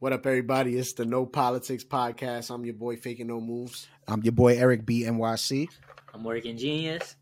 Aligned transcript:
What 0.00 0.12
up, 0.12 0.26
everybody? 0.26 0.76
It's 0.76 0.92
the 0.92 1.04
No 1.04 1.26
Politics 1.26 1.82
Podcast. 1.84 2.50
I'm 2.54 2.64
your 2.64 2.74
boy 2.74 2.96
Faking 2.96 3.26
No 3.26 3.40
Moves. 3.40 3.88
I'm 4.06 4.22
your 4.22 4.32
boy 4.32 4.56
Erik 4.56 4.86
B 4.86 5.02
NYC. 5.04 5.68
I'm 6.14 6.22
working 6.24 6.56
genius. 6.56 7.16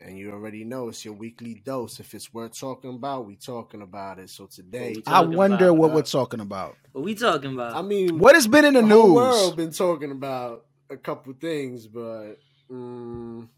And 0.00 0.18
you 0.18 0.30
already 0.30 0.64
know 0.64 0.88
it's 0.88 1.04
your 1.04 1.14
weekly 1.14 1.54
dose. 1.64 2.00
If 2.00 2.14
it's 2.14 2.32
worth 2.32 2.58
talking 2.58 2.94
about, 2.94 3.26
we 3.26 3.36
talking 3.36 3.82
about 3.82 4.18
it. 4.18 4.30
So 4.30 4.46
today, 4.46 4.96
I 5.06 5.20
wonder 5.20 5.68
about, 5.68 5.76
what 5.78 5.92
we're 5.92 6.02
talking 6.02 6.40
about. 6.40 6.76
What 6.92 7.04
we 7.04 7.14
talking 7.14 7.52
about? 7.54 7.74
I 7.74 7.82
mean, 7.82 8.18
What 8.18 8.34
has 8.34 8.46
been 8.46 8.64
in 8.64 8.74
the, 8.74 8.82
the 8.82 8.86
news? 8.86 8.92
whole 8.96 9.14
world 9.14 9.56
been 9.56 9.72
talking 9.72 10.12
about 10.12 10.64
a 10.90 10.96
couple 10.96 11.32
things, 11.34 11.86
but 11.86 12.36
mm, 12.70 13.48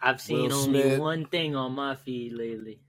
I've 0.00 0.20
seen 0.20 0.48
Will 0.48 0.54
only 0.54 0.82
Smith. 0.82 1.00
one 1.00 1.26
thing 1.26 1.54
on 1.54 1.72
my 1.72 1.96
feed 1.96 2.32
lately. 2.32 2.80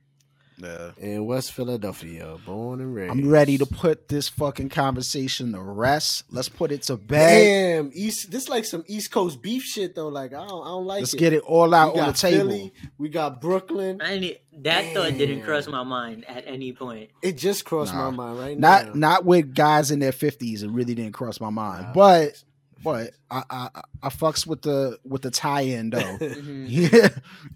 Yeah. 0.61 0.91
in 0.97 1.25
West 1.25 1.53
Philadelphia, 1.53 2.37
born 2.45 2.81
and 2.81 2.93
raised. 2.93 3.11
I'm 3.11 3.29
ready 3.29 3.57
to 3.57 3.65
put 3.65 4.07
this 4.09 4.27
fucking 4.29 4.69
conversation 4.69 5.53
to 5.53 5.61
rest. 5.61 6.23
Let's 6.31 6.49
put 6.49 6.71
it 6.71 6.81
to 6.83 6.97
bed. 6.97 7.43
Damn, 7.43 7.91
East. 7.93 8.29
This 8.31 8.49
like 8.49 8.65
some 8.65 8.83
East 8.87 9.11
Coast 9.11 9.41
beef 9.41 9.63
shit 9.63 9.95
though. 9.95 10.09
Like 10.09 10.33
I 10.33 10.45
don't, 10.47 10.61
I 10.63 10.67
don't 10.67 10.85
like 10.85 10.97
it. 10.97 11.01
Let's 11.01 11.13
it. 11.13 11.17
get 11.19 11.33
it 11.33 11.43
all 11.43 11.73
out 11.73 11.93
we 11.93 11.99
on 12.01 12.07
got 12.07 12.15
the 12.15 12.21
table. 12.21 12.37
Philly, 12.49 12.73
we 12.97 13.09
got 13.09 13.39
Brooklyn. 13.41 14.01
I 14.01 14.13
ain't, 14.13 14.37
that 14.63 14.93
thought 14.93 15.17
didn't 15.17 15.43
cross 15.43 15.67
my 15.67 15.83
mind 15.83 16.25
at 16.27 16.45
any 16.45 16.73
point. 16.73 17.11
It 17.21 17.37
just 17.37 17.63
crossed 17.65 17.93
Nah. 17.93 18.11
my 18.11 18.17
mind 18.17 18.39
right 18.39 18.59
now. 18.59 18.69
Not 18.83 18.95
not 18.95 19.25
with 19.25 19.53
guys 19.55 19.91
in 19.91 19.99
their 19.99 20.11
fifties. 20.11 20.63
It 20.63 20.69
really 20.71 20.95
didn't 20.95 21.13
cross 21.13 21.39
my 21.39 21.49
mind. 21.49 21.83
Nah, 21.87 21.93
but 21.93 22.43
but 22.83 23.11
I, 23.29 23.43
I 23.49 23.69
I- 24.03 24.09
fucks 24.09 24.47
with 24.47 24.61
the 24.61 24.97
with 25.03 25.21
the 25.21 25.31
tie-in 25.31 25.89
though. 25.89 25.99
Mhm. 26.19 26.65
yeah. 26.69 27.09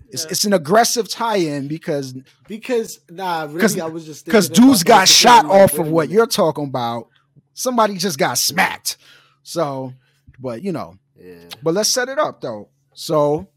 It's 0.09 0.23
Yeah. 0.25 0.31
it's 0.31 0.43
an 0.45 0.53
aggressive 0.53 1.07
tie-in 1.09 1.67
because 1.67 2.13
because 2.47 2.99
nah, 3.09 3.47
really, 3.49 3.81
I 3.81 3.85
was 3.87 4.05
just 4.05 4.25
because 4.25 4.49
dudes 4.49 4.83
got 4.83 5.07
shot 5.07 5.45
off 5.45 5.77
of 5.79 5.87
what 5.87 6.09
you're 6.09 6.27
talking 6.27 6.65
about. 6.65 7.07
Somebody 7.53 7.97
just 7.97 8.17
got 8.17 8.37
smacked. 8.37 8.97
So, 9.43 9.93
but 10.39 10.61
you 10.63 10.71
know, 10.71 10.97
Yeah. 11.19 11.49
But 11.61 11.73
let's 11.75 11.89
set 11.89 12.09
it 12.09 12.17
up 12.19 12.41
though. 12.41 12.69
So, 12.93 13.47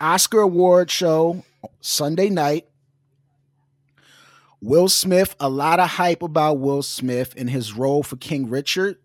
Oscar 0.00 0.40
award 0.40 0.90
show 0.90 1.44
Sunday 1.80 2.28
night. 2.30 2.66
Will 4.60 4.88
Smith, 4.88 5.36
a 5.38 5.48
lot 5.48 5.78
of 5.78 5.90
hype 5.90 6.22
about 6.22 6.54
Will 6.58 6.82
Smith 6.82 7.34
and 7.36 7.50
his 7.50 7.74
role 7.74 8.02
for 8.02 8.16
King 8.16 8.48
Richard. 8.48 8.96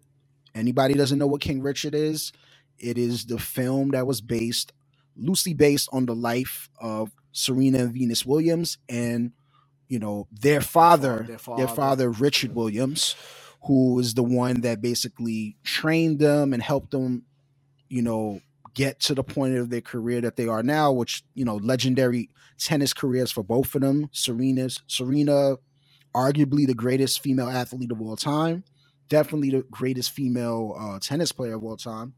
Anybody 0.56 0.96
doesn't 0.96 1.20
know 1.20 1.28
what 1.28 1.42
King 1.42 1.62
Richard 1.62 1.96
is? 1.96 2.34
It 2.80 2.98
is 2.98 3.26
the 3.26 3.40
film 3.40 3.92
that 3.92 4.08
was 4.08 4.22
based 4.22 4.74
loosely 5.18 5.54
based 5.54 5.90
on 5.94 6.06
the 6.08 6.16
life 6.16 6.70
of 6.82 7.12
Serena 7.34 7.80
and 7.80 7.94
Venus 7.94 8.26
Williams 8.26 8.78
and 8.90 9.32
you 9.90 10.00
know 10.00 10.28
their 10.32 10.62
father, 10.62 11.26
their 11.28 11.38
their 11.56 11.68
father. 11.68 11.68
father 11.68 12.12
Richard 12.12 12.56
Williams, 12.56 13.16
who 13.66 14.00
is 14.00 14.16
the 14.16 14.24
one 14.24 14.62
that 14.62 14.82
basically 14.82 15.58
trained 15.64 16.20
them 16.20 16.54
and 16.54 16.64
helped 16.64 16.92
them 16.92 17.24
you 17.90 18.02
know, 18.02 18.42
get 18.74 19.00
to 19.02 19.16
the 19.16 19.24
point 19.24 19.58
of 19.58 19.70
their 19.70 19.82
career 19.82 20.22
that 20.22 20.36
they 20.36 20.48
are 20.48 20.64
now, 20.64 20.92
which, 20.92 21.24
you 21.34 21.46
know, 21.46 21.56
legendary 21.58 22.30
tennis 22.60 22.94
careers 22.94 23.32
for 23.32 23.44
both 23.44 23.74
of 23.76 23.82
them. 23.82 24.10
Serena's 24.12 24.82
Serena, 24.88 25.56
arguably 26.16 26.68
the 26.68 26.74
greatest 26.74 27.22
female 27.22 27.50
athlete 27.50 27.92
of 27.92 28.02
all 28.02 28.18
time, 28.18 28.64
definitely 29.10 29.50
the 29.52 29.64
greatest 29.70 30.12
female 30.12 30.76
uh, 30.80 31.00
tennis 31.00 31.32
player 31.32 31.56
of 31.56 31.64
all 31.64 31.78
time. 31.78 32.14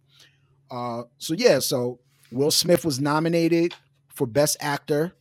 Uh, 0.70 1.04
so 1.18 1.34
yeah, 1.34 1.60
so 1.60 2.00
Will 2.32 2.52
Smith 2.52 2.86
was 2.86 3.00
nominated 3.00 3.74
for 4.14 4.28
Best 4.28 4.58
Actor. 4.62 5.14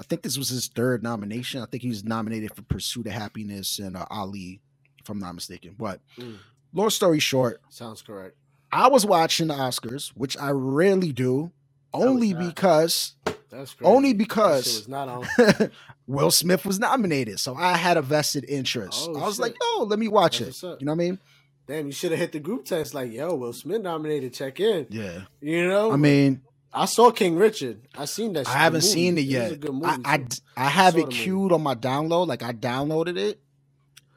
I 0.00 0.02
think 0.04 0.22
this 0.22 0.38
was 0.38 0.48
his 0.48 0.68
third 0.68 1.02
nomination. 1.02 1.60
I 1.60 1.66
think 1.66 1.82
he 1.82 1.88
was 1.88 2.04
nominated 2.04 2.54
for 2.54 2.62
Pursuit 2.62 3.06
of 3.06 3.12
Happiness 3.12 3.78
and 3.78 3.96
uh, 3.96 4.06
Ali, 4.10 4.60
if 5.00 5.08
I'm 5.08 5.18
not 5.18 5.34
mistaken. 5.34 5.74
But 5.78 6.00
Mm. 6.18 6.38
long 6.72 6.90
story 6.90 7.18
short, 7.18 7.60
Sounds 7.68 8.02
correct. 8.02 8.36
I 8.70 8.88
was 8.88 9.04
watching 9.06 9.48
the 9.48 9.54
Oscars, 9.54 10.08
which 10.10 10.36
I 10.36 10.50
rarely 10.50 11.12
do, 11.12 11.52
only 11.92 12.32
because 12.34 13.14
That's 13.50 13.74
crazy. 13.74 13.90
Only 13.92 14.12
because- 14.12 14.64
was 14.66 14.88
not 14.88 15.08
on. 15.08 15.70
Will 16.06 16.30
Smith 16.30 16.64
was 16.64 16.78
nominated. 16.78 17.38
So 17.38 17.54
I 17.54 17.76
had 17.76 17.96
a 17.96 18.02
vested 18.02 18.44
interest. 18.48 19.06
Oh, 19.10 19.18
I 19.20 19.26
was 19.26 19.34
shit. 19.36 19.42
like, 19.42 19.56
oh, 19.60 19.86
let 19.88 19.98
me 19.98 20.08
watch 20.08 20.38
That's 20.38 20.62
it. 20.62 20.80
You 20.80 20.86
know 20.86 20.92
what 20.92 20.96
I 21.02 21.04
mean? 21.04 21.18
Damn, 21.66 21.86
you 21.86 21.92
should 21.92 22.12
have 22.12 22.20
hit 22.20 22.32
the 22.32 22.40
group 22.40 22.64
text 22.64 22.94
like, 22.94 23.12
"Yo, 23.12 23.34
Will 23.34 23.52
Smith 23.52 23.82
nominated. 23.82 24.32
Check 24.32 24.58
in." 24.58 24.86
Yeah. 24.88 25.24
You 25.42 25.68
know, 25.68 25.92
I 25.92 25.96
mean, 25.96 26.40
I 26.72 26.86
saw 26.86 27.10
King 27.10 27.36
Richard. 27.36 27.82
I 27.94 28.06
seen 28.06 28.32
that. 28.32 28.48
I 28.48 28.52
haven't 28.52 28.78
movie. 28.84 28.92
seen 28.92 29.18
it 29.18 29.22
yet. 29.26 29.60
good 29.60 29.74
movie, 29.74 29.86
I, 29.86 30.14
I, 30.14 30.24
I 30.56 30.68
have 30.70 30.94
saw 30.94 31.00
it 31.00 31.10
queued 31.10 31.52
on 31.52 31.62
my 31.62 31.74
download. 31.74 32.26
Like 32.26 32.42
I 32.42 32.52
downloaded 32.54 33.18
it 33.18 33.40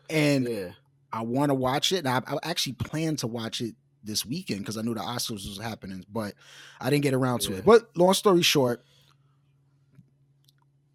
and 0.09 0.47
yeah. 0.47 0.69
I 1.11 1.23
want 1.23 1.49
to 1.49 1.53
watch 1.55 1.91
it. 1.91 2.05
And 2.05 2.07
I, 2.07 2.21
I 2.25 2.37
actually 2.43 2.73
planned 2.73 3.19
to 3.19 3.27
watch 3.27 3.59
it 3.59 3.75
this 4.03 4.25
weekend 4.25 4.61
because 4.61 4.77
I 4.77 4.81
knew 4.81 4.93
the 4.93 5.01
Oscars 5.01 5.45
was 5.47 5.59
happening, 5.61 6.05
but 6.11 6.33
I 6.79 6.89
didn't 6.89 7.03
get 7.03 7.13
around 7.13 7.41
to 7.41 7.51
Yeah. 7.51 7.57
it. 7.57 7.65
But 7.65 7.89
long 7.97 8.13
story 8.13 8.43
short, 8.43 8.81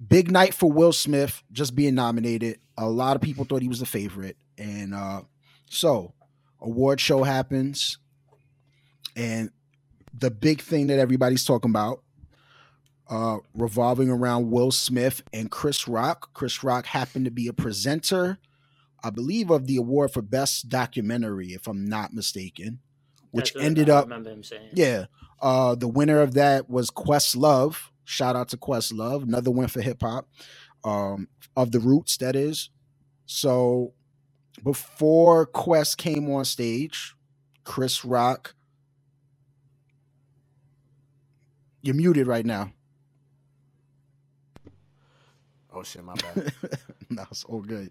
big 0.05 0.31
night 0.31 0.55
for 0.55 0.71
Will 0.71 0.93
Smith 0.93 1.43
just 1.53 1.75
being 1.75 1.95
nominated. 1.95 2.59
A 2.77 2.89
lot 2.89 3.17
of 3.17 3.23
people 3.23 3.45
thought 3.45 3.63
he 3.63 3.69
was 3.69 3.81
the 3.81 3.87
favorite. 3.87 4.37
And 4.59 4.95
uh 4.95 5.23
so 5.69 6.15
award 6.61 7.01
show 7.01 7.23
happens 7.23 7.99
and 9.15 9.51
the 10.19 10.31
big 10.31 10.61
thing 10.61 10.87
that 10.87 10.99
everybody's 10.99 11.45
talking 11.45 11.71
about 11.71 12.03
uh 13.09 13.39
revolving 13.55 14.11
around 14.11 14.51
Will 14.51 14.71
Smith 14.71 15.23
and 15.33 15.51
Chris 15.51 15.87
Rock. 15.89 16.31
Chris 16.35 16.63
Rock 16.65 16.87
happened 16.87 17.25
to 17.25 17.31
be 17.31 17.49
a 17.49 17.53
presenter 17.53 18.39
I 19.05 19.11
believe 19.11 19.51
of 19.51 19.67
the 19.67 19.77
award 19.77 20.13
for 20.13 20.23
best 20.23 20.69
documentary 20.69 21.49
if 21.49 21.69
I'm 21.69 21.85
not 21.87 22.13
mistaken, 22.13 22.81
which 23.31 23.55
ended 23.57 23.89
I 23.89 23.99
up 23.99 24.05
remember 24.07 24.31
him 24.31 24.43
saying. 24.43 24.71
yeah. 24.75 25.07
Uh 25.41 25.75
the 25.75 25.89
winner 25.89 26.21
of 26.21 26.35
that 26.35 26.69
was 26.69 26.91
Questlove. 26.91 27.91
Shout 28.09 28.37
out 28.37 28.49
to 28.51 28.57
Questlove, 28.57 29.25
another 29.25 29.51
win 29.51 29.67
for 29.67 29.83
hip 29.83 30.01
hop. 30.01 30.29
Um 30.85 31.27
of 31.57 31.73
the 31.73 31.81
roots, 31.81 32.17
that 32.19 32.37
is. 32.37 32.71
So 33.27 33.95
before 34.63 35.45
Quest 35.47 35.99
came 35.99 36.31
on 36.31 36.45
stage, 36.45 37.17
Chris 37.65 38.05
Rock. 38.05 38.55
You're 41.83 41.97
muted 41.97 42.29
right 42.29 42.47
now. 42.47 42.73
Oh 45.75 45.83
shit, 45.83 46.05
my 46.05 46.15
bad. 46.15 46.53
no, 47.11 47.25
it's 47.31 47.43
all 47.45 47.61
good. 47.61 47.91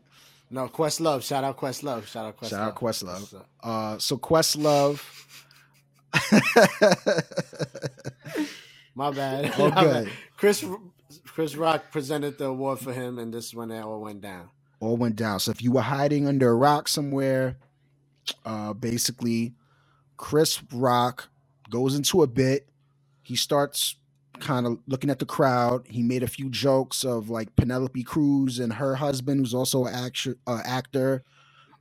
no, 0.50 0.68
Questlove. 0.70 1.24
Shout 1.24 1.44
out 1.44 1.58
Questlove. 1.58 2.06
Shout 2.06 2.26
out 2.26 2.38
Questlove. 2.38 2.50
Shout 2.50 2.62
out 2.62 2.76
Questlove. 2.76 3.20
What's 3.20 3.34
up? 3.34 3.50
Uh 3.62 3.97
so 3.97 4.18
Questlove. 4.18 5.02
My 8.96 9.12
bad. 9.12 9.54
Oh, 9.60 9.70
My 9.76 9.84
good. 9.84 10.06
bad. 10.06 10.14
Chris 10.38 10.66
Chris 11.26 11.56
Rock 11.56 11.92
presented 11.92 12.38
the 12.38 12.46
award 12.46 12.80
for 12.80 12.92
him, 12.94 13.20
and 13.20 13.34
this 13.34 13.46
is 13.48 13.54
when 13.56 13.70
it 13.72 13.82
all 13.82 14.02
went 14.02 14.22
down. 14.22 14.50
all 14.80 14.98
went 14.98 15.16
down. 15.16 15.40
So 15.40 15.52
if 15.52 15.62
you 15.62 15.72
were 15.72 15.82
hiding 15.82 16.28
under 16.28 16.50
a 16.50 16.56
rock 16.56 16.88
somewhere, 16.88 17.58
uh, 18.46 18.74
basically, 18.74 19.54
Chris 20.18 20.62
Rock 20.74 21.30
goes 21.70 21.96
into 21.96 22.24
a 22.24 22.28
bit. 22.28 22.68
He 23.22 23.36
starts 23.36 23.96
kind 24.40 24.66
of 24.66 24.80
looking 24.88 25.10
at 25.10 25.20
the 25.20 25.26
crowd. 25.26 25.86
He 25.88 26.02
made 26.04 26.24
a 26.24 26.28
few 26.28 26.50
jokes 26.50 27.04
of 27.04 27.30
like 27.30 27.56
Penelope 27.56 28.04
Cruz 28.04 28.60
and 28.60 28.74
her 28.74 28.96
husband, 28.96 29.40
who's 29.40 29.54
also 29.54 29.86
an 29.86 29.94
actor. 29.94 30.38
Uh, 30.48 30.62
actor. 30.66 31.24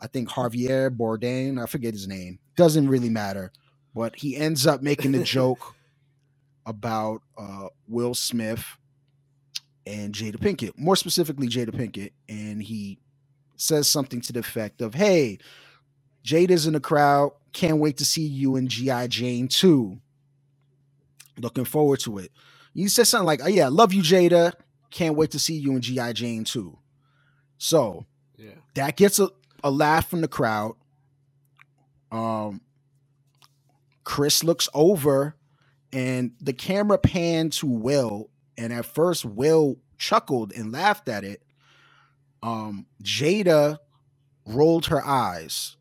I 0.00 0.06
think 0.06 0.28
Javier 0.28 0.94
Bardem. 0.94 1.62
I 1.62 1.66
forget 1.66 1.94
his 1.94 2.06
name. 2.06 2.38
Doesn't 2.56 2.88
really 2.88 3.08
matter. 3.10 3.52
But 3.94 4.16
he 4.16 4.36
ends 4.36 4.66
up 4.66 4.82
making 4.82 5.12
the 5.12 5.22
joke 5.24 5.74
about 6.66 7.22
uh, 7.36 7.68
Will 7.88 8.14
Smith 8.14 8.64
and 9.86 10.14
Jada 10.14 10.36
Pinkett, 10.36 10.78
more 10.78 10.96
specifically 10.96 11.48
Jada 11.48 11.70
Pinkett, 11.70 12.12
and 12.28 12.62
he 12.62 12.98
says 13.56 13.88
something 13.88 14.20
to 14.22 14.32
the 14.32 14.40
effect 14.40 14.80
of, 14.80 14.94
"Hey, 14.94 15.38
Jada's 16.24 16.66
in 16.66 16.72
the 16.72 16.80
crowd. 16.80 17.32
Can't 17.52 17.78
wait 17.78 17.98
to 17.98 18.04
see 18.04 18.26
you 18.26 18.56
in 18.56 18.66
GI 18.68 19.08
Jane 19.08 19.46
2. 19.48 19.98
Looking 21.38 21.64
forward 21.64 22.00
to 22.00 22.18
it." 22.18 22.32
You 22.72 22.88
said 22.88 23.06
something 23.06 23.26
like, 23.26 23.40
"Oh 23.44 23.48
yeah, 23.48 23.68
love 23.68 23.92
you, 23.92 24.02
Jada. 24.02 24.52
Can't 24.90 25.16
wait 25.16 25.30
to 25.32 25.38
see 25.38 25.54
you 25.54 25.72
in 25.72 25.80
GI 25.82 26.12
Jane 26.14 26.44
2." 26.44 26.78
So 27.58 28.06
Yeah. 28.38 28.54
that 28.74 28.96
gets 28.96 29.18
a, 29.18 29.28
a 29.62 29.70
laugh 29.70 30.08
from 30.08 30.20
the 30.22 30.28
crowd. 30.28 30.74
Um, 32.10 32.60
Chris 34.04 34.42
looks 34.44 34.68
over, 34.74 35.34
and 35.94 36.32
the 36.40 36.52
camera 36.52 36.98
panned 36.98 37.52
to 37.54 37.66
Will, 37.66 38.28
and 38.58 38.72
at 38.72 38.84
first 38.84 39.24
Will 39.24 39.78
chuckled 39.96 40.52
and 40.52 40.72
laughed 40.72 41.08
at 41.08 41.24
it. 41.24 41.42
Um, 42.42 42.86
Jada 43.02 43.78
rolled 44.44 44.86
her 44.86 45.02
eyes. 45.04 45.76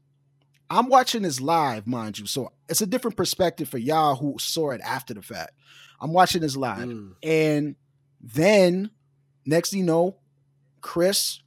I'm 0.69 0.87
watching 0.87 1.23
this 1.23 1.41
live, 1.41 1.87
mind 1.87 2.19
you, 2.19 2.25
so 2.25 2.51
it's 2.69 2.81
a 2.81 2.85
different 2.85 3.17
perspective 3.17 3.67
for 3.67 3.77
y'all 3.77 4.15
who 4.15 4.35
saw 4.39 4.71
it 4.71 4.81
after 4.81 5.13
the 5.13 5.21
fact. 5.21 5.51
I'm 5.99 6.13
watching 6.13 6.41
this 6.41 6.55
live. 6.55 6.87
Mm. 6.87 7.13
And 7.21 7.75
then 8.21 8.91
next 9.45 9.71
thing 9.71 9.79
you 9.79 9.85
know, 9.85 10.17
Chris 10.81 11.41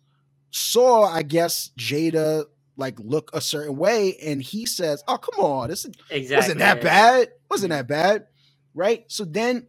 saw, 0.50 1.04
I 1.04 1.22
guess, 1.22 1.70
Jada 1.78 2.44
like 2.76 2.98
look 3.00 3.30
a 3.32 3.40
certain 3.40 3.76
way, 3.76 4.16
and 4.22 4.42
he 4.42 4.66
says, 4.66 5.02
"Oh, 5.08 5.16
come 5.16 5.42
on, 5.42 5.68
this 5.68 5.86
Exactly. 6.10 6.36
wasn't 6.36 6.58
that 6.58 6.82
bad. 6.82 7.28
Wasn't 7.50 7.70
that 7.70 7.88
bad, 7.88 8.26
right?" 8.76 9.04
So 9.08 9.24
then, 9.24 9.66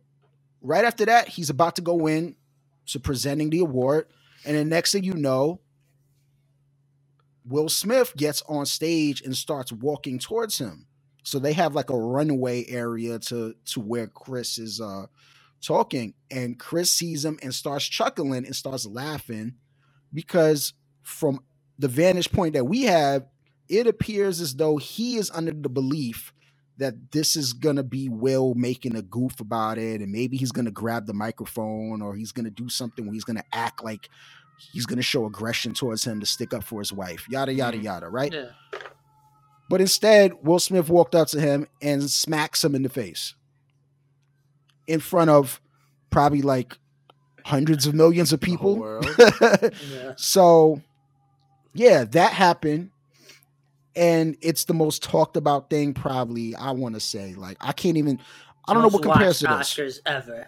right 0.62 0.86
after 0.86 1.06
that, 1.06 1.30
he's 1.30 1.50
about 1.50 1.78
to 1.78 1.82
go 1.82 2.06
in 2.06 2.36
to 2.88 3.00
presenting 3.00 3.50
the 3.50 3.60
award, 3.60 4.06
and 4.46 4.56
the 4.56 4.64
next 4.64 4.92
thing 4.92 5.04
you 5.04 5.16
know, 5.16 5.62
Will 7.46 7.70
Smith 7.70 8.16
gets 8.16 8.44
on 8.48 8.66
stage 8.66 9.22
and 9.22 9.36
starts 9.36 9.72
walking 9.72 10.20
towards 10.20 10.60
him. 10.60 10.86
So 11.24 11.40
they 11.40 11.54
have 11.54 11.76
like 11.76 11.90
a 11.90 11.98
runway 11.98 12.66
area 12.68 13.20
to 13.20 13.56
to 13.66 13.80
where 13.80 14.08
Chris 14.08 14.58
is 14.58 14.80
uh 14.80 15.08
talking, 15.62 16.14
and 16.30 16.60
Chris 16.60 16.92
sees 16.92 17.26
him 17.26 17.40
and 17.42 17.54
starts 17.54 17.86
chuckling 17.86 18.46
and 18.46 18.56
starts 18.56 18.86
laughing 18.86 19.56
because 20.14 20.74
from 21.04 21.44
the 21.80 21.88
vantage 21.88 22.32
point 22.32 22.54
that 22.54 22.66
we 22.66 22.84
have, 22.84 23.26
it 23.70 23.88
appears 23.88 24.40
as 24.40 24.56
though 24.56 24.78
he 24.78 25.18
is 25.18 25.32
under 25.32 25.52
the 25.52 25.70
belief 25.70 26.34
that 26.78 27.12
this 27.12 27.36
is 27.36 27.54
gonna 27.54 27.84
be 27.84 28.08
Will 28.10 28.54
making 28.56 28.96
a 28.96 29.02
goof 29.02 29.40
about 29.40 29.78
it, 29.78 30.02
and 30.02 30.12
maybe 30.12 30.38
he's 30.38 30.52
gonna 30.52 30.72
grab 30.72 31.06
the 31.08 31.14
microphone 31.14 32.02
or 32.02 32.16
he's 32.16 32.32
gonna 32.32 32.50
do 32.52 32.70
something 32.70 33.06
where 33.06 33.14
he's 33.14 33.24
gonna 33.24 33.44
act 33.54 33.84
like 33.84 34.10
he's 34.74 34.86
gonna 34.86 35.02
show 35.02 35.26
aggression 35.26 35.74
towards 35.74 36.04
him 36.04 36.20
to 36.20 36.26
stick 36.26 36.54
up 36.54 36.64
for 36.64 36.80
his 36.80 36.92
wife, 36.94 37.26
yada 37.30 37.54
yada 37.54 37.78
Mhm. 37.78 37.84
yada, 37.84 38.10
right? 38.10 38.34
Yeah. 38.34 38.50
But 39.70 39.82
instead, 39.82 40.32
Will 40.44 40.60
Smith 40.60 40.88
walked 40.90 41.14
up 41.16 41.28
to 41.30 41.42
him 41.42 41.68
and 41.82 42.10
smacks 42.10 42.64
him 42.64 42.74
in 42.74 42.84
the 42.84 42.90
face 42.90 43.36
in 44.88 45.00
front 45.00 45.30
of 45.30 45.60
probably 46.10 46.42
like 46.42 46.78
hundreds 47.46 47.86
of 47.86 47.94
millions 47.94 48.32
of 48.34 48.40
people. 48.40 49.02
Yeah. 49.18 50.14
so, 50.16 50.82
yeah, 51.74 52.04
that 52.06 52.34
happened. 52.34 52.92
And 53.98 54.38
it's 54.42 54.66
the 54.66 54.76
most 54.76 55.04
talked 55.04 55.38
about 55.38 55.72
thing, 55.72 55.94
probably. 55.96 56.56
I 56.56 56.72
want 56.72 56.96
to 56.96 57.02
say, 57.02 57.36
like, 57.36 57.58
I 57.62 57.74
can't 57.74 57.98
even. 57.98 58.22
I 58.68 58.76
don't 58.76 58.84
know 58.84 58.90
what 58.90 59.04
Most 59.04 59.04
compares 59.04 59.40
to 59.42 59.48
watched 59.48 59.78
this. 59.78 60.00
Oscars 60.00 60.02
ever. 60.08 60.48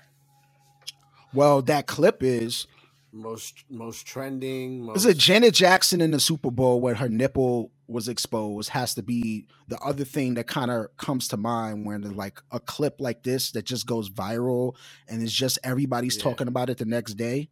Well, 1.34 1.62
that 1.64 1.88
clip 1.88 2.24
is 2.24 2.68
most 3.14 3.66
most 3.70 4.08
trending. 4.08 4.84
Most, 4.84 4.98
is 4.98 5.06
it 5.06 5.18
Janet 5.18 5.54
Jackson 5.56 6.02
in 6.02 6.12
the 6.12 6.20
Super 6.22 6.52
Bowl 6.52 6.82
when 6.82 6.96
her 6.96 7.10
nipple 7.10 7.72
was 7.88 8.08
exposed 8.08 8.70
has 8.72 8.96
to 8.96 9.04
be 9.04 9.48
the 9.68 9.80
other 9.80 10.06
thing 10.06 10.36
that 10.36 10.48
kind 10.48 10.72
of 10.72 10.96
comes 10.98 11.28
to 11.30 11.38
mind 11.38 11.86
when 11.86 12.04
like 12.16 12.40
a 12.52 12.60
clip 12.60 12.98
like 13.02 13.24
this 13.24 13.52
that 13.54 13.66
just 13.66 13.88
goes 13.88 14.10
viral 14.10 14.76
and 15.10 15.24
it's 15.24 15.34
just 15.34 15.60
everybody's 15.64 16.18
Yeah. 16.18 16.24
talking 16.24 16.48
about 16.48 16.70
it 16.70 16.78
the 16.80 16.86
next 16.86 17.16
day. 17.16 17.50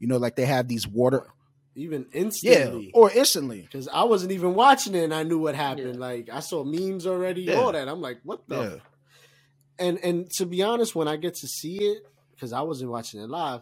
You 0.00 0.08
know, 0.08 0.18
like 0.18 0.36
they 0.36 0.46
have 0.46 0.68
these 0.68 0.86
water, 0.88 1.26
even 1.74 2.06
instantly. 2.12 2.50
yeah, 2.58 2.64
instantly. 2.64 2.90
or 2.94 3.10
instantly. 3.10 3.62
Because 3.62 3.88
I 3.88 4.04
wasn't 4.04 4.32
even 4.32 4.54
watching 4.54 4.94
it 4.94 5.04
and 5.04 5.14
I 5.14 5.22
knew 5.22 5.38
what 5.38 5.54
happened. 5.54 5.94
Yeah. 5.94 6.00
Like 6.00 6.28
I 6.32 6.40
saw 6.40 6.64
memes 6.64 7.06
already, 7.06 7.42
Yeah. 7.42 7.54
all 7.54 7.72
that. 7.72 7.88
I'm 7.88 8.00
like, 8.00 8.20
what 8.24 8.46
the? 8.48 8.56
Yeah, 8.62 8.76
And 9.86 9.98
and 10.04 10.30
to 10.32 10.46
be 10.46 10.62
honest, 10.62 10.94
when 10.94 11.08
I 11.08 11.16
get 11.16 11.34
to 11.36 11.46
see 11.48 11.78
it, 11.78 12.02
because 12.32 12.52
I 12.52 12.62
wasn't 12.62 12.90
watching 12.90 13.20
it 13.20 13.28
live, 13.30 13.60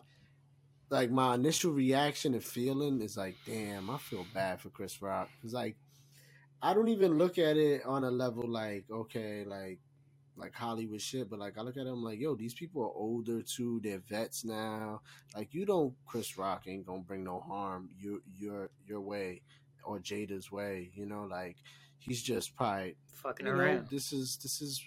like 0.90 1.10
my 1.10 1.34
initial 1.34 1.72
reaction 1.72 2.32
and 2.34 2.42
feeling 2.42 3.02
is 3.02 3.16
like, 3.16 3.36
damn, 3.46 3.90
I 3.90 3.98
feel 3.98 4.24
bad 4.32 4.60
for 4.60 4.70
Chris 4.70 5.02
Rock. 5.02 5.28
Because 5.36 5.52
like, 5.52 5.76
I 6.62 6.74
don't 6.74 6.88
even 6.88 7.18
look 7.18 7.38
at 7.38 7.56
it 7.56 7.84
on 7.84 8.04
a 8.04 8.10
level 8.10 8.48
like, 8.48 8.84
okay, 8.90 9.44
like 9.46 9.78
like 10.38 10.54
Hollywood 10.54 11.00
shit, 11.02 11.28
but 11.28 11.38
like 11.38 11.58
I 11.58 11.62
look 11.62 11.76
at 11.76 11.84
them 11.84 12.02
like, 12.02 12.20
yo, 12.20 12.34
these 12.34 12.54
people 12.54 12.82
are 12.82 12.92
older 12.94 13.42
too. 13.42 13.80
They're 13.82 14.02
vets 14.08 14.44
now. 14.44 15.00
Like 15.34 15.52
you 15.52 15.66
don't, 15.66 15.94
Chris 16.06 16.38
Rock 16.38 16.64
ain't 16.66 16.86
gonna 16.86 17.02
bring 17.02 17.24
no 17.24 17.40
harm 17.40 17.90
your 17.98 18.20
your 18.38 18.70
your 18.86 19.00
way 19.00 19.42
or 19.84 19.98
Jada's 19.98 20.50
way. 20.52 20.90
You 20.94 21.06
know, 21.06 21.26
like 21.30 21.56
he's 21.98 22.22
just 22.22 22.54
probably 22.56 22.96
Fucking 23.12 23.46
you 23.46 23.52
know, 23.52 23.58
around. 23.58 23.88
this 23.90 24.12
is 24.12 24.38
this 24.42 24.62
is 24.62 24.82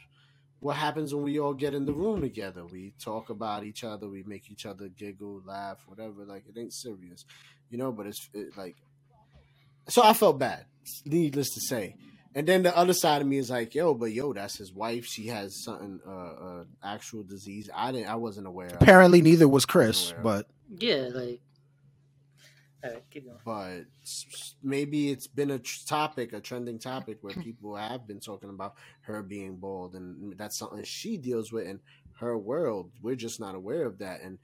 what 0.62 0.78
happens 0.78 1.14
when 1.14 1.24
we 1.24 1.40
all 1.40 1.54
get 1.54 1.74
in 1.74 1.86
the 1.86 1.94
room 1.94 2.22
together. 2.22 2.66
We 2.66 2.94
talk 3.00 3.30
about 3.30 3.64
each 3.66 3.84
other, 3.84 4.08
we 4.08 4.24
make 4.24 4.50
each 4.50 4.66
other 4.66 4.88
giggle, 4.88 5.42
laugh, 5.46 5.80
whatever. 5.86 6.24
Like 6.26 6.46
it 6.48 6.58
ain't 6.60 6.74
serious, 6.74 7.26
you 7.70 7.78
know. 7.78 7.92
But 7.92 8.08
it's 8.08 8.30
it, 8.34 8.56
like, 8.58 8.78
so 9.90 10.02
I 10.04 10.14
felt 10.14 10.40
bad. 10.40 10.66
Needless 11.06 11.50
to 11.56 11.62
say. 11.62 11.96
And 12.34 12.48
then 12.48 12.64
the 12.64 12.76
other 12.78 12.94
side 12.94 13.22
of 13.22 13.28
me 13.28 13.38
is 13.38 13.50
like, 13.50 13.76
yo, 13.76 13.94
but 13.94 14.12
yo, 14.14 14.32
that's 14.34 14.58
his 14.58 14.72
wife. 14.74 15.06
She 15.06 15.28
has 15.28 15.56
something, 15.64 16.00
uh, 16.08 16.12
uh 16.12 16.64
actual 16.84 17.24
disease. 17.24 17.70
I 17.76 17.92
didn't, 17.92 18.08
I 18.08 18.16
wasn't 18.16 18.48
aware. 18.48 18.68
of. 18.68 18.74
apparently 18.82 19.22
neither 19.22 19.48
was 19.48 19.66
Chris, 19.66 20.14
but 20.24 20.48
Yeah, 20.80 21.10
like. 21.14 21.42
All 22.84 22.90
right, 22.92 23.04
keep 23.12 23.26
going. 23.26 23.38
but 23.46 23.86
s- 24.02 24.26
s- 24.34 24.56
maybe 24.64 25.12
it's 25.12 25.28
been 25.28 25.52
a 25.52 25.60
tr- 25.60 25.86
topic, 25.86 26.34
a 26.34 26.40
trending 26.40 26.80
topic 26.80 27.20
where 27.22 27.34
people 27.44 27.76
have 27.76 28.08
been 28.08 28.20
talking 28.20 28.50
about 28.50 28.74
her 29.02 29.22
being 29.22 29.58
bald, 29.58 29.94
and 29.94 30.36
that's 30.38 30.58
something 30.58 30.84
she 30.84 31.18
deals 31.18 31.52
with 31.52 31.68
in 31.68 31.80
her 32.20 32.36
world. 32.38 32.92
We're 33.02 33.16
just 33.16 33.40
not 33.40 33.54
aware 33.56 33.86
of 33.86 34.00
that. 34.00 34.22
And 34.22 34.40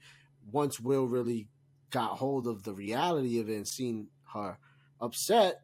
once 0.52 0.78
Will 0.78 1.06
really 1.06 1.48
got 1.90 2.18
hold 2.18 2.46
of 2.46 2.62
the 2.62 2.74
reality 2.74 3.40
of 3.40 3.48
it 3.48 3.56
and 3.56 3.66
seen 3.66 4.06
her 4.34 4.58
upset, 5.00 5.62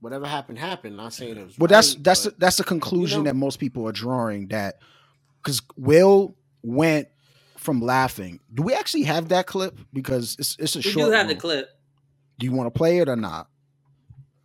whatever 0.00 0.26
happened 0.26 0.58
happened. 0.58 0.96
Not 0.96 1.12
saying 1.12 1.36
it 1.36 1.46
was. 1.46 1.58
well, 1.58 1.68
that's 1.68 1.94
right, 1.94 2.04
that's 2.04 2.24
but- 2.24 2.38
that's 2.40 2.60
a 2.60 2.64
conclusion 2.64 3.24
know- 3.24 3.30
that 3.30 3.36
most 3.36 3.58
people 3.58 3.86
are 3.88 3.92
drawing 3.92 4.48
that 4.48 4.80
because 5.42 5.62
Will 5.76 6.36
went 6.62 7.08
from 7.56 7.80
laughing. 7.80 8.40
Do 8.52 8.62
we 8.62 8.74
actually 8.74 9.04
have 9.04 9.28
that 9.30 9.46
clip? 9.46 9.78
Because 9.92 10.36
it's 10.38 10.56
it's 10.58 10.74
a 10.76 10.78
We 10.78 10.82
short. 10.82 11.06
do 11.06 11.12
have 11.12 11.28
the 11.28 11.34
clip. 11.36 11.70
Do 12.38 12.46
you 12.46 12.52
want 12.52 12.66
to 12.66 12.70
play 12.76 12.98
it 12.98 13.08
or 13.08 13.16
not? 13.16 13.48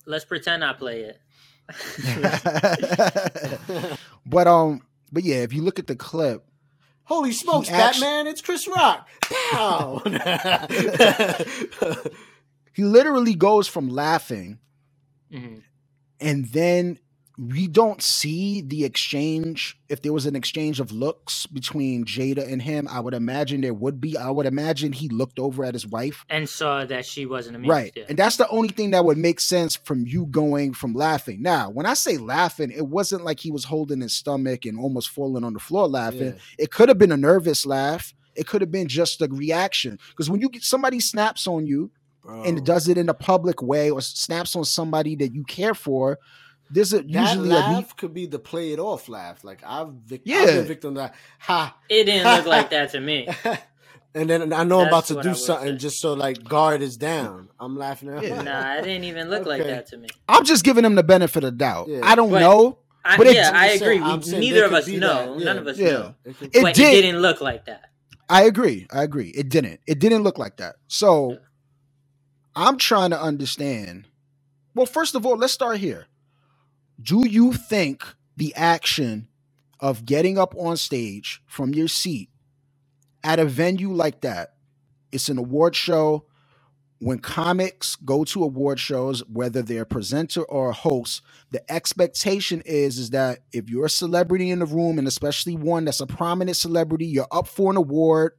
Let's 0.05 0.25
pretend 0.25 0.63
I 0.63 0.73
play 0.73 1.01
it. 1.01 1.19
but 4.25 4.47
um, 4.47 4.81
but 5.11 5.23
yeah, 5.23 5.37
if 5.37 5.53
you 5.53 5.61
look 5.61 5.79
at 5.79 5.87
the 5.87 5.95
clip, 5.95 6.43
Holy 7.03 7.31
smokes, 7.31 7.69
actu- 7.69 8.01
Batman! 8.01 8.27
It's 8.27 8.41
Chris 8.41 8.67
Rock. 8.67 9.07
Pow! 9.51 10.01
he 12.73 12.83
literally 12.83 13.35
goes 13.35 13.67
from 13.67 13.89
laughing 13.89 14.59
Mhm. 15.31 15.61
and 16.19 16.45
then 16.49 16.99
we 17.37 17.65
don't 17.67 18.01
see 18.03 18.61
the 18.61 18.83
exchange 18.85 19.79
if 19.89 20.01
there 20.01 20.13
was 20.13 20.25
an 20.25 20.35
exchange 20.35 20.79
of 20.81 20.91
looks 20.91 21.47
between 21.47 22.03
jada 22.05 22.45
and 22.51 22.61
him 22.61 22.87
i 22.89 22.99
would 22.99 23.13
imagine 23.13 23.61
there 23.61 23.73
would 23.73 23.99
be 24.01 24.17
i 24.17 24.29
would 24.29 24.45
imagine 24.45 24.91
he 24.91 25.07
looked 25.07 25.39
over 25.39 25.63
at 25.63 25.73
his 25.73 25.87
wife 25.87 26.25
And 26.29 26.47
saw 26.47 26.85
that 26.85 27.05
she 27.05 27.25
wasn't 27.25 27.55
amused. 27.55 27.69
right 27.71 27.93
Yeah. 27.95 28.03
and 28.09 28.17
that's 28.19 28.35
the 28.37 28.47
only 28.49 28.67
thing 28.69 28.91
that 28.91 29.05
would 29.05 29.17
make 29.17 29.39
sense 29.39 29.75
from 29.77 30.05
you 30.05 30.25
going 30.27 30.73
from 30.73 30.93
laughing 30.93 31.41
now 31.41 31.69
when 31.69 31.85
i 31.85 31.93
say 31.95 32.17
laughing 32.17 32.69
it 32.69 32.87
wasn't 32.87 33.23
like 33.23 33.39
he 33.39 33.49
was 33.49 33.63
holding 33.63 34.01
his 34.01 34.13
stomach 34.13 34.65
and 34.65 34.77
almost 34.77 35.09
falling 35.09 35.43
on 35.45 35.53
the 35.53 35.59
floor 35.59 35.87
laughing 35.87 36.33
Yeah. 36.35 36.39
it 36.59 36.71
could 36.71 36.89
have 36.89 36.97
been 36.97 37.11
a 37.13 37.17
nervous 37.17 37.65
laugh 37.65 38.13
it 38.35 38.45
could 38.45 38.61
have 38.61 38.71
been 38.71 38.87
just 38.87 39.21
a 39.21 39.27
reaction 39.29 39.97
because 40.09 40.29
when 40.29 40.41
you 40.41 40.49
get 40.49 40.63
somebody 40.63 40.99
snaps 40.99 41.47
on 41.47 41.65
you 41.65 41.91
Bro. 42.23 42.43
and 42.43 42.65
does 42.65 42.87
it 42.87 42.97
in 42.97 43.09
a 43.09 43.13
public 43.13 43.61
way 43.61 43.89
or 43.89 44.01
snaps 44.01 44.55
on 44.55 44.63
somebody 44.65 45.15
that 45.15 45.33
you 45.33 45.43
care 45.43 45.73
for, 45.73 46.19
there's 46.69 46.93
a 46.93 46.97
That 46.97 47.09
usually 47.09 47.49
a 47.49 47.53
laugh 47.53 47.75
need- 47.87 47.97
could 47.97 48.13
be 48.13 48.25
the 48.27 48.39
play 48.39 48.71
it 48.73 48.79
off 48.79 49.09
laugh. 49.09 49.43
Like 49.43 49.61
I've, 49.65 49.89
vic- 50.05 50.21
Yeah. 50.25 50.39
I've 50.39 50.47
been 50.47 50.65
victim 50.65 50.93
that. 50.95 51.15
Ha. 51.39 51.75
It 51.89 52.05
didn't 52.05 52.31
look 52.37 52.45
like 52.45 52.69
that 52.75 52.91
to 52.91 52.99
me. 52.99 53.27
and 54.15 54.29
then 54.29 54.53
I 54.53 54.63
know 54.63 54.81
I'm 54.81 54.87
about 54.87 55.05
to 55.07 55.21
do 55.21 55.33
something 55.33 55.69
say. 55.73 55.77
just 55.77 55.99
so 55.99 56.13
like 56.13 56.43
guard 56.43 56.81
is 56.81 56.95
down. 56.97 57.49
I'm 57.59 57.75
laughing 57.77 58.09
at 58.09 58.23
Yeah. 58.23 58.41
Nah, 58.43 58.75
it 58.75 58.83
didn't 58.83 59.03
even 59.05 59.29
look 59.29 59.45
like 59.45 59.63
that 59.63 59.87
to 59.87 59.97
me. 59.97 60.07
I'm 60.29 60.45
just 60.45 60.63
giving 60.63 60.85
him 60.85 60.95
the 60.95 61.03
benefit 61.03 61.43
of 61.43 61.57
doubt. 61.57 61.87
Yeah. 61.89 62.01
I 62.03 62.15
don't 62.15 62.29
But- 62.31 62.39
know. 62.41 62.77
I, 63.03 63.17
But 63.17 63.33
yeah, 63.33 63.49
I'm 63.49 63.55
I 63.55 63.67
just 63.69 63.79
saying- 63.79 64.01
agree. 64.03 64.31
We- 64.33 64.39
neither 64.39 64.65
of 64.65 64.73
us 64.73 64.87
know. 64.87 65.35
that. 65.39 65.43
None 65.43 65.57
of 65.57 65.65
us 65.67 65.77
Yeah. 65.79 65.89
know. 65.91 66.15
It 66.23 66.37
could- 66.37 66.55
It 66.55 66.61
but 66.61 66.75
did- 66.75 66.93
it 66.93 67.01
didn't 67.01 67.21
look 67.21 67.41
like 67.41 67.65
that. 67.65 67.85
I 68.29 68.43
agree. 68.43 68.87
I 68.93 69.03
agree. 69.03 69.29
It 69.29 69.49
didn't. 69.49 69.79
It 69.87 69.99
didn't 69.99 70.21
look 70.23 70.37
like 70.37 70.57
that. 70.57 70.75
So 70.87 71.31
Yeah. 71.31 71.37
I'm 72.55 72.77
trying 72.77 73.11
to 73.11 73.21
understand. 73.21 74.07
Well, 74.75 74.85
first 74.85 75.15
of 75.15 75.25
all, 75.25 75.37
let's 75.37 75.53
start 75.53 75.77
here. 75.77 76.07
Do 77.01 77.27
you 77.27 77.53
think 77.53 78.03
the 78.37 78.53
action 78.55 79.27
of 79.79 80.05
getting 80.05 80.37
up 80.37 80.53
on 80.57 80.77
stage 80.77 81.41
from 81.47 81.73
your 81.73 81.87
seat 81.87 82.29
at 83.23 83.39
a 83.39 83.45
venue 83.45 83.93
like 83.93 84.21
that, 84.21 84.53
it's 85.11 85.29
an 85.29 85.37
award 85.37 85.75
show. 85.75 86.25
When 86.99 87.17
comics 87.17 87.95
go 87.95 88.23
to 88.25 88.43
award 88.43 88.79
shows, 88.79 89.21
whether 89.27 89.63
they're 89.63 89.81
a 89.81 89.87
presenter 89.87 90.43
or 90.43 90.69
a 90.69 90.73
host, 90.73 91.23
the 91.49 91.71
expectation 91.71 92.61
is 92.63 92.99
is 92.99 93.09
that 93.09 93.39
if 93.51 93.69
you're 93.69 93.87
a 93.87 93.89
celebrity 93.89 94.51
in 94.51 94.59
the 94.59 94.67
room, 94.67 94.99
and 94.99 95.07
especially 95.07 95.55
one 95.55 95.85
that's 95.85 95.99
a 95.99 96.05
prominent 96.05 96.57
celebrity, 96.57 97.07
you're 97.07 97.27
up 97.31 97.47
for 97.47 97.71
an 97.71 97.77
award, 97.77 98.33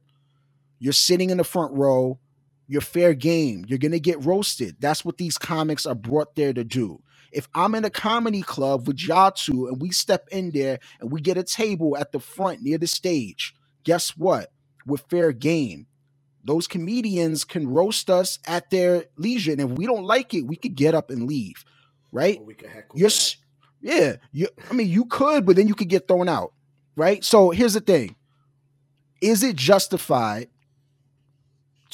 you're 0.79 0.93
sitting 0.93 1.29
in 1.29 1.37
the 1.37 1.43
front 1.43 1.73
row, 1.73 2.19
you're 2.67 2.81
fair 2.81 3.13
game. 3.13 3.65
You're 3.67 3.79
gonna 3.79 3.99
get 3.99 4.25
roasted. 4.25 4.77
That's 4.79 5.05
what 5.05 5.17
these 5.17 5.37
comics 5.37 5.85
are 5.85 5.95
brought 5.95 6.35
there 6.35 6.53
to 6.53 6.63
do. 6.63 7.01
If 7.31 7.49
I'm 7.55 7.75
in 7.75 7.85
a 7.85 7.91
comedy 7.91 8.41
club 8.43 8.87
with 8.87 9.01
y'all 9.01 9.31
two 9.31 9.67
and 9.67 9.81
we 9.81 9.91
step 9.91 10.27
in 10.31 10.51
there 10.51 10.79
and 11.01 11.11
we 11.11 11.21
get 11.21 11.37
a 11.37 11.43
table 11.43 11.97
at 11.97 12.11
the 12.13 12.19
front 12.19 12.61
near 12.63 12.77
the 12.79 12.87
stage, 12.87 13.53
guess 13.83 14.11
what? 14.17 14.51
We're 14.85 14.97
fair 14.97 15.33
game. 15.33 15.87
those 16.45 16.67
comedians 16.67 17.45
can 17.45 17.69
roast 17.69 18.09
us 18.09 18.39
at 18.47 18.71
their 18.71 19.05
leisure, 19.17 19.53
and 19.53 19.61
if 19.61 19.71
we 19.71 19.87
don't 19.87 20.05
like 20.05 20.33
it, 20.35 20.43
we 20.43 20.57
could 20.57 20.75
get 20.75 20.95
up 20.95 21.11
and 21.11 21.27
leave, 21.27 21.65
right? 22.11 22.39
Or 22.39 22.45
we 22.45 22.55
could 22.55 22.69
heckle 22.69 22.99
You're, 22.99 23.09
yeah, 23.81 24.17
you. 24.31 24.47
I 24.71 24.73
mean, 24.73 24.89
you 24.89 25.05
could, 25.05 25.45
but 25.45 25.55
then 25.57 25.67
you 25.69 25.75
could 25.75 25.89
get 25.89 26.07
thrown 26.07 26.29
out, 26.29 26.53
right? 26.97 27.23
So 27.23 27.51
here's 27.51 27.75
the 27.75 27.81
thing: 27.81 28.15
Is 29.21 29.43
it 29.43 29.55
justified 29.57 30.49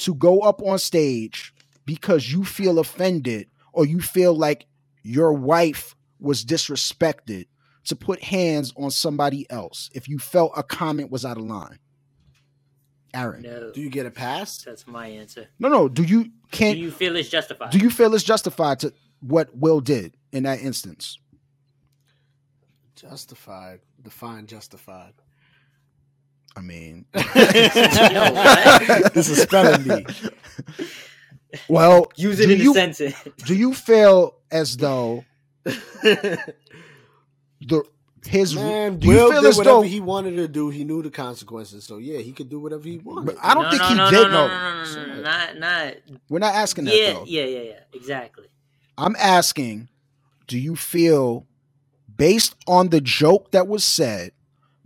to 0.00 0.14
go 0.14 0.40
up 0.40 0.60
on 0.62 0.78
stage 0.78 1.54
because 1.86 2.30
you 2.32 2.44
feel 2.44 2.78
offended 2.78 3.48
or 3.72 3.86
you 3.86 4.00
feel 4.00 4.34
like 4.34 4.66
your 5.02 5.32
wife 5.32 5.94
was 6.18 6.44
disrespected 6.44 7.46
to 7.84 7.96
put 7.96 8.22
hands 8.22 8.72
on 8.76 8.90
somebody 8.90 9.50
else 9.50 9.88
if 9.94 10.08
you 10.08 10.18
felt 10.18 10.52
a 10.56 10.62
comment 10.62 11.10
was 11.10 11.24
out 11.24 11.36
of 11.38 11.44
line? 11.44 11.78
Aaron, 13.12 13.42
No, 13.42 13.72
Do 13.72 13.80
you 13.80 13.90
get 13.90 14.06
a 14.06 14.10
pass? 14.10 14.58
that's 14.62 14.86
my 14.86 15.08
answer. 15.08 15.48
no, 15.58 15.68
no. 15.68 15.88
Do 15.88 16.02
you 16.04 16.30
can't? 16.52 16.76
Do 16.76 16.80
you 16.82 16.90
feel 16.92 17.16
it's 17.16 17.28
justified? 17.28 17.70
do 17.70 17.78
you 17.78 17.90
feel 17.90 18.14
it's 18.14 18.22
justified 18.22 18.78
to 18.80 18.92
what 19.20 19.48
Will 19.56 19.80
did 19.80 20.14
in 20.32 20.44
that 20.44 20.60
instance? 20.60 21.18
Justified. 22.94 23.80
Define 24.02 24.46
justified. 24.46 25.12
I 26.56 26.60
mean, 26.60 27.04
this 29.14 29.28
is 29.28 29.42
spelling 29.42 29.82
bee. 29.84 30.06
well, 31.68 32.10
Use 32.16 32.40
it 32.40 32.46
do 32.46 32.52
in 32.54 32.60
you, 32.60 32.70
a 32.72 32.74
sentence. 32.74 33.14
Do 33.44 33.54
you 33.54 33.74
feel 33.74 34.34
as 34.50 34.76
though 34.76 35.24
the 35.64 36.54
his 38.26 38.54
Man, 38.54 38.98
do 38.98 39.08
you 39.08 39.14
Will 39.14 39.30
feel 39.30 39.42
did 39.42 39.48
as 39.48 39.56
whatever 39.56 39.76
though 39.76 39.82
he 39.82 40.00
wanted 40.00 40.36
to 40.36 40.48
do. 40.48 40.68
He 40.68 40.84
knew 40.84 41.02
the 41.02 41.10
consequences, 41.10 41.84
so 41.84 41.96
yeah, 41.98 42.18
he 42.18 42.32
could 42.32 42.48
do 42.50 42.60
whatever 42.60 42.86
he 42.86 42.98
wanted. 42.98 43.26
But 43.26 43.36
I 43.42 43.54
don't 43.54 43.64
no, 43.64 43.70
think 43.70 43.82
no, 43.82 43.88
he 43.88 43.94
no, 43.96 44.10
did 44.10 44.22
no, 44.22 44.30
know. 44.30 44.48
no, 44.48 44.48
no, 44.48 44.84
no, 44.84 45.06
no, 45.06 45.14
no, 45.14 45.22
not, 45.22 45.58
not. 45.58 45.94
We're 46.28 46.38
not 46.38 46.54
asking 46.54 46.84
that 46.84 46.94
Yeah, 46.96 47.12
though. 47.14 47.24
yeah, 47.26 47.44
yeah, 47.44 47.60
yeah. 47.60 47.80
Exactly. 47.94 48.46
I'm 48.98 49.16
asking, 49.18 49.88
do 50.46 50.58
you 50.58 50.76
feel 50.76 51.46
based 52.14 52.54
on 52.66 52.90
the 52.90 53.00
joke 53.00 53.52
that 53.52 53.66
was 53.66 53.84
said, 53.84 54.32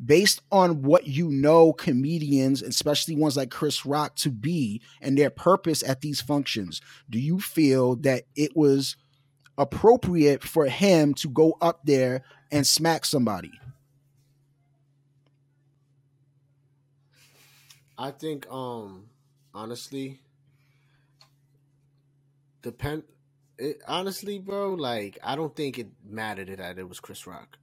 based 0.02 0.42
on 0.50 0.82
what 0.82 1.06
you 1.06 1.28
know 1.30 1.72
comedians, 1.72 2.62
especially 2.62 3.16
ones 3.16 3.36
like 3.36 3.50
Chris 3.50 3.86
Rock, 3.86 4.16
to 4.16 4.30
be 4.30 4.80
and 5.00 5.16
their 5.16 5.30
purpose 5.30 5.82
at 5.82 6.00
these 6.00 6.20
functions, 6.20 6.80
do 7.08 7.18
you 7.18 7.40
feel 7.40 7.96
that 7.96 8.24
it 8.34 8.56
was 8.56 8.96
appropriate 9.56 10.42
for 10.42 10.66
him 10.66 11.14
to 11.14 11.28
go 11.28 11.56
up 11.60 11.80
there 11.84 12.22
and 12.50 12.66
smack 12.66 13.04
somebody? 13.04 13.52
I 17.96 18.10
think, 18.10 18.50
um, 18.50 19.06
honestly, 19.54 20.18
depend. 22.62 23.04
It, 23.56 23.80
honestly, 23.86 24.40
bro, 24.40 24.74
like 24.74 25.18
I 25.22 25.36
don't 25.36 25.54
think 25.54 25.78
it 25.78 25.86
mattered 26.04 26.48
that 26.58 26.78
it 26.78 26.88
was 26.88 26.98
Chris 26.98 27.24
Rock. 27.24 27.56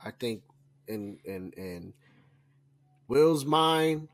I 0.00 0.12
think 0.12 0.42
in 0.88 1.18
in 1.24 1.52
in 1.56 1.92
Will's 3.08 3.44
mind, 3.44 4.08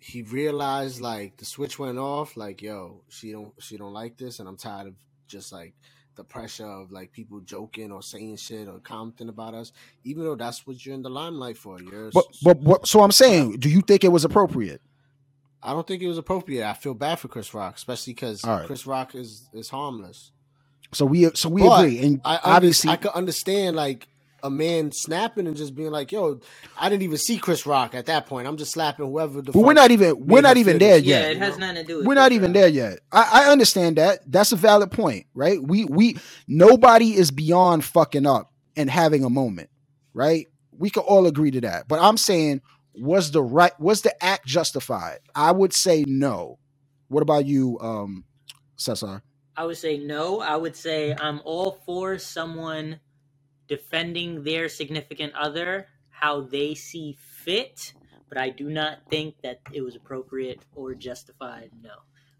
he 0.00 0.22
realized 0.22 1.00
like 1.00 1.36
the 1.36 1.44
switch 1.44 1.78
went 1.78 1.98
off. 1.98 2.36
Like, 2.36 2.62
yo, 2.62 3.02
she 3.08 3.32
don't 3.32 3.52
she 3.58 3.76
don't 3.76 3.92
like 3.92 4.16
this, 4.16 4.38
and 4.38 4.48
I'm 4.48 4.56
tired 4.56 4.88
of 4.88 4.94
just 5.26 5.52
like 5.52 5.74
the 6.16 6.24
pressure 6.24 6.66
of 6.66 6.92
like 6.92 7.12
people 7.12 7.40
joking 7.40 7.90
or 7.90 8.02
saying 8.02 8.36
shit 8.36 8.68
or 8.68 8.78
commenting 8.78 9.28
about 9.28 9.54
us. 9.54 9.72
Even 10.04 10.24
though 10.24 10.36
that's 10.36 10.66
what 10.66 10.84
you're 10.84 10.94
in 10.94 11.02
the 11.02 11.10
limelight 11.10 11.56
for. 11.56 11.80
You're 11.80 12.10
But 12.10 12.26
but 12.42 12.58
what? 12.58 12.86
So 12.86 13.02
I'm 13.02 13.12
saying, 13.12 13.58
do 13.58 13.68
you 13.68 13.80
think 13.80 14.04
it 14.04 14.12
was 14.12 14.24
appropriate? 14.24 14.80
I 15.62 15.72
don't 15.72 15.86
think 15.86 16.02
it 16.02 16.08
was 16.08 16.18
appropriate. 16.18 16.68
I 16.68 16.74
feel 16.74 16.94
bad 16.94 17.18
for 17.18 17.28
Chris 17.28 17.54
Rock, 17.54 17.76
especially 17.76 18.12
because 18.12 18.44
right. 18.44 18.66
Chris 18.66 18.86
Rock 18.86 19.14
is 19.14 19.48
is 19.52 19.70
harmless. 19.70 20.32
So 20.92 21.06
we 21.06 21.30
so 21.34 21.48
we 21.48 21.62
But 21.62 21.80
agree, 21.80 21.98
and 22.00 22.20
I 22.24 22.38
obviously 22.44 22.90
I 22.90 22.96
could 22.96 23.12
understand 23.12 23.74
like 23.74 24.06
a 24.44 24.50
man 24.50 24.92
snapping 24.92 25.46
and 25.48 25.56
just 25.56 25.74
being 25.74 25.90
like, 25.90 26.12
"Yo, 26.12 26.38
I 26.78 26.88
didn't 26.88 27.02
even 27.02 27.16
see 27.16 27.38
Chris 27.38 27.66
Rock 27.66 27.94
at 27.94 28.06
that 28.06 28.26
point. 28.26 28.46
I'm 28.46 28.56
just 28.56 28.72
slapping 28.72 29.06
whoever 29.06 29.42
the." 29.42 29.50
but 29.50 29.60
we're 29.60 29.72
not 29.72 29.90
even 29.90 30.26
we're 30.26 30.42
not 30.42 30.58
even 30.58 30.78
there 30.78 30.98
yet. 30.98 31.24
Yeah, 31.24 31.30
it 31.30 31.38
has 31.38 31.58
know? 31.58 31.66
nothing 31.66 31.82
to 31.82 31.84
do 31.84 31.98
with 31.98 32.06
We're 32.06 32.14
not 32.14 32.32
even 32.32 32.52
there 32.52 32.68
yet. 32.68 33.00
I, 33.10 33.46
I 33.46 33.50
understand 33.50 33.96
that. 33.96 34.20
That's 34.30 34.52
a 34.52 34.56
valid 34.56 34.92
point, 34.92 35.26
right? 35.34 35.60
We 35.60 35.86
we 35.86 36.18
nobody 36.46 37.14
is 37.16 37.30
beyond 37.30 37.84
fucking 37.84 38.26
up 38.26 38.52
and 38.76 38.90
having 38.90 39.24
a 39.24 39.30
moment, 39.30 39.70
right? 40.12 40.46
We 40.76 40.90
can 40.90 41.02
all 41.04 41.26
agree 41.26 41.50
to 41.52 41.60
that. 41.62 41.88
But 41.88 42.00
I'm 42.00 42.18
saying, 42.18 42.60
was 42.94 43.30
the 43.30 43.42
right 43.42 43.78
was 43.80 44.02
the 44.02 44.22
act 44.22 44.46
justified? 44.46 45.20
I 45.34 45.52
would 45.52 45.72
say 45.72 46.04
no. 46.06 46.58
What 47.08 47.22
about 47.22 47.46
you, 47.46 47.78
um, 47.80 48.24
Cesar? 48.76 49.22
I 49.56 49.64
would 49.64 49.76
say 49.76 49.98
no. 49.98 50.40
I 50.40 50.56
would 50.56 50.76
say 50.76 51.14
I'm 51.18 51.40
all 51.44 51.78
for 51.86 52.18
someone 52.18 52.98
defending 53.68 54.42
their 54.44 54.68
significant 54.68 55.32
other 55.34 55.88
how 56.10 56.40
they 56.40 56.74
see 56.74 57.16
fit, 57.20 57.92
but 58.28 58.38
I 58.38 58.50
do 58.50 58.70
not 58.70 58.98
think 59.10 59.40
that 59.42 59.60
it 59.72 59.82
was 59.82 59.96
appropriate 59.96 60.60
or 60.74 60.94
justified. 60.94 61.70
No. 61.82 61.94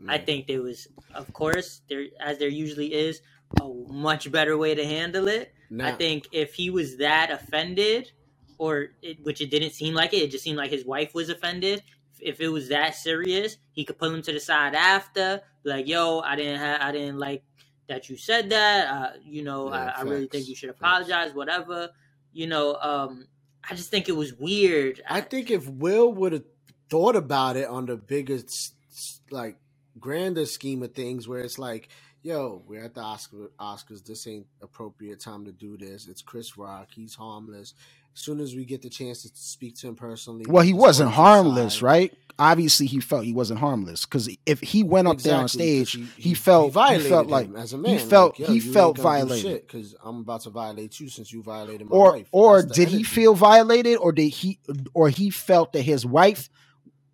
I 0.09 0.19
Mm. 0.19 0.27
think 0.27 0.47
there 0.47 0.63
was, 0.63 0.89
of 1.15 1.33
course, 1.33 1.83
there 1.89 2.07
as 2.21 2.39
there 2.39 2.49
usually 2.49 2.93
is, 2.93 3.21
a 3.61 3.69
much 3.69 4.31
better 4.33 4.57
way 4.59 4.75
to 4.75 4.85
handle 4.85 5.29
it. 5.29 5.53
I 5.81 5.93
think 5.93 6.29
if 6.33 6.55
he 6.55 6.71
was 6.71 6.97
that 6.99 7.31
offended, 7.31 8.11
or 8.59 8.91
it, 9.03 9.23
which 9.25 9.41
it 9.41 9.51
didn't 9.51 9.71
seem 9.73 9.95
like 9.95 10.13
it, 10.13 10.19
it 10.23 10.31
just 10.31 10.45
seemed 10.45 10.57
like 10.59 10.71
his 10.71 10.85
wife 10.85 11.15
was 11.15 11.29
offended. 11.29 11.83
If 12.21 12.41
it 12.41 12.49
was 12.49 12.69
that 12.69 12.95
serious, 12.95 13.57
he 13.73 13.85
could 13.85 13.99
pull 13.99 14.13
him 14.15 14.23
to 14.23 14.33
the 14.33 14.41
side 14.41 14.75
after, 14.75 15.43
like, 15.65 15.87
"Yo, 15.89 16.21
I 16.21 16.37
didn't, 16.37 16.61
ha- 16.61 16.79
I 16.81 16.93
didn't 16.93 17.19
like 17.19 17.43
that 17.89 18.09
you 18.09 18.17
said 18.17 18.51
that. 18.51 18.89
Uh, 18.89 19.11
you 19.25 19.43
know, 19.43 19.73
Yeah, 19.73 19.93
I, 19.97 20.01
I 20.01 20.03
really 20.03 20.27
think 20.27 20.49
you 20.49 20.57
should 20.57 20.71
Facts. 20.71 20.81
apologize. 20.81 21.35
Whatever. 21.35 21.91
You 22.33 22.47
know, 22.49 22.77
um, 22.77 23.27
I 23.69 23.75
just 23.75 23.91
think 23.91 24.09
it 24.09 24.17
was 24.17 24.35
weird. 24.35 25.03
I 25.09 25.21
think 25.21 25.51
if 25.51 25.69
Will 25.69 26.13
would 26.15 26.33
have 26.33 26.45
thought 26.91 27.17
about 27.17 27.57
it 27.57 27.69
on 27.69 27.87
the 27.87 27.97
biggest, 27.97 28.75
like, 29.31 29.57
grander 29.99 30.47
scheme 30.47 30.83
of 30.83 30.95
things, 30.95 31.29
where 31.29 31.41
it's 31.41 31.59
like, 31.59 31.89
yo, 32.23 32.63
we're 32.67 32.85
at 32.85 32.95
the 32.95 33.01
Oscar, 33.01 33.51
Oscars. 33.61 34.05
This 34.05 34.27
ain't 34.27 34.47
appropriate 34.63 35.21
time 35.21 35.45
to 35.45 35.53
do 35.53 35.77
this. 35.77 36.09
It's 36.09 36.23
Chris 36.23 36.57
Rock. 36.59 36.89
He's 36.95 37.15
harmless. 37.15 37.75
As 38.15 38.21
soon 38.21 38.41
as 38.41 38.55
we 38.55 38.65
get 38.65 38.81
the 38.83 38.89
chance 38.91 39.23
to 39.23 39.31
speak 39.35 39.77
to 39.79 39.89
him 39.89 39.97
personally, 39.97 40.45
Well, 40.49 40.65
he 40.65 40.73
wasn't 40.73 41.13
pull 41.13 41.25
him 41.25 41.45
to 41.45 41.45
the 41.45 41.51
harmless, 41.55 41.75
side. 41.75 41.83
right? 41.83 42.15
Obviously, 42.39 42.87
he 42.87 43.01
felt 43.01 43.25
he 43.25 43.33
wasn't 43.33 43.61
harmless 43.61 44.05
because 44.05 44.29
if 44.47 44.61
he 44.61 44.83
went 44.83 45.07
up 45.09 45.19
there 45.19 45.37
on 45.37 45.49
stage, 45.49 45.93
he, 46.17 46.35
felt 46.35 46.67
he, 46.67 46.71
violated 46.73 47.09
felt 47.09 47.25
him 47.27 47.31
like 47.31 47.51
as 47.57 47.73
a 47.73 47.79
man. 47.79 47.99
felt- 47.99 48.39
Like, 48.41 48.49
he 48.49 48.59
felt 48.61 48.99
violated 48.99 49.43
violated. 49.43 49.67
because 49.67 49.95
I'm 50.03 50.21
about 50.21 50.41
to 50.43 50.51
violate 50.51 50.99
you 51.01 51.09
since 51.09 51.33
you 51.33 51.43
violated 51.43 51.89
my 51.89 51.97
or 51.97 52.13
wife. 52.13 52.29
or 52.33 52.63
That's 52.63 52.75
did 52.77 52.89
he 52.89 52.95
energy. 52.97 53.05
feel 53.05 53.35
violated 53.35 53.99
or 53.99 54.11
did 54.13 54.29
he 54.31 54.59
or 54.95 55.09
he 55.11 55.31
felt 55.31 55.73
that 55.75 55.83
his 55.83 56.05
wife 56.05 56.51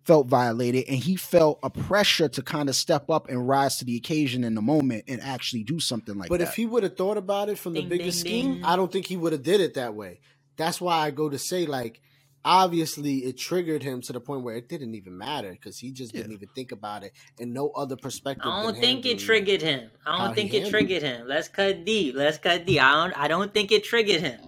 felt 0.05 0.25
violated 0.27 0.85
and 0.87 0.97
he 0.97 1.15
felt 1.15 1.59
a 1.61 1.69
pressure 1.69 2.27
to 2.27 2.41
kind 2.41 2.67
of 2.69 2.75
step 2.75 3.07
up 3.11 3.29
and 3.29 3.47
rise 3.47 3.77
to 3.77 3.85
the 3.85 3.95
occasion 3.95 4.43
in 4.43 4.55
the 4.55 4.61
moment 4.61 5.03
and 5.07 5.21
actually 5.21 5.63
do 5.63 5.79
something 5.79 6.17
like 6.17 6.29
But 6.29 6.39
that. 6.39 6.45
But 6.45 6.49
if 6.49 6.55
he 6.55 6.65
would 6.65 6.81
have 6.81 6.97
thought 6.97 7.17
about 7.17 7.49
it 7.49 7.59
from 7.59 7.73
the 7.73 7.81
Ding, 7.81 7.89
biggest 7.89 8.23
ding, 8.23 8.31
scheme, 8.43 8.53
ding. 8.55 8.63
I 8.65 8.75
don't 8.75 8.91
think 8.91 9.05
he 9.05 9.17
would 9.17 9.33
have 9.33 9.43
did 9.43 9.61
it 9.61 9.75
that 9.75 9.93
way. 9.93 10.19
That's 10.57 10.81
why 10.81 11.05
I 11.05 11.11
go 11.11 11.29
to 11.29 11.39
say 11.39 11.65
like, 11.65 12.01
obviously 12.43 13.17
it 13.19 13.37
triggered 13.37 13.83
him 13.83 14.01
to 14.01 14.13
the 14.13 14.19
point 14.19 14.43
where 14.43 14.55
it 14.55 14.67
didn't 14.67 14.95
even 14.95 15.17
matter 15.17 15.51
because 15.51 15.77
he 15.77 15.91
just 15.91 16.13
didn't 16.13 16.31
even 16.31 16.49
think 16.55 16.71
about 16.71 17.03
it 17.03 17.13
and 17.39 17.53
no 17.53 17.69
other 17.69 17.95
perspective. 17.95 18.47
I 18.47 18.63
don't 18.63 18.77
think 18.77 19.05
it 19.05 19.19
triggered 19.19 19.61
him. 19.61 19.91
I 20.05 20.25
don't 20.25 20.35
think 20.35 20.53
it 20.53 20.69
triggered 20.69 21.03
him. 21.03 21.27
Let's 21.27 21.47
cut 21.47 21.85
deep. 21.85 22.15
Let's 22.15 22.37
cut 22.37 22.65
deep. 22.65 22.81
I 22.81 22.93
don't. 22.93 23.17
I 23.17 23.27
don't 23.27 23.53
think 23.53 23.71
it 23.71 23.83
triggered 23.83 24.21
him. 24.21 24.39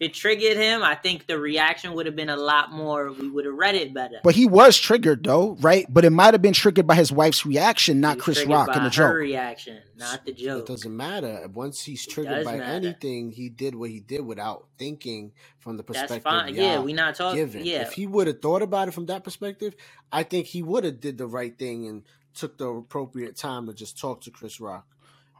If 0.00 0.08
it 0.08 0.14
triggered 0.14 0.56
him, 0.56 0.82
I 0.82 0.94
think 0.94 1.26
the 1.26 1.38
reaction 1.38 1.92
would 1.92 2.06
have 2.06 2.16
been 2.16 2.30
a 2.30 2.36
lot 2.36 2.72
more. 2.72 3.12
We 3.12 3.28
would 3.28 3.44
have 3.44 3.54
read 3.54 3.74
it 3.74 3.92
better. 3.92 4.20
but 4.24 4.34
he 4.34 4.46
was 4.46 4.78
triggered 4.78 5.22
though, 5.24 5.56
right? 5.60 5.84
But 5.88 6.06
it 6.06 6.10
might 6.10 6.32
have 6.32 6.40
been 6.42 6.54
triggered 6.54 6.86
by 6.86 6.94
his 6.94 7.12
wife's 7.12 7.44
reaction, 7.44 8.00
not 8.00 8.18
Chris 8.18 8.44
Rock 8.46 8.68
by 8.68 8.74
in 8.74 8.78
the 8.78 8.84
her 8.84 8.90
joke. 8.90 9.14
reaction, 9.14 9.78
not 9.96 10.24
the 10.24 10.32
joke. 10.32 10.60
It 10.60 10.72
doesn't 10.72 10.96
matter. 10.96 11.46
Once 11.52 11.82
he's 11.82 12.06
triggered 12.06 12.44
by 12.46 12.56
matter. 12.56 12.62
anything, 12.86 13.30
he 13.30 13.50
did 13.50 13.74
what 13.74 13.90
he 13.90 14.00
did 14.00 14.24
without 14.24 14.66
thinking 14.78 15.32
from 15.58 15.76
the 15.76 15.82
That's 15.82 16.00
perspective. 16.00 16.22
fine. 16.22 16.54
Yeah, 16.54 16.74
y'all 16.76 16.84
we 16.84 16.94
not 16.94 17.14
talking. 17.14 17.36
given. 17.38 17.64
Yeah, 17.66 17.82
If 17.82 17.92
he 17.92 18.06
would 18.06 18.26
have 18.26 18.40
thought 18.40 18.62
about 18.62 18.88
it 18.88 18.94
from 18.94 19.06
that 19.06 19.22
perspective, 19.24 19.74
I 20.10 20.22
think 20.22 20.46
he 20.46 20.62
would 20.62 20.84
have 20.84 21.00
did 21.00 21.18
the 21.18 21.26
right 21.26 21.58
thing 21.58 21.86
and 21.86 22.04
took 22.32 22.56
the 22.56 22.68
appropriate 22.68 23.36
time 23.36 23.66
to 23.66 23.74
just 23.74 23.98
talk 23.98 24.22
to 24.22 24.30
Chris 24.30 24.60
Rock. 24.60 24.86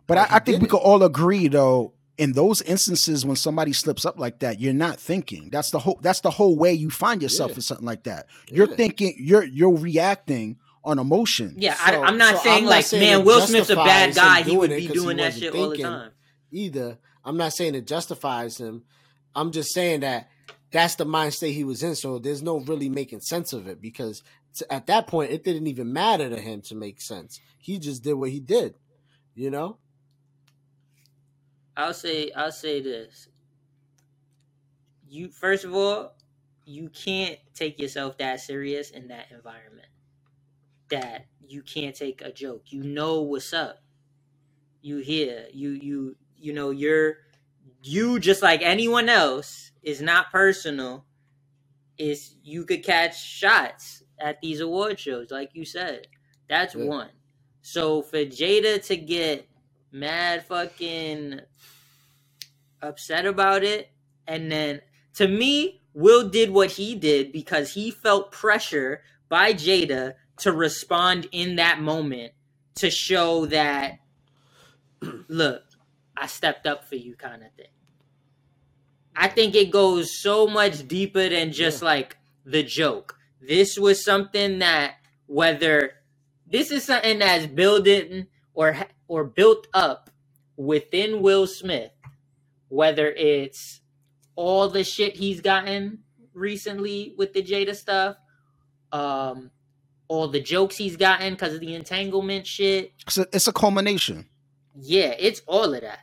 But 0.07 0.19
But 0.19 0.19
I, 0.19 0.37
I 0.37 0.39
think 0.41 0.61
we 0.61 0.67
didn't. 0.67 0.71
could 0.71 0.77
all 0.79 1.03
agree 1.03 1.49
though, 1.49 1.95
in 2.21 2.33
those 2.33 2.61
instances 2.63 3.25
when 3.25 3.35
somebody 3.37 3.73
slips 3.73 4.05
up 4.05 4.19
like 4.19 4.39
that, 4.41 4.61
you're 4.61 4.73
not 4.75 5.01
thinking. 5.01 5.49
That's 5.51 5.71
the 5.71 5.79
whole 5.81 5.99
that's 6.03 6.21
the 6.21 6.31
whole 6.31 6.57
way 6.57 6.73
you 6.73 6.91
find 6.91 7.23
yourself 7.23 7.51
Yeah. 7.53 7.57
in 7.57 7.61
something 7.63 7.87
like 7.87 8.05
that. 8.05 8.27
You're 8.49 8.69
Yeah. 8.69 8.77
thinking 8.77 9.15
you're 9.19 9.43
you're 9.45 9.77
reacting 9.77 10.59
on 10.85 10.99
emotion. 10.99 11.55
yeah. 11.59 11.75
So- 11.75 12.03
I, 12.03 12.07
I'm 12.07 12.17
not 12.19 12.37
so 12.37 12.43
saying 12.45 12.59
I'm 12.59 12.65
not 12.65 12.71
like, 12.71 12.85
saying 12.87 13.17
man, 13.19 13.25
Will 13.27 13.41
Smith's 13.47 13.71
a 13.71 13.77
bad 13.77 14.15
guy. 14.15 14.43
He 14.43 14.57
would 14.57 14.71
it 14.71 14.77
be 14.81 14.87
'cause 14.87 14.95
doing 14.97 15.17
that 15.19 15.35
shit 15.35 15.55
all 15.55 15.71
the 15.71 15.79
time. 15.79 16.11
either. 16.53 16.99
I'm 17.25 17.37
not 17.37 17.53
saying 17.53 17.75
it 17.75 17.87
justifies 17.87 18.57
him. 18.59 18.85
I'm 19.35 19.53
just 19.53 19.73
saying 19.75 20.01
that 20.01 20.29
that's 20.71 20.95
the 20.95 21.05
mind 21.05 21.35
state 21.35 21.53
he 21.53 21.65
was 21.65 21.83
in. 21.83 21.95
So 21.97 22.19
there's 22.19 22.43
no 22.43 22.59
really 22.61 22.89
making 22.89 23.21
sense 23.21 23.53
of 23.53 23.67
it 23.69 23.81
because 23.81 24.23
at 24.71 24.87
that 24.87 25.07
point 25.07 25.31
it 25.33 25.45
didn't 25.45 25.67
even 25.67 25.93
matter 25.93 26.29
to 26.31 26.39
him 26.41 26.61
to 26.63 26.75
make 26.75 27.01
sense. 27.01 27.39
He 27.59 27.79
just 27.79 28.03
did 28.03 28.15
what 28.15 28.31
he 28.31 28.41
did, 28.41 28.75
you 29.35 29.51
know. 29.51 29.77
I'll 31.81 31.95
say 31.95 32.33
I'll 32.37 32.53
say 32.53 32.83
this. 32.83 33.29
You 35.09 35.31
first 35.31 35.65
of 35.65 35.75
all, 35.75 36.15
you 36.67 36.91
can't 36.91 37.39
take 37.55 37.81
yourself 37.81 38.19
that 38.19 38.41
serious 38.41 38.91
in 38.91 39.09
that 39.09 39.27
environment. 39.33 39.89
That 40.91 41.27
you 41.47 41.63
can't 41.63 41.97
take 41.97 42.23
a 42.23 42.33
joke. 42.33 42.65
You 42.73 42.85
know 42.85 43.23
what's 43.23 43.53
up. 43.55 43.83
You 44.83 44.99
hear. 44.99 45.47
You 45.53 45.71
you 45.71 46.17
you 46.37 46.53
know 46.55 46.71
you're 46.71 47.19
you 47.83 48.21
just 48.21 48.43
like 48.43 48.63
anyone 48.63 49.09
else 49.09 49.73
is 49.83 50.03
not 50.03 50.33
personal. 50.33 51.07
Is 51.99 52.37
you 52.45 52.65
could 52.65 52.85
catch 52.85 53.21
shots 53.23 54.03
at 54.21 54.41
these 54.43 54.61
award 54.61 54.99
shows, 55.01 55.31
like 55.31 55.51
you 55.55 55.65
said. 55.65 56.09
That's 56.49 56.75
Yeah. 56.75 56.85
one. 56.87 57.11
So 57.63 58.03
for 58.03 58.19
Jada 58.25 58.85
to 58.87 58.97
get 58.97 59.49
mad 59.93 60.45
fucking 60.47 61.41
upset 62.83 63.27
about 63.27 63.65
it, 63.65 63.91
and 64.27 64.51
then 64.51 64.81
to 65.15 65.29
me, 65.29 65.83
Will 65.93 66.29
did 66.29 66.51
what 66.51 66.71
he 66.73 66.95
did 66.95 67.33
because 67.33 67.73
he 67.73 67.91
felt 67.91 68.33
pressure 68.33 69.03
by 69.29 69.53
Jada 69.53 70.15
to 70.39 70.53
respond 70.53 71.29
in 71.33 71.57
that 71.57 71.81
moment 71.81 72.33
to 72.77 72.91
show 72.91 73.47
that 73.47 73.99
look, 75.29 75.63
I 76.17 76.27
stepped 76.27 76.67
up 76.67 76.85
for 76.85 76.97
you 76.97 77.15
kind 77.17 77.43
of 77.43 77.53
thing. 77.53 77.67
I 79.17 79.29
think 79.29 79.55
it 79.55 79.71
goes 79.71 80.19
so 80.21 80.47
much 80.47 80.87
deeper 80.87 81.29
than 81.29 81.53
just 81.53 81.83
like 81.83 82.17
the 82.45 82.63
joke. 82.63 83.19
This 83.41 83.79
was 83.79 84.05
something 84.05 84.61
that 84.61 84.95
whether 85.27 85.93
this 86.47 86.71
is 86.71 86.85
something 86.85 87.19
that's 87.19 87.47
building 87.47 88.27
or 88.55 88.77
or 89.09 89.25
built 89.25 89.67
up 89.75 90.11
within 90.57 91.23
Will 91.23 91.47
Smith, 91.47 91.91
whether 92.71 93.11
it's 93.13 93.83
all 94.37 94.69
the 94.71 94.85
shit 94.85 95.17
he's 95.17 95.43
gotten 95.43 96.01
recently 96.35 97.15
with 97.19 97.35
the 97.35 97.43
Jada 97.45 97.77
stuff, 97.77 98.17
um, 98.93 99.51
all 100.09 100.29
the 100.29 100.41
jokes 100.41 100.77
he's 100.77 100.97
gotten 100.97 101.35
because 101.35 101.55
of 101.55 101.61
the 101.61 101.75
entanglement 101.75 102.47
shit, 102.47 102.93
It's 103.07 103.19
a, 103.19 103.27
it's 103.33 103.49
a 103.49 103.53
culmination. 103.53 104.29
yeah, 104.75 105.15
it's 105.19 105.43
all 105.47 105.75
of 105.75 105.83
that. 105.83 106.01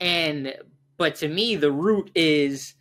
And 0.00 0.54
but 0.98 1.16
to 1.16 1.28
me, 1.28 1.56
the 1.56 1.72
root 1.72 2.10
is 2.14 2.74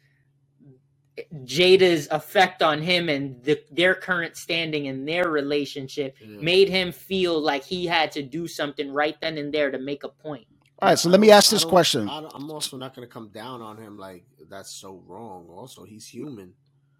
Jada's 1.45 2.07
effect 2.11 2.63
on 2.63 2.81
him 2.81 3.09
and 3.09 3.43
the, 3.43 3.61
their 3.71 3.95
current 3.95 4.37
standing 4.37 4.85
in 4.85 5.05
their 5.05 5.29
relationship 5.29 6.15
Yeah. 6.21 6.37
made 6.41 6.69
him 6.69 6.91
feel 6.91 7.39
like 7.39 7.63
he 7.63 7.85
had 7.85 8.11
to 8.13 8.23
do 8.23 8.47
something 8.47 8.91
right 8.91 9.15
then 9.21 9.37
and 9.37 9.53
there 9.53 9.71
to 9.71 9.79
make 9.79 10.03
a 10.03 10.09
point. 10.09 10.47
All 10.81 10.89
right, 10.89 10.99
so 10.99 11.09
let 11.09 11.19
me 11.19 11.31
ask 11.31 11.49
this 11.51 11.61
don't- 11.61 11.69
question. 11.71 12.09
I 12.09 12.27
I'm 12.33 12.49
also 12.51 12.77
not 12.77 12.95
going 12.95 13.07
to 13.07 13.11
come 13.13 13.29
down 13.29 13.61
on 13.61 13.77
him 13.77 13.97
like 13.97 14.25
that's 14.49 14.71
so 14.71 15.01
wrong. 15.07 15.47
Also, 15.49 15.83
he's 15.85 16.05
human. 16.07 16.53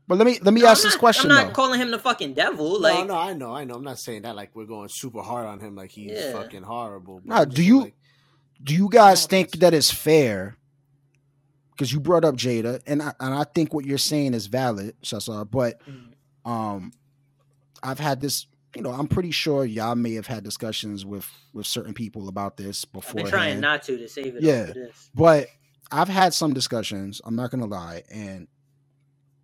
But 0.08 0.18
let 0.18 0.26
me 0.28 0.38
let 0.42 0.54
me 0.54 0.62
No, 0.62 0.68
ask 0.68 0.84
I'm 0.84 0.90
this 0.90 0.98
question 0.98 1.32
I'm 1.32 1.38
not 1.38 1.48
though. 1.48 1.54
calling 1.54 1.80
him 1.80 1.90
the 1.92 2.00
fucking 2.00 2.34
devil. 2.34 2.80
Like, 2.80 3.08
no, 3.08 3.16
I 3.16 3.34
know, 3.34 3.54
I 3.54 3.64
know. 3.64 3.76
I'm 3.76 3.84
not 3.84 4.00
saying 4.00 4.24
that 4.24 4.36
like 4.36 4.56
we're 4.56 4.66
going 4.66 4.90
super 4.90 5.22
hard 5.22 5.46
on 5.46 5.60
him 5.60 5.76
like 5.76 5.92
he's 5.92 6.12
Yeah. 6.12 6.34
fucking 6.34 6.64
horrible. 6.64 7.22
but 7.26 7.26
Nah, 7.26 7.46
do 7.46 7.64
you- 7.64 7.82
like, 7.84 7.96
Do 8.62 8.74
you 8.74 8.88
guys 8.90 9.24
Yeah, 9.24 9.28
think 9.28 9.52
please. 9.54 9.60
that 9.60 9.74
it's 9.74 9.92
fair? 9.92 10.58
Because 11.72 11.92
you 11.92 12.00
brought 12.00 12.24
up 12.24 12.36
Jada, 12.36 12.82
and 12.86 13.02
I 13.02 13.14
and 13.20 13.34
I 13.34 13.44
think 13.46 13.74
what 13.74 13.84
you're 13.86 13.98
saying 13.98 14.34
is 14.34 14.46
valid, 14.48 14.96
Cesar. 15.04 15.44
But 15.44 15.82
Mm. 15.86 16.14
um, 16.50 16.92
I've 17.82 18.00
had 18.00 18.22
this. 18.22 18.46
You 18.76 18.82
know, 18.82 18.92
I'm 18.92 19.08
pretty 19.08 19.32
sure 19.32 19.66
y'all 19.66 19.96
may 19.96 20.14
have 20.16 20.26
had 20.28 20.44
discussions 20.44 21.06
with 21.06 21.30
with 21.54 21.66
certain 21.68 21.94
people 21.94 22.28
about 22.28 22.58
this 22.58 22.86
I've 22.86 22.92
before. 22.94 23.14
been 23.22 23.28
trying 23.28 23.60
not 23.60 23.84
to 23.84 23.98
to 23.98 24.08
save 24.10 24.36
it 24.36 24.44
Yeah. 24.44 24.66
this. 24.66 25.10
but 25.14 25.48
I've 25.92 26.08
had 26.10 26.34
some 26.34 26.54
discussions. 26.54 27.22
I'm 27.24 27.36
not 27.36 27.52
gonna 27.52 27.68
lie, 27.68 28.04
and 28.10 28.48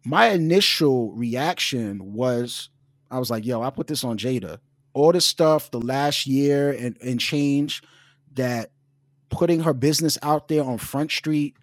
my 0.05 0.27
initial 0.29 1.11
reaction 1.13 2.13
was, 2.13 2.69
I 3.11 3.19
was 3.19 3.29
like, 3.29 3.45
"Yo, 3.45 3.61
I 3.61 3.69
put 3.69 3.87
this 3.87 4.03
on 4.03 4.17
Jada. 4.17 4.57
All 4.93 5.11
this 5.11 5.25
stuff, 5.25 5.69
the 5.69 5.79
last 5.79 6.25
year 6.25 6.71
and 6.71 6.97
and 7.01 7.19
change, 7.19 7.83
that 8.33 8.71
putting 9.29 9.59
her 9.61 9.73
business 9.73 10.17
out 10.23 10.47
there 10.47 10.63
on 10.63 10.79
Front 10.79 11.11
Street, 11.11 11.55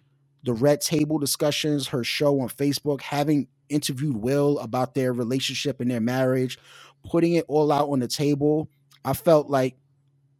the 0.43 0.53
Red 0.53 0.79
Table 0.79 1.17
discussions, 1.19 1.87
her 1.89 2.05
show 2.05 2.39
on 2.39 2.47
Facebook, 2.47 3.01
having 3.01 3.47
interviewed 3.67 4.15
Will 4.15 4.57
about 4.59 4.93
their 4.93 5.11
relationship 5.11 5.81
and 5.81 5.91
their 5.91 5.99
marriage, 5.99 6.57
putting 7.03 7.33
it 7.33 7.45
all 7.47 7.71
out 7.71 7.89
on 7.89 7.99
the 7.99 8.07
table. 8.07 8.69
I 9.03 9.13
felt 9.13 9.49
like 9.49 9.77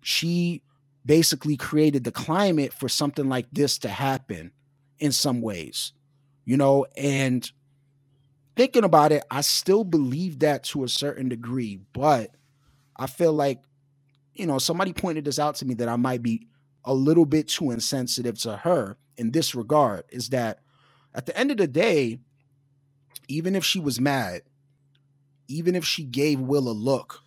she 0.02 0.64
basically 1.06 1.56
created 1.58 2.04
the 2.04 2.12
climate 2.12 2.74
for 2.74 2.90
something 2.90 3.30
like 3.30 3.48
this 3.52 3.78
to 3.80 3.90
happen 3.90 4.52
in 5.00 5.12
some 5.12 5.42
ways, 5.42 5.94
you 6.46 6.58
know, 6.58 6.86
and 6.98 7.50
thinking 8.56 8.84
about 8.84 9.12
it, 9.12 9.24
I 9.32 9.42
still 9.42 9.84
believe 9.84 10.40
that 10.40 10.64
to 10.66 10.84
a 10.84 10.90
certain 10.90 11.30
degree, 11.30 11.80
but 11.94 12.32
I 12.98 13.08
feel 13.08 13.32
like, 13.32 13.62
you 14.34 14.46
know, 14.48 14.60
somebody 14.60 14.92
pointed 14.92 15.26
this 15.26 15.40
out 15.40 15.56
to 15.56 15.66
me 15.66 15.76
that 15.76 15.88
I 15.88 15.96
might 15.96 16.22
be 16.24 16.48
a 16.84 16.94
little 16.94 17.26
bit 17.26 17.48
too 17.48 17.72
insensitive 17.72 18.38
to 18.40 18.58
her 18.58 18.98
in 19.18 19.32
this 19.32 19.56
regard 19.56 20.04
is 20.10 20.30
that 20.30 20.60
at 21.14 21.26
the 21.26 21.38
end 21.38 21.52
of 21.52 21.58
the 21.58 21.68
day, 21.68 22.20
even 23.28 23.56
if 23.56 23.64
she 23.64 23.80
was 23.80 24.00
mad, 24.00 24.42
even 25.48 25.76
if 25.76 25.86
she 25.86 26.04
gave 26.04 26.40
Will 26.40 26.68
a 26.70 26.72
look, 26.72 27.22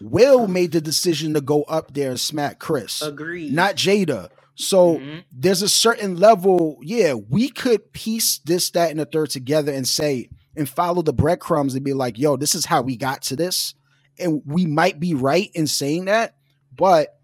Will 0.00 0.46
made 0.48 0.72
the 0.72 0.80
decision 0.80 1.34
to 1.34 1.40
go 1.40 1.62
up 1.64 1.92
there 1.94 2.10
and 2.10 2.20
smack 2.20 2.58
Chris, 2.58 3.02
Agreed. 3.02 3.52
not 3.52 3.76
Jada. 3.76 4.30
So 4.54 4.98
Mhm. 4.98 5.24
there's 5.32 5.62
a 5.62 5.68
certain 5.68 6.16
level, 6.16 6.78
yeah, 6.82 7.14
we 7.14 7.48
could 7.50 7.92
piece 7.92 8.38
this, 8.44 8.70
that, 8.70 8.90
and 8.90 9.00
the 9.00 9.04
third 9.06 9.30
together 9.30 9.72
and 9.72 9.86
say, 9.86 10.28
and 10.56 10.68
follow 10.68 11.02
the 11.02 11.12
breadcrumbs 11.12 11.74
and 11.74 11.84
be 11.84 11.92
like, 11.94 12.18
yo, 12.18 12.36
this 12.36 12.54
is 12.54 12.66
how 12.66 12.82
we 12.82 12.96
got 12.96 13.22
to 13.22 13.36
this. 13.36 13.74
And 14.18 14.42
we 14.44 14.66
might 14.66 15.00
be 15.00 15.14
right 15.14 15.50
in 15.54 15.66
saying 15.66 16.06
that, 16.06 16.34
but 16.76 17.18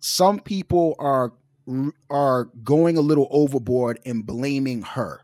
some 0.00 0.38
people 0.40 0.96
are 0.98 1.32
are 2.08 2.46
going 2.64 2.96
a 2.96 3.00
little 3.00 3.28
overboard 3.30 4.00
and 4.04 4.26
blaming 4.26 4.82
her. 4.82 5.20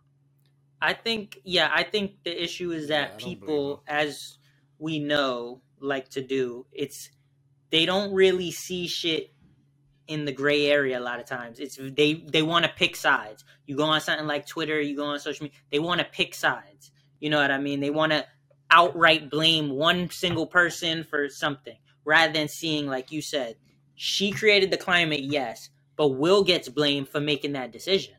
I 0.86 0.92
think, 0.92 1.40
yeah, 1.42 1.68
I 1.74 1.82
think 1.82 2.22
the 2.22 2.44
issue 2.44 2.70
is 2.70 2.86
that 2.88 3.18
don't 3.18 3.18
people, 3.18 3.82
as 3.88 4.38
we 4.78 5.00
know, 5.00 5.60
like 5.80 6.08
to 6.10 6.22
do. 6.22 6.64
It's 6.70 7.10
they 7.70 7.86
don't 7.86 8.14
really 8.14 8.52
see 8.52 8.86
shit 8.86 9.32
in 10.06 10.24
the 10.24 10.30
gray 10.30 10.66
area 10.66 10.96
a 10.96 11.02
lot 11.02 11.18
of 11.18 11.26
times. 11.26 11.58
It's 11.58 11.76
they 11.76 12.14
they 12.14 12.42
want 12.42 12.66
to 12.66 12.70
pick 12.70 12.94
sides. 12.94 13.44
You 13.66 13.76
go 13.76 13.82
on 13.82 14.00
something 14.00 14.28
like 14.28 14.46
Twitter, 14.46 14.80
you 14.80 14.94
go 14.94 15.06
on 15.06 15.18
social 15.18 15.46
media, 15.46 15.58
they 15.72 15.80
want 15.80 15.98
to 15.98 16.06
pick 16.06 16.36
sides. 16.36 16.92
You 17.18 17.30
know 17.30 17.40
what 17.40 17.50
I 17.50 17.58
mean? 17.58 17.80
They 17.80 17.90
want 17.90 18.12
to 18.12 18.24
outright 18.70 19.28
blame 19.28 19.70
one 19.70 20.08
single 20.10 20.46
person 20.46 21.02
for 21.02 21.28
something 21.28 21.78
rather 22.04 22.32
than 22.32 22.46
seeing 22.46 22.86
like 22.86 23.10
you 23.10 23.22
said, 23.22 23.56
she 23.96 24.30
created 24.30 24.70
the 24.70 24.76
climate, 24.76 25.24
yes, 25.24 25.68
but 25.96 26.10
Will 26.10 26.44
gets 26.44 26.68
blamed 26.68 27.08
for 27.08 27.18
making 27.18 27.54
that 27.54 27.72
decision 27.72 28.14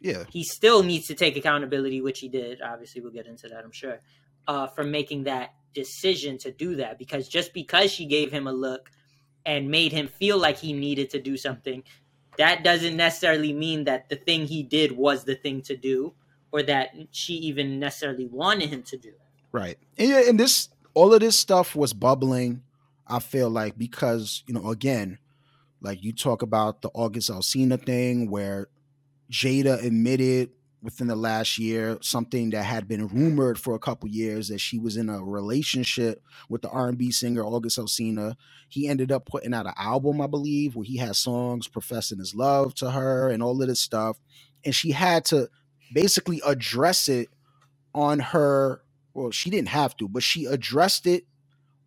Yeah. 0.00 0.24
he 0.30 0.44
still 0.44 0.82
needs 0.82 1.06
to 1.06 1.14
take 1.14 1.36
accountability, 1.36 2.00
which 2.00 2.20
he 2.20 2.28
did. 2.28 2.60
Obviously, 2.60 3.00
we'll 3.00 3.12
get 3.12 3.26
into 3.26 3.48
that, 3.48 3.64
I'm 3.64 3.72
sure, 3.72 4.00
uh, 4.46 4.66
for 4.66 4.84
making 4.84 5.24
that 5.24 5.54
decision 5.74 6.36
to 6.38 6.50
do 6.50 6.76
that. 6.76 6.98
Because 6.98 7.28
just 7.28 7.54
because 7.54 7.90
she 7.90 8.06
gave 8.06 8.30
him 8.30 8.46
a 8.46 8.52
look 8.52 8.90
and 9.46 9.70
made 9.70 9.92
him 9.92 10.08
feel 10.08 10.38
like 10.38 10.58
he 10.58 10.72
needed 10.72 11.10
to 11.10 11.20
do 11.20 11.36
something, 11.36 11.82
that 12.38 12.64
doesn't 12.64 12.96
necessarily 12.96 13.52
mean 13.52 13.84
that 13.84 14.08
the 14.08 14.16
thing 14.16 14.46
he 14.46 14.62
did 14.62 14.92
was 14.92 15.24
the 15.24 15.36
thing 15.36 15.62
to 15.62 15.76
do, 15.76 16.12
or 16.52 16.62
that 16.62 16.90
she 17.10 17.34
even 17.34 17.78
necessarily 17.78 18.26
wanted 18.26 18.70
him 18.70 18.82
to 18.82 18.96
do. 18.96 19.12
Right. 19.52 19.78
And, 19.96 20.12
and 20.12 20.40
this 20.40 20.68
all 20.94 21.12
of 21.12 21.20
this 21.20 21.38
stuff 21.38 21.74
was 21.74 21.92
bubbling, 21.92 22.62
I 23.06 23.18
feel 23.18 23.50
like, 23.50 23.76
because, 23.76 24.42
you 24.46 24.54
know, 24.54 24.70
again, 24.70 25.18
like 25.80 26.02
you 26.02 26.12
talk 26.12 26.42
about 26.42 26.82
the 26.82 26.90
August 26.94 27.30
Alsina 27.30 27.84
thing 27.84 28.30
where 28.30 28.68
Jada 29.30 29.82
admitted 29.84 30.50
within 30.82 31.08
the 31.08 31.16
last 31.16 31.58
year 31.58 31.98
something 32.02 32.50
that 32.50 32.64
had 32.64 32.88
been 32.88 33.08
rumored 33.08 33.58
for 33.58 33.74
a 33.74 33.80
couple 33.80 34.08
years 34.08 34.48
that 34.48 34.60
she 34.60 34.78
was 34.78 34.96
in 34.96 35.08
a 35.08 35.22
relationship 35.24 36.22
with 36.48 36.62
the 36.62 36.70
R&B 36.70 37.10
singer 37.12 37.44
August 37.44 37.78
Alsina. 37.78 38.36
He 38.68 38.88
ended 38.88 39.12
up 39.12 39.26
putting 39.26 39.54
out 39.54 39.66
an 39.66 39.74
album, 39.78 40.20
I 40.20 40.28
believe, 40.28 40.76
where 40.76 40.84
he 40.84 40.98
had 40.98 41.16
songs 41.16 41.68
professing 41.68 42.18
his 42.20 42.34
love 42.34 42.74
to 42.76 42.92
her 42.92 43.30
and 43.30 43.42
all 43.42 43.60
of 43.60 43.68
this 43.68 43.80
stuff. 43.80 44.18
And 44.64 44.74
she 44.74 44.92
had 44.92 45.24
to 45.26 45.48
basically 45.94 46.42
address 46.46 47.08
it 47.08 47.28
on 47.94 48.20
her 48.20 48.82
well, 49.14 49.30
she 49.32 49.50
didn't 49.50 49.68
have 49.68 49.96
to, 49.98 50.08
but 50.08 50.22
she 50.24 50.46
addressed 50.46 51.06
it 51.06 51.24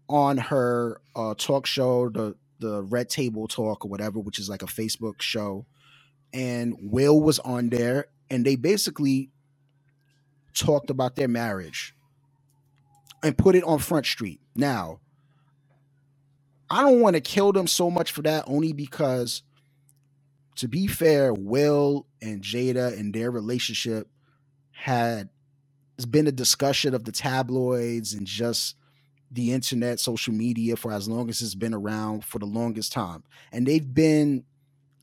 on 0.10 0.38
her 0.38 1.02
uh, 1.16 1.34
talk 1.38 1.66
show, 1.66 2.10
the 2.10 2.36
the 2.60 2.84
Red 2.84 3.10
Table 3.10 3.48
Talk 3.48 3.86
or 3.86 3.90
whatever, 3.90 4.20
which 4.20 4.40
is 4.40 4.50
like 4.50 4.64
a 4.64 4.68
Facebook 4.68 5.22
show. 5.22 5.66
And 6.34 6.76
Will 6.82 7.20
was 7.20 7.40
on 7.40 7.70
there, 7.70 8.08
and 8.30 8.46
they 8.46 8.56
basically 8.56 9.32
talked 10.54 10.90
about 10.90 11.16
their 11.16 11.28
marriage 11.28 11.96
and 13.24 13.38
put 13.38 13.56
it 13.56 13.64
on 13.64 13.80
Front 13.80 14.06
Street. 14.06 14.40
Now, 14.56 15.00
I 16.70 16.82
don't 16.82 17.00
want 17.00 17.16
to 17.16 17.22
kill 17.22 17.52
them 17.54 17.68
so 17.68 17.90
much 17.90 18.12
for 18.12 18.22
that, 18.24 18.44
only 18.48 18.74
because, 18.74 19.42
to 20.58 20.68
be 20.68 20.88
fair, 20.88 21.34
Will 21.34 22.06
and 22.22 22.42
Jada 22.42 22.98
and 22.98 23.14
their 23.14 23.32
relationship 23.32 24.10
had 24.72 25.30
it's 25.98 26.06
been 26.06 26.28
a 26.28 26.32
discussion 26.32 26.94
of 26.94 27.06
the 27.06 27.12
tabloids 27.12 28.14
and 28.14 28.28
just 28.28 28.76
the 29.32 29.52
internet, 29.52 30.00
social 30.00 30.34
media 30.34 30.76
for 30.76 30.92
as 30.92 31.10
long 31.10 31.30
as 31.30 31.42
it's 31.42 31.56
been 31.56 31.74
around 31.74 32.24
for 32.24 32.38
the 32.38 32.46
longest 32.46 32.94
time. 32.94 33.24
And 33.52 33.66
they've 33.66 33.94
been 33.94 34.46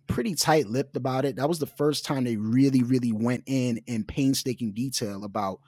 pretty 0.06 0.34
tight 0.34 0.66
lipped 0.66 0.96
about 0.96 1.24
it. 1.24 1.36
That 1.36 1.48
was 1.48 1.58
the 1.58 1.66
first 1.66 2.04
time 2.04 2.24
they 2.24 2.36
really, 2.36 2.82
really 2.82 3.12
went 3.12 3.44
in 3.46 3.78
in 3.86 4.04
painstaking 4.04 4.72
detail 4.72 5.24
about 5.24 5.60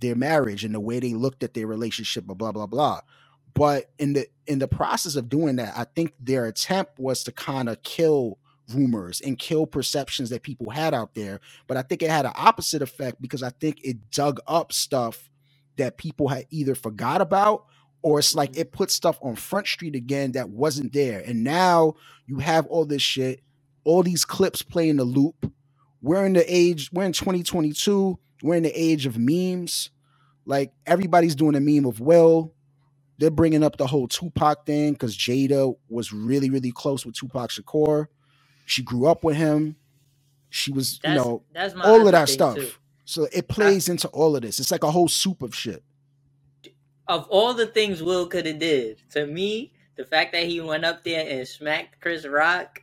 their 0.00 0.14
marriage 0.14 0.64
and 0.64 0.74
the 0.74 0.80
way 0.80 1.00
they 1.00 1.14
looked 1.14 1.42
at 1.42 1.54
their 1.54 1.66
relationship, 1.66 2.24
blah, 2.24 2.34
blah, 2.34 2.52
blah, 2.52 2.66
blah. 2.66 3.00
But 3.54 3.90
in 3.98 4.14
the 4.14 4.26
in 4.46 4.58
the 4.58 4.68
process 4.68 5.14
of 5.14 5.28
doing 5.28 5.56
that, 5.56 5.74
I 5.76 5.84
think 5.84 6.14
their 6.18 6.46
attempt 6.46 6.98
was 6.98 7.22
to 7.24 7.32
kind 7.32 7.68
of 7.68 7.82
kill 7.82 8.38
rumors 8.72 9.20
and 9.20 9.38
kill 9.38 9.66
perceptions 9.66 10.30
that 10.30 10.42
people 10.42 10.70
had 10.70 10.92
out 10.94 11.14
there. 11.14 11.40
But 11.66 11.76
I 11.76 11.82
think 11.82 12.02
it 12.02 12.10
had 12.10 12.26
an 12.26 12.32
opposite 12.34 12.82
effect 12.82 13.22
because 13.22 13.42
I 13.42 13.50
think 13.50 13.84
it 13.84 14.10
dug 14.10 14.40
up 14.46 14.72
stuff 14.72 15.30
that 15.76 15.98
people 15.98 16.28
had 16.28 16.46
either 16.50 16.74
forgot 16.74 17.20
about 17.20 17.66
or 18.02 18.18
it's 18.18 18.34
like 18.34 18.52
mm-hmm. 18.52 18.62
it 18.62 18.72
put 18.72 18.90
stuff 18.90 19.18
on 19.22 19.36
Front 19.36 19.66
Street 19.66 19.94
again 19.94 20.32
that 20.32 20.50
wasn't 20.50 20.92
there. 20.92 21.20
And 21.20 21.44
now 21.44 21.94
you 22.26 22.38
have 22.38 22.66
all 22.66 22.84
this 22.84 23.02
shit, 23.02 23.40
all 23.84 24.02
these 24.02 24.24
clips 24.24 24.62
play 24.62 24.88
in 24.88 24.96
the 24.96 25.04
loop. 25.04 25.52
We're 26.02 26.26
in 26.26 26.34
the 26.34 26.44
age, 26.46 26.90
we're 26.92 27.04
in 27.04 27.12
2022, 27.12 28.18
we're 28.42 28.56
in 28.56 28.62
the 28.62 28.72
age 28.78 29.06
of 29.06 29.16
memes. 29.18 29.90
Like 30.46 30.72
everybody's 30.86 31.34
doing 31.34 31.54
a 31.54 31.60
meme 31.60 31.86
of 31.86 32.00
Will. 32.00 32.52
They're 33.18 33.30
bringing 33.30 33.62
up 33.62 33.76
the 33.76 33.86
whole 33.86 34.08
Tupac 34.08 34.66
thing 34.66 34.92
because 34.92 35.16
Jada 35.16 35.74
was 35.88 36.12
really, 36.12 36.50
really 36.50 36.72
close 36.72 37.06
with 37.06 37.14
Tupac 37.14 37.50
Shakur. 37.50 38.08
She 38.66 38.82
grew 38.82 39.06
up 39.06 39.24
with 39.24 39.36
him. 39.36 39.76
She 40.50 40.72
was, 40.72 40.98
That's, 41.02 41.16
you 41.16 41.24
know, 41.24 41.42
that's 41.52 41.74
my 41.74 41.84
all 41.84 42.06
of 42.06 42.12
that 42.12 42.28
stuff. 42.28 42.56
too. 42.56 42.70
So 43.04 43.28
it 43.32 43.48
plays 43.48 43.88
into 43.88 44.08
all 44.08 44.36
of 44.36 44.42
this. 44.42 44.60
It's 44.60 44.70
like 44.70 44.82
a 44.82 44.90
whole 44.90 45.08
soup 45.08 45.42
of 45.42 45.54
shit. 45.54 45.82
Of 47.06 47.26
all 47.28 47.54
the 47.54 47.66
things 47.66 48.02
Will 48.02 48.26
could 48.26 48.46
have 48.46 48.58
did, 48.58 48.98
to 49.10 49.26
me, 49.26 49.72
the 49.96 50.04
fact 50.04 50.32
that 50.32 50.44
he 50.44 50.60
went 50.60 50.84
up 50.84 51.04
there 51.04 51.26
and 51.28 51.46
smacked 51.46 52.00
Chris 52.00 52.26
Rock, 52.26 52.82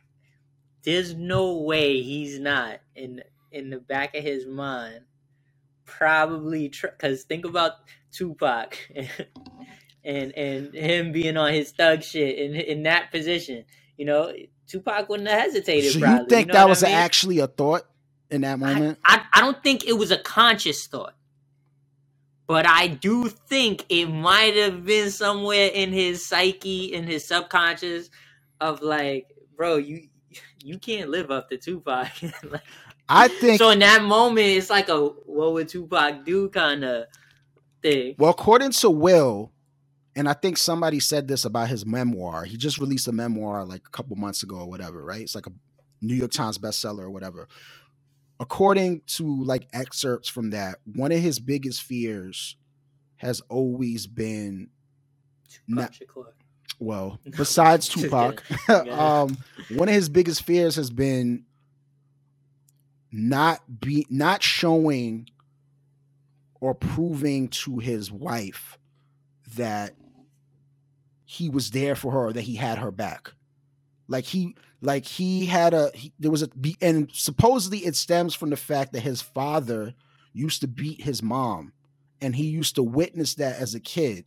there's 0.84 1.14
no 1.14 1.58
way 1.58 2.02
he's 2.02 2.40
not 2.40 2.80
in 2.96 3.22
in 3.52 3.70
the 3.70 3.78
back 3.80 4.14
of 4.16 4.24
his 4.24 4.46
mind 4.46 5.00
probably 5.86 6.68
because 6.82 7.24
think 7.24 7.46
about 7.46 7.72
Tupac 8.12 8.78
and 10.04 10.32
and 10.32 10.74
him 10.74 11.12
being 11.12 11.38
on 11.38 11.52
his 11.54 11.72
thug 11.72 12.04
shit 12.04 12.38
in 12.38 12.54
in 12.56 12.84
that 12.84 13.12
position. 13.12 13.64
You 13.98 14.06
know, 14.06 14.34
Tupac 14.68 15.08
wouldn't 15.10 15.28
have 15.30 15.40
hesitated. 15.40 15.94
So 15.94 16.00
probably, 16.00 16.38
you 16.38 16.46
think 16.46 16.48
know 16.48 16.54
that 16.54 16.68
was 16.68 16.82
I 16.84 16.88
mean? 16.88 16.96
actually 16.96 17.38
a 17.40 17.46
thought 17.48 17.84
in 18.30 18.42
that 18.42 18.58
I, 18.62 18.74
moment? 18.74 18.98
I 19.04 19.22
I 19.34 19.40
don't 19.42 19.62
think 19.62 19.86
it 19.86 19.94
was 19.98 20.10
a 20.12 20.18
conscious 20.18 20.86
thought, 20.86 21.14
but 22.46 22.66
I 22.68 22.88
do 22.88 23.28
think 23.28 23.86
it 23.88 24.06
might 24.06 24.56
have 24.56 24.84
been 24.86 25.10
somewhere 25.10 25.70
in 25.72 25.92
his 25.92 26.26
psyche, 26.26 26.92
in 26.94 27.04
his 27.06 27.26
subconscious, 27.26 28.10
of 28.60 28.82
like, 28.82 29.28
bro, 29.56 29.76
you 29.78 30.08
you 30.62 30.78
can't 30.78 31.10
live 31.10 31.30
up 31.30 31.48
to 31.50 31.58
Tupac. 31.58 32.08
Like, 32.50 32.62
I 33.08 33.28
think 33.28 33.58
so 33.58 33.70
in 33.70 33.80
that 33.80 34.02
moment, 34.02 34.46
it's 34.46 34.70
like 34.70 34.88
a 34.88 34.98
what 34.98 35.52
would 35.52 35.68
Tupac 35.68 36.24
do 36.24 36.48
kind 36.48 36.84
of 36.84 37.06
thing. 37.82 38.14
Well, 38.18 38.30
according 38.30 38.70
to 38.72 38.90
Will, 38.90 39.52
and 40.14 40.28
I 40.28 40.34
think 40.34 40.56
somebody 40.56 41.00
said 41.00 41.28
this 41.28 41.44
about 41.44 41.68
his 41.68 41.84
memoir. 41.84 42.44
He 42.44 42.56
just 42.56 42.78
released 42.78 43.08
a 43.08 43.12
memoir 43.12 43.64
like 43.64 43.82
a 43.86 43.90
couple 43.90 44.16
months 44.16 44.42
ago 44.42 44.56
or 44.56 44.68
whatever, 44.68 45.04
right? 45.04 45.20
It's 45.20 45.34
like 45.34 45.46
a 45.46 45.52
New 46.00 46.14
York 46.14 46.30
Times 46.30 46.58
bestseller 46.58 47.00
or 47.00 47.10
whatever. 47.10 47.48
According 48.40 49.02
to 49.08 49.44
like 49.44 49.68
excerpts 49.72 50.28
from 50.28 50.50
that, 50.50 50.78
one 50.84 51.12
of 51.12 51.20
his 51.20 51.38
biggest 51.38 51.82
fears 51.82 52.56
has 53.16 53.40
always 53.48 54.06
been. 54.06 54.68
Shakur. 55.70 56.32
Well, 56.82 57.18
besides 57.36 57.88
Tupac, 57.90 58.42
um, 58.68 59.36
one 59.70 59.88
of 59.88 59.94
his 59.94 60.08
biggest 60.08 60.42
fears 60.44 60.76
has 60.76 60.90
been 60.90 61.44
not 63.10 63.80
be 63.80 64.06
not 64.08 64.42
showing 64.42 65.28
or 66.60 66.74
proving 66.74 67.48
to 67.48 67.78
his 67.78 68.10
wife 68.10 68.78
that 69.56 69.94
he 71.24 71.48
was 71.48 71.70
there 71.70 71.94
for 71.94 72.12
her, 72.12 72.32
that 72.32 72.42
he 72.42 72.56
had 72.56 72.78
her 72.78 72.90
back. 72.90 73.32
Like 74.06 74.24
he, 74.24 74.54
like 74.80 75.04
he 75.04 75.46
had 75.46 75.74
a, 75.74 75.90
he, 75.94 76.12
there 76.18 76.30
was 76.30 76.42
a, 76.42 76.48
be- 76.48 76.76
and 76.80 77.10
supposedly 77.12 77.78
it 77.78 77.96
stems 77.96 78.34
from 78.34 78.50
the 78.50 78.56
fact 78.56 78.92
that 78.92 79.00
his 79.00 79.20
father 79.22 79.94
used 80.32 80.60
to 80.60 80.68
beat 80.68 81.02
his 81.02 81.22
mom, 81.22 81.72
and 82.20 82.36
he 82.36 82.44
used 82.44 82.74
to 82.76 82.82
witness 82.82 83.34
that 83.34 83.58
as 83.60 83.74
a 83.74 83.80
kid, 83.80 84.24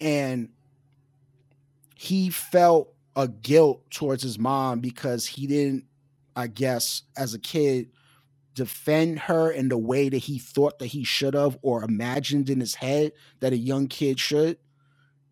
and 0.00 0.50
he 1.96 2.28
felt 2.28 2.92
a 3.16 3.26
guilt 3.26 3.90
towards 3.90 4.22
his 4.22 4.38
mom 4.38 4.80
because 4.80 5.26
he 5.26 5.46
didn't, 5.46 5.84
I 6.36 6.46
guess, 6.46 7.02
as 7.16 7.32
a 7.32 7.38
kid, 7.38 7.88
defend 8.54 9.18
her 9.20 9.50
in 9.50 9.70
the 9.70 9.78
way 9.78 10.10
that 10.10 10.18
he 10.18 10.38
thought 10.38 10.78
that 10.78 10.88
he 10.88 11.04
should 11.04 11.32
have 11.32 11.58
or 11.62 11.82
imagined 11.82 12.50
in 12.50 12.60
his 12.60 12.74
head 12.74 13.12
that 13.40 13.54
a 13.54 13.56
young 13.56 13.88
kid 13.88 14.20
should. 14.20 14.58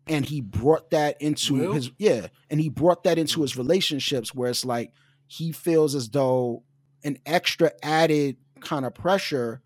And 0.07 0.25
he 0.25 0.41
brought 0.41 0.89
that 0.89 1.21
into 1.21 1.53
Will? 1.55 1.73
his 1.73 1.91
yeah, 1.97 2.27
and 2.49 2.59
he 2.59 2.69
brought 2.69 3.03
that 3.03 3.17
into 3.17 3.41
his 3.41 3.57
relationships 3.57 4.33
where 4.35 4.49
it's 4.49 4.65
like 4.65 4.91
he 5.27 5.51
feels 5.51 5.95
as 5.95 6.09
though 6.09 6.63
an 7.03 7.17
extra 7.25 7.71
added 7.81 8.37
kind 8.59 8.85
of 8.85 8.93
pressure 8.93 9.61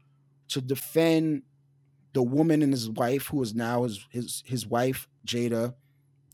to 0.49 0.61
defend 0.61 1.43
the 2.13 2.23
woman 2.23 2.61
and 2.61 2.71
his 2.71 2.89
wife, 2.89 3.27
who 3.27 3.41
is 3.41 3.53
now 3.53 3.83
his 3.83 4.05
his 4.09 4.43
his 4.45 4.65
wife, 4.65 5.09
Jada, 5.25 5.73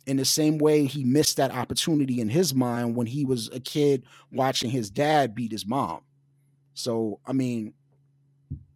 in 0.07 0.17
the 0.17 0.25
same 0.25 0.57
way 0.57 0.85
he 0.85 1.03
missed 1.03 1.37
that 1.37 1.51
opportunity 1.51 2.19
in 2.21 2.29
his 2.29 2.53
mind 2.53 2.95
when 2.95 3.07
he 3.07 3.25
was 3.25 3.49
a 3.49 3.59
kid 3.59 4.03
watching 4.31 4.69
his 4.69 4.89
dad 4.89 5.33
beat 5.35 5.51
his 5.51 5.65
mom. 5.65 6.01
So, 6.73 7.19
I 7.25 7.33
mean, 7.33 7.73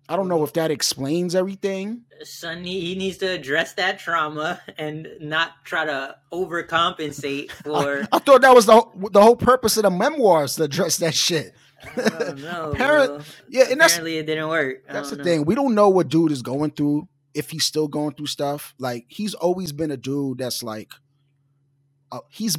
I 0.07 0.15
don't 0.15 0.27
know 0.27 0.43
if 0.43 0.53
that 0.53 0.71
explains 0.71 1.35
everything. 1.35 2.01
Son, 2.23 2.63
he, 2.63 2.95
needs 2.95 3.17
to 3.17 3.27
address 3.27 3.73
that 3.73 3.99
trauma 3.99 4.59
and 4.77 5.07
not 5.21 5.51
try 5.65 5.85
to 5.85 6.15
overcompensate 6.33 7.51
for. 7.63 8.07
I 8.11 8.19
thought 8.19 8.41
that 8.41 8.55
was 8.55 8.65
the 8.65 8.73
whole, 8.73 9.09
the 9.11 9.21
whole 9.21 9.35
purpose 9.35 9.77
of 9.77 9.83
the 9.83 9.91
memoirs 9.91 10.55
to 10.55 10.63
address 10.63 10.97
that 10.97 11.13
shit. 11.13 11.53
I 11.95 12.09
don't 12.09 12.41
know. 12.41 12.71
Apparent- 12.71 13.23
Yeah, 13.49 13.65
and 13.69 13.81
Apparently, 13.81 14.17
it 14.17 14.25
didn't 14.25 14.49
work. 14.49 14.77
I 14.89 14.93
that's 14.93 15.11
the 15.11 15.17
know. 15.17 15.23
thing. 15.23 15.45
We 15.45 15.55
don't 15.55 15.75
know 15.75 15.89
what 15.89 16.09
dude 16.09 16.31
is 16.31 16.41
going 16.41 16.71
through. 16.71 17.07
If 17.35 17.51
he's 17.51 17.63
still 17.63 17.87
going 17.87 18.15
through 18.15 18.25
stuff, 18.25 18.73
like 18.79 19.05
he's 19.07 19.33
always 19.35 19.71
been 19.71 19.91
a 19.91 19.97
dude 19.97 20.39
that's 20.39 20.63
like, 20.63 20.91
uh, 22.11 22.19
he's 22.29 22.57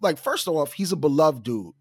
like 0.00 0.18
first 0.18 0.48
off, 0.48 0.72
he's 0.72 0.92
a 0.92 0.96
beloved 0.96 1.42
dude 1.42 1.72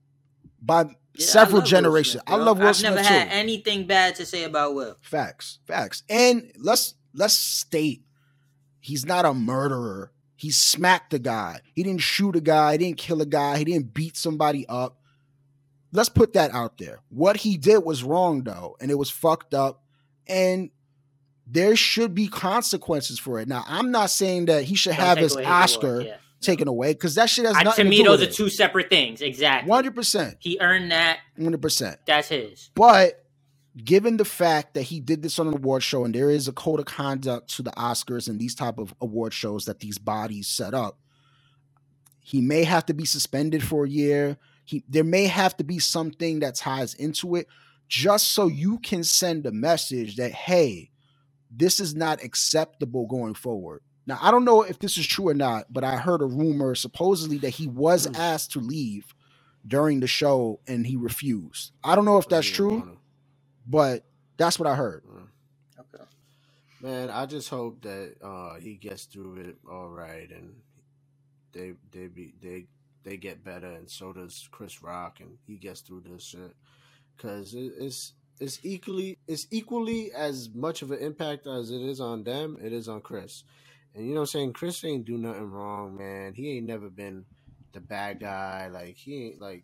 by 0.62 0.84
Yeah, 0.84 1.26
several 1.26 1.62
Will 1.62 1.68
generations. 1.68 2.24
Smith, 2.28 2.40
I 2.40 2.44
love 2.44 2.60
Will 2.60 2.68
I've 2.68 2.76
Smith 2.76 2.96
never 2.96 3.08
too. 3.08 3.14
had 3.14 3.28
anything 3.30 3.88
bad 3.88 4.16
to 4.16 4.26
say 4.26 4.44
about 4.44 4.76
Will. 4.76 4.98
Facts, 5.02 5.60
facts. 5.66 6.04
And 6.10 6.52
let's 6.58 6.96
let's 7.14 7.34
state 7.34 8.04
he's 8.80 9.06
not 9.06 9.26
a 9.26 9.34
murderer. 9.34 10.12
He 10.36 10.52
smacked 10.52 11.14
a 11.16 11.20
guy. 11.20 11.62
He 11.74 11.82
didn't 11.84 12.02
shoot 12.02 12.36
a 12.36 12.42
guy. 12.42 12.74
He 12.74 12.78
didn't 12.78 12.98
kill 12.98 13.22
a 13.22 13.26
guy. 13.26 13.58
He 13.58 13.66
didn't 13.66 13.94
beat 13.94 14.16
somebody 14.16 14.68
up. 14.68 15.00
Let's 15.92 16.10
put 16.10 16.34
that 16.34 16.52
out 16.54 16.78
there. 16.78 17.00
What 17.10 17.38
he 17.38 17.58
did 17.58 17.80
was 17.84 18.04
wrong 18.04 18.44
though, 18.44 18.78
and 18.80 18.92
it 18.92 18.96
was 18.96 19.10
fucked 19.10 19.54
up. 19.54 19.84
And 20.28 20.70
there 21.48 21.76
should 21.78 22.14
be 22.14 22.28
consequences 22.28 23.18
for 23.20 23.40
it. 23.40 23.48
Now, 23.48 23.64
I'm 23.68 23.90
not 23.90 24.10
saying 24.10 24.46
that 24.48 24.66
he 24.66 24.76
should 24.76 24.96
Don't 24.98 25.06
have 25.06 25.18
his 25.18 25.32
award, 25.34 25.46
Oscar 25.48 26.02
yeah. 26.02 26.18
Taken 26.42 26.68
away 26.68 26.94
because 26.94 27.16
that 27.16 27.30
shit 27.30 27.46
has 27.46 27.56
I- 27.56 27.64
nothing 27.64 27.86
to 27.86 27.90
to, 27.92 27.98
me, 27.98 28.04
do 28.04 28.10
those 28.10 28.22
are 28.22 28.32
two 28.32 28.50
separate 28.50 28.90
things. 28.90 29.22
Exactly. 29.22 29.70
One 29.70 29.78
hundred 29.78 29.96
percent, 29.96 30.38
He 30.40 30.58
earned 30.62 30.92
that. 30.92 31.20
one 31.36 31.46
hundred 31.46 31.62
percent. 31.62 32.00
That's 32.06 32.30
his. 32.30 32.70
But 32.76 33.24
given 33.84 34.18
the 34.18 34.26
fact 34.26 34.74
that 34.74 34.84
he 34.84 35.00
did 35.00 35.22
this 35.22 35.38
on 35.40 35.48
an 35.48 35.54
award 35.54 35.84
show 35.84 36.04
and 36.04 36.14
there 36.16 36.30
is 36.32 36.48
a 36.48 36.52
code 36.52 36.80
of 36.80 36.86
conduct 36.86 37.50
to 37.56 37.62
the 37.62 37.72
Oscars 37.72 38.28
and 38.28 38.40
these 38.40 38.56
type 38.56 38.78
of 38.80 38.94
award 39.02 39.34
shows 39.34 39.66
that 39.66 39.80
these 39.80 39.98
bodies 39.98 40.48
set 40.48 40.74
up, 40.74 40.98
he 42.22 42.42
may 42.42 42.64
have 42.64 42.86
to 42.88 42.94
be 42.94 43.06
suspended 43.06 43.64
for 43.64 43.86
a 43.86 43.90
year. 43.90 44.38
He 44.66 44.84
there 44.90 45.04
may 45.04 45.28
have 45.28 45.56
to 45.58 45.64
be 45.64 45.80
something 45.80 46.40
that 46.40 46.56
ties 46.56 46.94
into 46.96 47.36
it 47.36 47.48
just 47.88 48.30
so 48.34 48.48
you 48.48 48.80
can 48.80 49.04
send 49.04 49.46
a 49.46 49.52
message 49.52 50.18
that 50.18 50.32
hey, 50.34 50.92
this 51.50 51.80
is 51.80 51.96
not 51.96 52.22
acceptable 52.24 53.08
going 53.08 53.34
forward. 53.34 53.82
Now, 54.08 54.20
I 54.22 54.32
don't 54.32 54.46
know 54.46 54.64
if 54.64 54.80
this 54.80 54.98
is 54.98 55.08
true 55.08 55.30
or 55.30 55.36
not, 55.36 55.68
but 55.74 55.84
I 55.86 55.98
heard 55.98 56.24
a 56.24 56.28
rumor 56.28 56.76
supposedly 56.76 57.40
that 57.40 57.52
he 57.52 57.68
was 57.68 58.08
Mm. 58.08 58.16
asked 58.16 58.54
to 58.54 58.62
leave 58.62 59.16
during 59.68 60.02
the 60.02 60.08
show 60.08 60.62
and 60.68 60.88
he 60.88 60.98
refused. 60.98 61.74
I 61.84 61.96
don't 61.96 62.06
know 62.06 62.18
if 62.20 62.30
that's 62.30 62.48
true 62.48 62.86
but 63.68 64.04
that's 64.38 64.60
what 64.60 64.68
I 64.68 64.76
heard. 64.76 65.04
uh, 65.10 65.22
Okay. 65.82 66.06
Man, 66.82 67.10
I 67.12 67.26
just 67.28 67.50
hope 67.50 67.82
that 67.84 68.16
uh, 68.24 68.56
he 68.60 68.76
gets 68.76 69.06
through 69.06 69.38
it 69.38 69.58
all 69.70 69.90
right, 69.90 70.30
and 70.32 70.56
they 71.54 71.74
they 71.92 72.08
be 72.08 72.34
they 72.42 72.68
they 73.04 73.18
get 73.18 73.44
better, 73.44 73.68
and 73.72 73.90
so 73.90 74.14
does 74.14 74.48
Chris 74.52 74.84
Rock, 74.84 75.20
and 75.22 75.38
he 75.48 75.58
gets 75.58 75.82
through 75.82 76.02
this 76.02 76.24
shit. 76.24 76.56
Cause 77.18 77.54
it, 77.56 77.74
it's 77.80 78.14
it's 78.40 78.60
equally 78.64 79.18
it's 79.28 79.48
equally 79.52 80.12
as 80.14 80.50
much 80.54 80.82
of 80.84 80.92
an 80.92 81.00
impact 81.00 81.48
as 81.48 81.72
it 81.72 81.82
is 81.82 82.02
on 82.02 82.24
them. 82.24 82.58
It 82.64 82.74
is 82.74 82.90
on 82.90 83.02
Chris, 83.02 83.44
and 83.96 84.06
you 84.06 84.14
know 84.14 84.22
what 84.22 84.22
I'm 84.22 84.28
saying. 84.28 84.54
Chris 84.54 84.84
ain't 84.84 85.06
do 85.06 85.18
nothing 85.18 85.50
wrong, 85.50 85.98
man. 85.98 86.34
He 86.34 86.58
ain't 86.58 86.68
never 86.68 86.90
been 86.90 87.26
the 87.74 87.80
bad 87.80 88.20
guy. 88.20 88.70
Like 88.72 88.96
he 88.96 89.26
ain't 89.28 89.42
like. 89.42 89.64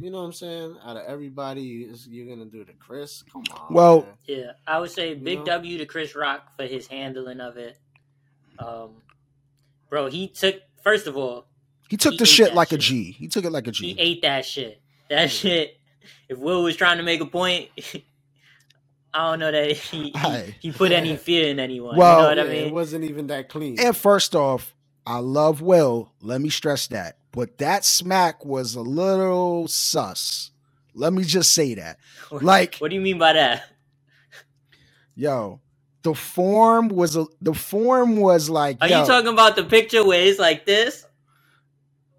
You 0.00 0.12
know 0.12 0.18
what 0.18 0.26
I'm 0.26 0.32
saying? 0.32 0.76
Out 0.84 0.96
of 0.96 1.02
everybody, 1.06 1.88
you're 2.08 2.26
gonna 2.28 2.48
do 2.48 2.64
the 2.64 2.72
Chris. 2.74 3.24
Come 3.32 3.42
on. 3.52 3.74
Well, 3.74 4.00
man. 4.02 4.14
Yeah, 4.26 4.52
I 4.64 4.78
would 4.78 4.92
say 4.92 5.14
big 5.14 5.40
know? 5.40 5.44
W 5.46 5.78
to 5.78 5.86
Chris 5.86 6.14
Rock 6.14 6.56
for 6.56 6.66
his 6.66 6.86
handling 6.86 7.40
of 7.40 7.56
it. 7.56 7.78
Um, 8.60 9.02
bro, 9.90 10.06
he 10.08 10.28
took 10.28 10.56
first 10.84 11.06
of 11.08 11.16
all, 11.16 11.46
He 11.88 11.96
took 11.96 12.12
He 12.12 12.18
the 12.18 12.26
shit 12.26 12.54
like 12.54 12.68
a 12.68 12.76
shit. 12.76 12.80
G. 12.80 13.12
He 13.12 13.26
took 13.28 13.44
it 13.44 13.50
like 13.50 13.66
a 13.66 13.72
G. 13.72 13.94
he 13.94 14.00
ate 14.00 14.22
that 14.22 14.44
shit. 14.44 14.80
That 15.10 15.30
shit. 15.30 15.78
If 16.28 16.38
Will 16.38 16.62
was 16.62 16.76
trying 16.76 16.98
to 16.98 17.02
make 17.02 17.20
a 17.20 17.26
point, 17.26 17.70
I 19.18 19.30
don't 19.30 19.40
know 19.40 19.50
that 19.50 19.70
he 19.76 20.10
he, 20.10 20.12
Aye. 20.14 20.56
he 20.60 20.72
put 20.72 20.92
any 20.92 21.16
fear 21.16 21.48
in 21.48 21.58
anyone. 21.58 21.96
Well, 21.96 22.16
you 22.16 22.22
know 22.22 22.28
what 22.28 22.36
Yeah, 22.38 22.44
I 22.44 22.46
mean? 22.64 22.66
it 22.68 22.72
wasn't 22.72 23.04
even 23.04 23.26
that 23.28 23.48
clean. 23.48 23.78
And 23.80 23.96
first 23.96 24.34
off, 24.36 24.74
I 25.06 25.18
love 25.18 25.60
Will. 25.60 26.12
Let 26.20 26.40
me 26.40 26.50
stress 26.50 26.86
that. 26.88 27.18
But 27.32 27.58
that 27.58 27.84
smack 27.84 28.44
was 28.44 28.74
a 28.74 28.80
little 28.80 29.66
sus. 29.68 30.50
Let 30.94 31.12
me 31.12 31.24
just 31.24 31.52
say 31.52 31.74
that. 31.74 31.98
Like, 32.30 32.76
what 32.76 32.90
do 32.90 32.94
you 32.96 33.00
mean 33.02 33.18
by 33.18 33.32
that? 33.34 33.64
yo, 35.14 35.60
the 36.02 36.14
form 36.14 36.88
was 36.88 37.16
a 37.16 37.26
the 37.40 37.54
form 37.54 38.16
was 38.16 38.48
like 38.48 38.78
Are 38.80 38.88
yo, 38.88 39.00
you 39.00 39.06
talking 39.06 39.32
about 39.32 39.56
the 39.56 39.64
picture 39.64 40.04
where 40.06 40.22
it's 40.24 40.38
like 40.38 40.64
this? 40.64 41.04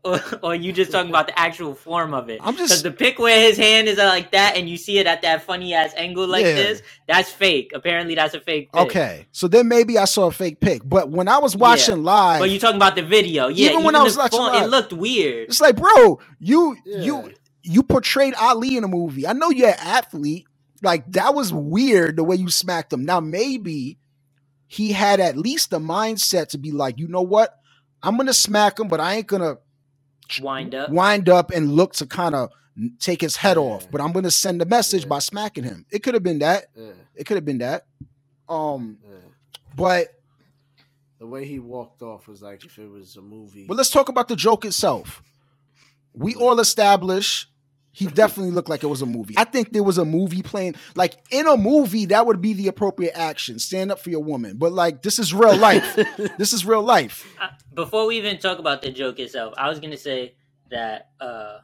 Or, 0.05 0.21
or 0.41 0.51
are 0.51 0.55
you 0.55 0.71
just 0.71 0.91
talking 0.93 1.09
about 1.09 1.27
the 1.27 1.38
actual 1.38 1.75
form 1.75 2.13
of 2.13 2.29
it? 2.29 2.39
I'm 2.41 2.55
just- 2.55 2.69
because 2.69 2.83
the 2.83 2.91
pic 2.91 3.19
where 3.19 3.39
his 3.41 3.57
hand 3.57 3.88
is 3.89 3.97
like 3.97 4.31
that, 4.31 4.55
and 4.55 4.69
you 4.69 4.77
see 4.77 4.97
it 4.97 5.05
at 5.07 5.21
that 5.23 5.43
funny 5.43 5.73
ass 5.73 5.93
angle 5.97 6.25
like 6.25 6.45
Yeah. 6.45 6.53
this. 6.55 6.81
That's 7.07 7.29
fake. 7.29 7.71
Apparently, 7.75 8.15
that's 8.15 8.33
a 8.33 8.39
fake. 8.39 8.71
Pic. 8.71 8.81
Okay. 8.83 9.27
So 9.33 9.49
then 9.49 9.67
maybe 9.67 9.97
I 9.97 10.05
saw 10.05 10.27
a 10.27 10.31
fake 10.31 10.62
pic. 10.62 10.83
But 10.85 11.09
when 11.09 11.27
I 11.27 11.39
was 11.39 11.55
watching 11.57 12.03
live, 12.03 12.39
But 12.39 12.49
you 12.49 12.59
talking 12.59 12.77
about 12.77 12.95
the 12.95 13.01
video? 13.03 13.49
Yeah. 13.49 13.71
Even 13.71 13.83
when 13.83 13.95
I 13.95 14.03
was 14.03 14.13
the 14.15 14.21
watching 14.21 14.39
form- 14.39 14.53
live- 14.53 14.63
it 14.63 14.67
looked 14.69 14.93
weird. 14.93 15.49
it's 15.49 15.59
like, 15.59 15.75
bro, 15.75 16.19
you 16.39 16.77
Yeah. 16.85 17.01
you 17.01 17.33
you 17.62 17.83
portrayed 17.83 18.35
Ali 18.35 18.77
in 18.77 18.85
a 18.85 18.88
movie. 18.88 19.27
I 19.27 19.33
know 19.33 19.49
you're 19.49 19.67
an 19.67 19.75
athlete. 19.79 20.47
Like 20.81 21.12
that 21.12 21.35
was 21.35 21.51
weird 21.51 22.15
the 22.15 22.23
way 22.23 22.38
you 22.38 22.49
smacked 22.49 22.93
him. 22.93 23.03
Now 23.03 23.19
maybe 23.19 23.97
he 24.65 24.93
had 24.93 25.19
at 25.19 25.35
least 25.38 25.71
the 25.71 25.79
mindset 25.79 26.47
to 26.49 26.57
be 26.57 26.71
like, 26.71 26.97
you 26.99 27.09
know 27.09 27.21
what? 27.21 27.53
I'm 28.01 28.15
gonna 28.15 28.33
smack 28.33 28.79
him, 28.79 28.88
but 28.88 29.01
I 29.01 29.15
ain't 29.15 29.27
gonna 29.27 29.57
Wind 30.41 30.75
up. 30.75 30.89
wind 30.91 31.27
up 31.29 31.49
and 31.51 31.71
look 31.75 31.93
to 31.93 32.05
kind 32.05 32.35
of 32.35 32.51
take 32.99 33.19
his 33.21 33.35
head 33.37 33.57
Yeah. 33.57 33.63
off. 33.63 33.89
But 33.89 34.01
I'm 34.01 34.11
gonna 34.11 34.31
send 34.31 34.61
a 34.61 34.65
message 34.65 35.03
Yeah. 35.03 35.09
by 35.09 35.19
smacking 35.19 35.63
him. 35.63 35.85
It 35.91 36.03
could 36.03 36.13
have 36.13 36.23
been 36.23 36.39
that. 36.39 36.65
Yeah, 36.75 36.91
It 37.15 37.25
could 37.25 37.35
have 37.37 37.45
been 37.45 37.57
that. 37.59 37.85
Um, 38.47 38.97
yeah. 39.03 39.15
but 39.75 40.07
The 41.19 41.27
way 41.27 41.45
he 41.45 41.59
walked 41.59 42.01
off 42.01 42.27
was 42.27 42.41
like 42.41 42.63
if 42.63 42.77
it 42.79 42.87
was 42.89 43.15
a 43.17 43.21
movie. 43.21 43.65
but 43.67 43.75
let's 43.75 43.89
talk 43.89 44.07
about 44.09 44.27
the 44.29 44.35
joke 44.37 44.63
itself. 44.65 45.21
We 46.13 46.33
all 46.35 46.59
established 46.61 47.48
he 47.91 48.06
definitely 48.06 48.52
looked 48.52 48.69
like 48.69 48.84
it 48.84 48.88
was 48.88 49.02
a 49.02 49.06
movie. 49.06 49.36
I 49.38 49.43
think 49.43 49.73
there 49.73 49.84
was 49.84 49.97
a 49.97 50.06
movie 50.06 50.41
playing. 50.41 50.75
Like 50.95 51.15
in 51.32 51.47
a 51.47 51.58
movie, 51.58 52.06
that 52.08 52.25
would 52.25 52.41
be 52.41 52.54
the 52.54 52.67
appropriate 52.67 53.13
action. 53.15 53.60
Stand 53.60 53.91
up 53.91 53.99
for 53.99 54.10
your 54.10 54.23
woman. 54.23 54.58
But 54.58 54.71
like 54.71 55.02
this 55.02 55.19
is 55.19 55.34
real 55.34 55.58
life. 55.58 55.95
this 56.38 56.54
is 56.54 56.65
real 56.65 56.84
life. 56.84 57.28
Uh, 57.41 57.49
before 57.73 58.06
we 58.06 58.17
even 58.17 58.38
talk 58.38 58.60
about 58.60 58.82
the 58.82 58.91
joke 58.91 59.19
itself, 59.19 59.54
I 59.58 59.69
was 59.69 59.80
gonna 59.80 59.97
say 59.97 60.36
that 60.69 61.10
uh, 61.19 61.60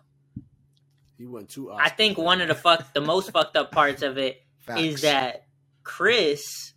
he 1.18 1.26
went 1.26 1.50
too. 1.50 1.72
I 1.72 1.90
think 1.90 2.18
one 2.18 2.42
of 2.42 2.48
the 2.48 2.56
fuck 2.56 2.94
the 2.94 3.02
most 3.02 3.32
fucked 3.32 3.56
up 3.56 3.72
parts 3.72 4.02
of 4.02 4.18
it 4.18 4.42
Facts. 4.60 4.82
is 4.82 5.02
that 5.02 5.46
Chris 5.84 6.74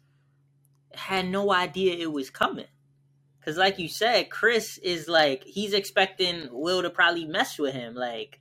had 0.94 1.26
no 1.26 1.52
idea 1.52 1.94
it 1.94 2.12
was 2.12 2.30
coming. 2.30 2.66
Cause 3.44 3.56
like 3.56 3.78
you 3.78 3.88
said, 3.88 4.28
Chris 4.28 4.76
is 4.78 5.08
like 5.08 5.42
he's 5.42 5.72
expecting 5.72 6.48
Will 6.52 6.82
to 6.82 6.90
probably 6.90 7.24
mess 7.24 7.58
with 7.58 7.72
him. 7.72 7.94
Like, 7.94 8.40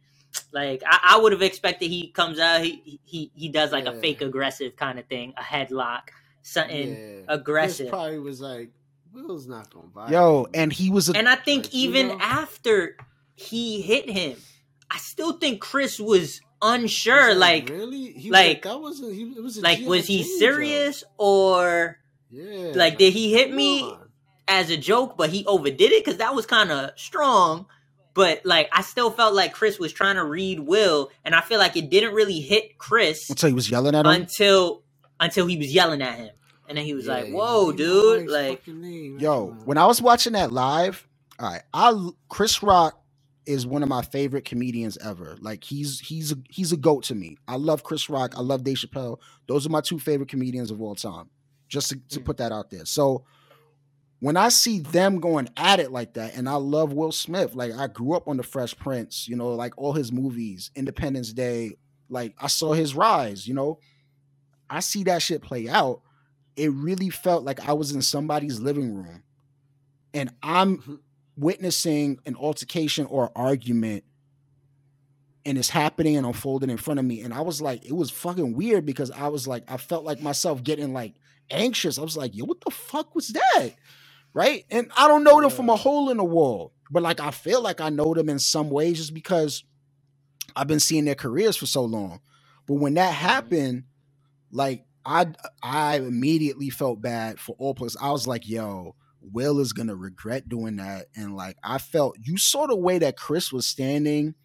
like 0.51 0.83
I, 0.85 1.15
I 1.15 1.19
would 1.19 1.31
have 1.31 1.41
expected 1.41 1.89
he 1.89 2.09
comes 2.09 2.39
out, 2.39 2.61
he 2.61 2.99
he 3.03 3.31
he 3.35 3.49
does 3.49 3.71
like 3.71 3.85
a 3.85 3.93
fake 3.99 4.21
aggressive 4.21 4.75
kind 4.75 4.99
of 4.99 5.05
thing, 5.05 5.33
a 5.37 5.41
headlock, 5.41 6.09
something. 6.41 6.89
yeah. 6.95 7.21
aggressive. 7.27 7.87
Chris 7.87 7.89
probably 7.89 8.19
was 8.19 8.41
like, 8.41 8.69
Will's 9.13 9.47
not 9.47 9.69
gonna 9.73 9.87
buy. 9.87 10.09
Yo, 10.11 10.45
it." 10.45 10.51
and 10.59 10.71
he 10.73 10.89
was 10.89 11.09
a 11.09 11.17
And 11.17 11.27
I 11.27 11.35
think 11.35 11.65
Like, 11.65 11.73
you 11.73 11.89
even 11.89 12.07
know? 12.09 12.17
after 12.21 12.97
he 13.35 13.81
hit 13.81 14.09
him, 14.09 14.37
I 14.91 14.97
still 14.97 15.33
think 15.33 15.59
Chris 15.61 15.99
was 15.99 16.41
unsure. 16.61 17.29
He's 17.29 17.37
Like, 17.37 17.69
really, 17.69 18.11
he 18.13 18.31
like- 18.31 18.47
was 18.47 18.53
like 18.55 18.61
that 18.63 18.79
wasn't. 18.81 19.13
He 19.13 19.21
it 19.37 19.43
was 19.43 19.57
a 19.57 19.61
like 19.61 19.79
G.I. 19.79 19.87
was 19.87 20.05
he 20.07 20.17
Jane 20.19 20.27
joke. 20.27 20.39
serious 20.39 21.03
or 21.17 21.99
Yeah. 22.31 22.71
like 22.75 22.97
did 22.97 23.13
he 23.13 23.31
hit 23.33 23.47
come 23.49 23.55
me 23.57 23.81
on. 23.83 24.09
as 24.47 24.69
a 24.69 24.77
joke, 24.77 25.17
but 25.17 25.29
he 25.29 25.45
overdid 25.45 25.91
it 25.91 26.03
because 26.03 26.17
that 26.19 26.33
was 26.35 26.45
kind 26.45 26.71
of 26.71 26.91
strong. 26.95 27.67
But 28.17 28.41
like, 28.45 28.67
I 28.71 28.81
still 28.81 29.11
felt 29.11 29.35
like 29.35 29.53
Chris 29.53 29.77
was 29.77 29.93
trying 29.93 30.15
to 30.15 30.23
read 30.23 30.59
Will, 30.61 31.11
and 31.23 31.35
I 31.35 31.41
feel 31.41 31.59
like 31.59 31.77
it 31.77 31.91
didn't 31.91 32.15
really 32.15 32.39
hit 32.39 32.79
Chris 32.79 33.29
until 33.29 33.49
he 33.49 33.53
was 33.53 33.69
yelling 33.69 33.93
at 33.93 34.07
him. 34.07 34.11
until 34.11 34.81
until 35.19 35.45
he 35.45 35.55
was 35.55 35.71
yelling 35.71 36.01
at 36.01 36.15
him, 36.15 36.31
and 36.67 36.79
then 36.79 36.83
he 36.83 36.95
was 36.95 37.05
Yeah, 37.05 37.13
like, 37.13 37.31
"Whoa, 37.31 37.69
he 37.69 37.77
dude!" 37.77 38.25
knows 38.25 38.31
Like. 38.31 38.63
Yo, 38.65 39.55
when 39.65 39.77
I 39.77 39.85
was 39.85 40.01
watching 40.01 40.33
that 40.33 40.51
live, 40.51 41.07
all 41.37 41.47
right, 41.47 41.61
I 41.75 42.09
Chris 42.27 42.63
Rock 42.63 42.99
is 43.45 43.67
one 43.67 43.83
of 43.83 43.89
my 43.89 44.01
favorite 44.01 44.45
comedians 44.45 44.97
ever. 44.97 45.37
Like 45.39 45.63
he's 45.63 45.99
he's 45.99 46.31
a, 46.31 46.37
he's 46.49 46.71
a 46.71 46.77
goat 46.77 47.03
to 47.03 47.15
me. 47.15 47.37
I 47.47 47.57
love 47.57 47.83
Chris 47.83 48.09
Rock. 48.09 48.33
I 48.35 48.41
love 48.41 48.63
Dave 48.63 48.77
Chappelle. 48.77 49.19
Those 49.47 49.67
are 49.67 49.69
my 49.69 49.81
two 49.81 49.99
favorite 49.99 50.29
comedians 50.29 50.71
of 50.71 50.81
all 50.81 50.95
time. 50.95 51.29
Just 51.69 51.89
to, 51.89 51.99
to 52.09 52.19
mm. 52.19 52.25
put 52.25 52.37
that 52.37 52.51
out 52.51 52.71
there. 52.71 52.85
So 52.85 53.25
when 54.19 54.35
I 54.37 54.49
see 54.49 54.79
them 54.79 55.19
going 55.19 55.49
at 55.55 55.79
it 55.79 55.91
like 55.91 56.13
that, 56.15 56.35
and 56.35 56.49
I 56.49 56.55
love 56.55 56.93
Will 56.93 57.11
Smith. 57.11 57.55
Like 57.55 57.73
I 57.73 57.87
grew 57.87 58.13
up 58.13 58.27
on 58.27 58.37
the 58.37 58.43
Fresh 58.43 58.77
Prince. 58.77 59.27
You 59.27 59.35
know, 59.35 59.49
like 59.49 59.73
all 59.77 59.93
his 59.93 60.11
movies, 60.11 60.71
Independence 60.75 61.33
Day. 61.33 61.77
Like 62.09 62.35
I 62.39 62.47
saw 62.47 62.73
his 62.73 62.95
rise. 62.95 63.47
You 63.47 63.53
know, 63.53 63.79
I 64.69 64.79
see 64.79 65.03
that 65.03 65.21
shit 65.21 65.41
play 65.41 65.69
out. 65.69 66.01
It 66.55 66.71
really 66.71 67.09
felt 67.09 67.43
like 67.43 67.67
I 67.67 67.73
was 67.73 67.91
in 67.91 68.01
somebody's 68.01 68.59
living 68.59 68.93
room 68.93 69.23
and 70.13 70.31
I'm 70.41 70.77
mm-hmm. 70.77 70.95
witnessing 71.35 72.19
an 72.25 72.35
altercation 72.35 73.05
or 73.05 73.31
argument 73.35 74.03
and 75.45 75.57
it's 75.57 75.69
happening 75.69 76.17
and 76.17 76.25
unfolding 76.25 76.69
in 76.69 76.77
front 76.77 76.99
of 76.99 77.05
me. 77.05 77.21
And 77.21 77.33
I 77.33 77.41
was 77.41 77.61
like, 77.61 77.85
it 77.85 77.95
was 77.95 78.09
fucking 78.11 78.53
weird 78.53 78.85
because 78.85 79.11
I 79.11 79.29
was 79.29 79.47
like, 79.47 79.63
I 79.71 79.77
felt 79.77 80.03
like 80.03 80.21
myself 80.21 80.61
getting 80.63 80.91
like 80.91 81.13
anxious. 81.49 81.97
I 81.97 82.01
was 82.01 82.17
like, 82.17 82.35
yo, 82.35 82.43
what 82.43 82.59
the 82.61 82.71
fuck 82.71 83.15
was 83.15 83.29
that? 83.29 83.69
Right. 84.37 84.65
And 84.69 84.91
I 84.95 85.07
don't 85.07 85.23
know 85.23 85.41
them 85.41 85.49
from 85.49 85.67
a 85.67 85.75
hole 85.75 86.11
in 86.11 86.17
the 86.17 86.23
wall, 86.23 86.71
but 86.91 87.01
like 87.01 87.19
I 87.19 87.31
feel 87.31 87.59
like 87.59 87.81
I 87.81 87.89
know 87.89 88.13
them 88.13 88.29
in 88.29 88.37
some 88.37 88.69
ways 88.69 88.97
just 88.97 89.15
because 89.15 89.63
I've 90.55 90.67
been 90.67 90.79
seeing 90.79 91.05
their 91.05 91.15
careers 91.15 91.57
for 91.57 91.65
so 91.65 91.83
long. 91.83 92.19
But 92.67 92.75
when 92.75 92.93
that 92.93 93.15
mm-hmm. 93.15 93.25
happened, 93.25 93.83
like 94.51 94.85
I 95.03 95.25
I 95.63 95.97
immediately 95.97 96.69
felt 96.69 97.01
bad 97.01 97.39
for 97.39 97.55
all 97.57 97.73
players. 97.73 97.97
I 97.99 98.11
was 98.11 98.27
like, 98.27 98.47
yo, 98.47 98.95
Will 99.21 99.59
is 99.59 99.73
gonna 99.73 99.95
regret 99.95 100.47
doing 100.47 100.75
that. 100.75 101.07
And 101.15 101.35
like 101.35 101.57
I 101.63 101.79
felt 101.79 102.15
you 102.21 102.37
saw 102.37 102.67
the 102.67 102.75
way 102.75 102.99
that 102.99 103.17
Chris 103.17 103.51
was 103.51 103.65
standing 103.65 104.35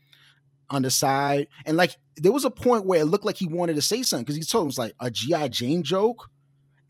on 0.70 0.81
the 0.81 0.90
side. 0.90 1.48
And 1.66 1.76
like 1.76 1.96
there 2.16 2.33
was 2.33 2.46
a 2.46 2.50
point 2.50 2.87
where 2.87 3.02
it 3.02 3.05
looked 3.09 3.26
like 3.26 3.37
he 3.37 3.46
wanted 3.46 3.76
to 3.76 3.83
say 3.83 4.02
something 4.02 4.24
because 4.24 4.37
he 4.37 4.42
told 4.42 4.62
him 4.62 4.66
it 4.68 4.68
was 4.68 4.78
like 4.78 4.94
a 5.00 5.11
G.I. 5.11 5.48
Jane 5.48 5.83
joke. 5.83 6.31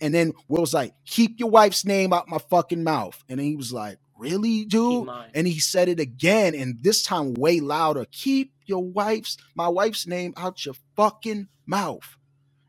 And 0.02 0.12
then 0.12 0.32
Will 0.48 0.60
was 0.60 0.74
like, 0.74 0.92
keep 1.06 1.38
your 1.38 1.48
wife's 1.48 1.86
name 1.86 2.12
out 2.12 2.28
my 2.28 2.38
fucking 2.50 2.82
mouth. 2.82 3.22
And 3.28 3.38
then 3.38 3.46
he 3.46 3.56
was 3.56 3.72
like, 3.72 3.98
Really, 4.18 4.64
dude? 4.66 5.08
And 5.34 5.48
he 5.48 5.58
said 5.58 5.88
it 5.88 5.98
again, 5.98 6.54
and 6.54 6.80
this 6.80 7.02
time 7.02 7.34
way 7.34 7.58
louder. 7.58 8.06
Keep 8.12 8.52
your 8.66 8.84
wife's 8.84 9.36
my 9.56 9.66
wife's 9.68 10.06
name 10.06 10.32
out 10.36 10.64
your 10.64 10.76
fucking 10.94 11.48
mouth. 11.66 12.18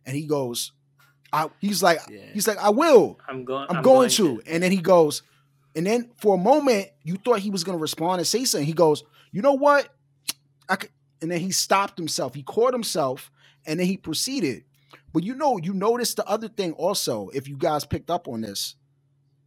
And 0.06 0.16
he 0.16 0.26
goes, 0.26 0.72
I, 1.32 1.50
he's 1.60 1.84
like, 1.84 2.00
Yeah. 2.10 2.22
he's 2.34 2.48
like, 2.48 2.58
I 2.58 2.70
will. 2.70 3.20
I'm 3.28 3.46
going. 3.46 3.68
I'm, 3.70 3.84
going, 3.84 4.10
to. 4.12 4.42
And 4.48 4.64
then 4.64 4.72
he 4.72 4.78
goes, 4.78 5.22
and 5.76 5.86
then 5.86 6.10
for 6.18 6.36
a 6.36 6.40
moment, 6.40 6.88
you 7.04 7.18
thought 7.18 7.40
he 7.40 7.52
was 7.52 7.64
gonna 7.64 7.78
respond 7.78 8.20
and 8.20 8.28
say 8.28 8.46
something. 8.46 8.66
He 8.66 8.74
goes, 8.74 9.04
you 9.32 9.42
know 9.42 9.54
what? 9.54 9.90
I 10.70 10.76
could, 10.78 10.90
and 11.22 11.30
then 11.30 11.40
he 11.40 11.52
stopped 11.52 11.98
himself. 11.98 12.34
He 12.34 12.42
caught 12.42 12.74
himself, 12.74 13.32
and 13.66 13.80
then 13.80 13.86
he 13.86 13.98
proceeded. 13.98 14.64
But 15.14 15.24
you 15.24 15.36
know, 15.36 15.58
you 15.58 15.74
noticed 15.74 16.18
the 16.18 16.28
other 16.28 16.50
thing 16.50 16.74
also, 16.74 17.30
if 17.30 17.48
you 17.48 17.56
guys 17.56 17.86
picked 17.86 18.10
up 18.10 18.28
on 18.28 18.42
this. 18.42 18.76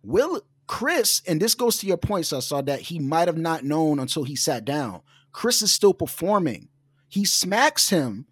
Will 0.03 0.41
Chris, 0.67 1.23
and 1.27 1.41
this 1.41 1.55
goes 1.55 1.79
to 1.79 1.87
your 1.87 1.97
point, 1.97 2.27
so 2.27 2.39
I 2.39 2.41
saw 2.41 2.61
that 2.63 2.81
he 2.81 2.99
might 2.99 3.29
have 3.29 3.37
not 3.37 3.65
known 3.65 3.99
until 3.99 4.25
he 4.25 4.37
sat 4.37 4.65
down. 4.65 5.03
Chris 5.33 5.63
is 5.63 5.73
still 5.73 5.95
performing. 5.95 6.69
He 7.09 7.25
smacks 7.25 7.91
him. 7.91 8.27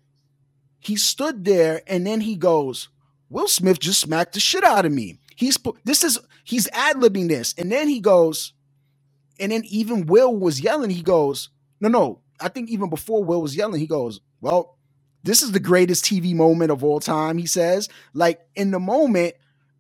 He 0.81 0.97
stood 0.97 1.45
there, 1.45 1.83
and 1.87 2.07
then 2.07 2.21
he 2.21 2.37
goes, 2.37 2.89
Will 3.31 3.49
Smith 3.49 3.81
just 3.81 4.01
smacked 4.01 4.35
the 4.35 4.41
shit 4.41 4.65
out 4.65 4.85
of 4.85 4.93
me. 4.93 5.19
he's 5.37 5.59
this 5.85 6.05
is 6.05 6.19
he's 6.45 6.69
ad 6.73 6.97
libbing 6.97 7.29
this, 7.29 7.55
and 7.59 7.71
then 7.71 7.89
he 7.89 8.01
goes, 8.01 8.53
and 9.41 9.51
then 9.51 9.65
even 9.67 10.07
Will 10.07 10.37
was 10.37 10.61
yelling. 10.61 10.91
He 10.91 11.03
goes, 11.03 11.51
no, 11.81 11.89
no. 11.89 12.21
I 12.41 12.49
think 12.49 12.71
even 12.71 12.91
before 12.91 13.25
Will 13.25 13.43
was 13.43 13.57
yelling, 13.57 13.81
he 13.81 13.87
goes, 13.87 14.21
well, 14.41 14.77
this 15.25 15.43
is 15.43 15.53
the 15.53 15.61
greatest 15.61 16.05
TV 16.05 16.35
moment 16.35 16.71
of 16.71 16.85
all 16.85 17.01
time. 17.01 17.39
He 17.39 17.47
says, 17.47 17.89
like 18.13 18.41
in 18.55 18.71
the 18.71 18.79
moment, 18.79 19.35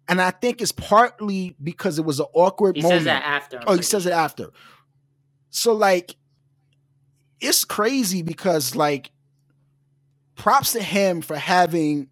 and 0.08 0.20
I 0.20 0.30
think 0.30 0.60
it's 0.60 0.72
partly 0.72 1.54
because 1.62 1.98
it 1.98 2.04
was 2.04 2.18
an 2.18 2.26
awkward 2.34 2.76
He 2.76 2.82
moment. 2.82 3.00
says 3.00 3.04
that 3.04 3.24
after. 3.24 3.60
Oh, 3.66 3.76
he 3.76 3.82
says 3.82 4.06
it 4.06 4.12
after. 4.12 4.48
So 5.50 5.72
like 5.72 6.16
it's 7.40 7.64
crazy 7.64 8.22
because 8.22 8.74
like 8.74 9.12
props 10.34 10.72
to 10.72 10.82
him 10.82 11.20
for 11.20 11.36
having 11.36 12.08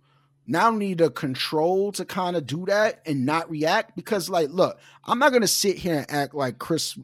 not 0.47 0.73
only 0.73 0.95
the 0.95 1.11
control 1.11 1.93
to 1.93 2.05
kind 2.05 2.37
of 2.37 2.47
do 2.47 2.67
that 2.67 3.01
and 3.07 3.25
not 3.25 3.51
react 3.51 3.97
because 3.97 4.29
like 4.31 4.51
look, 4.51 4.79
I'm 5.05 5.19
not 5.19 5.31
going 5.31 5.43
to 5.43 5.49
sit 5.49 5.77
here 5.79 5.99
and 5.99 6.11
act 6.11 6.35
like 6.35 6.59
Chris 6.59 6.99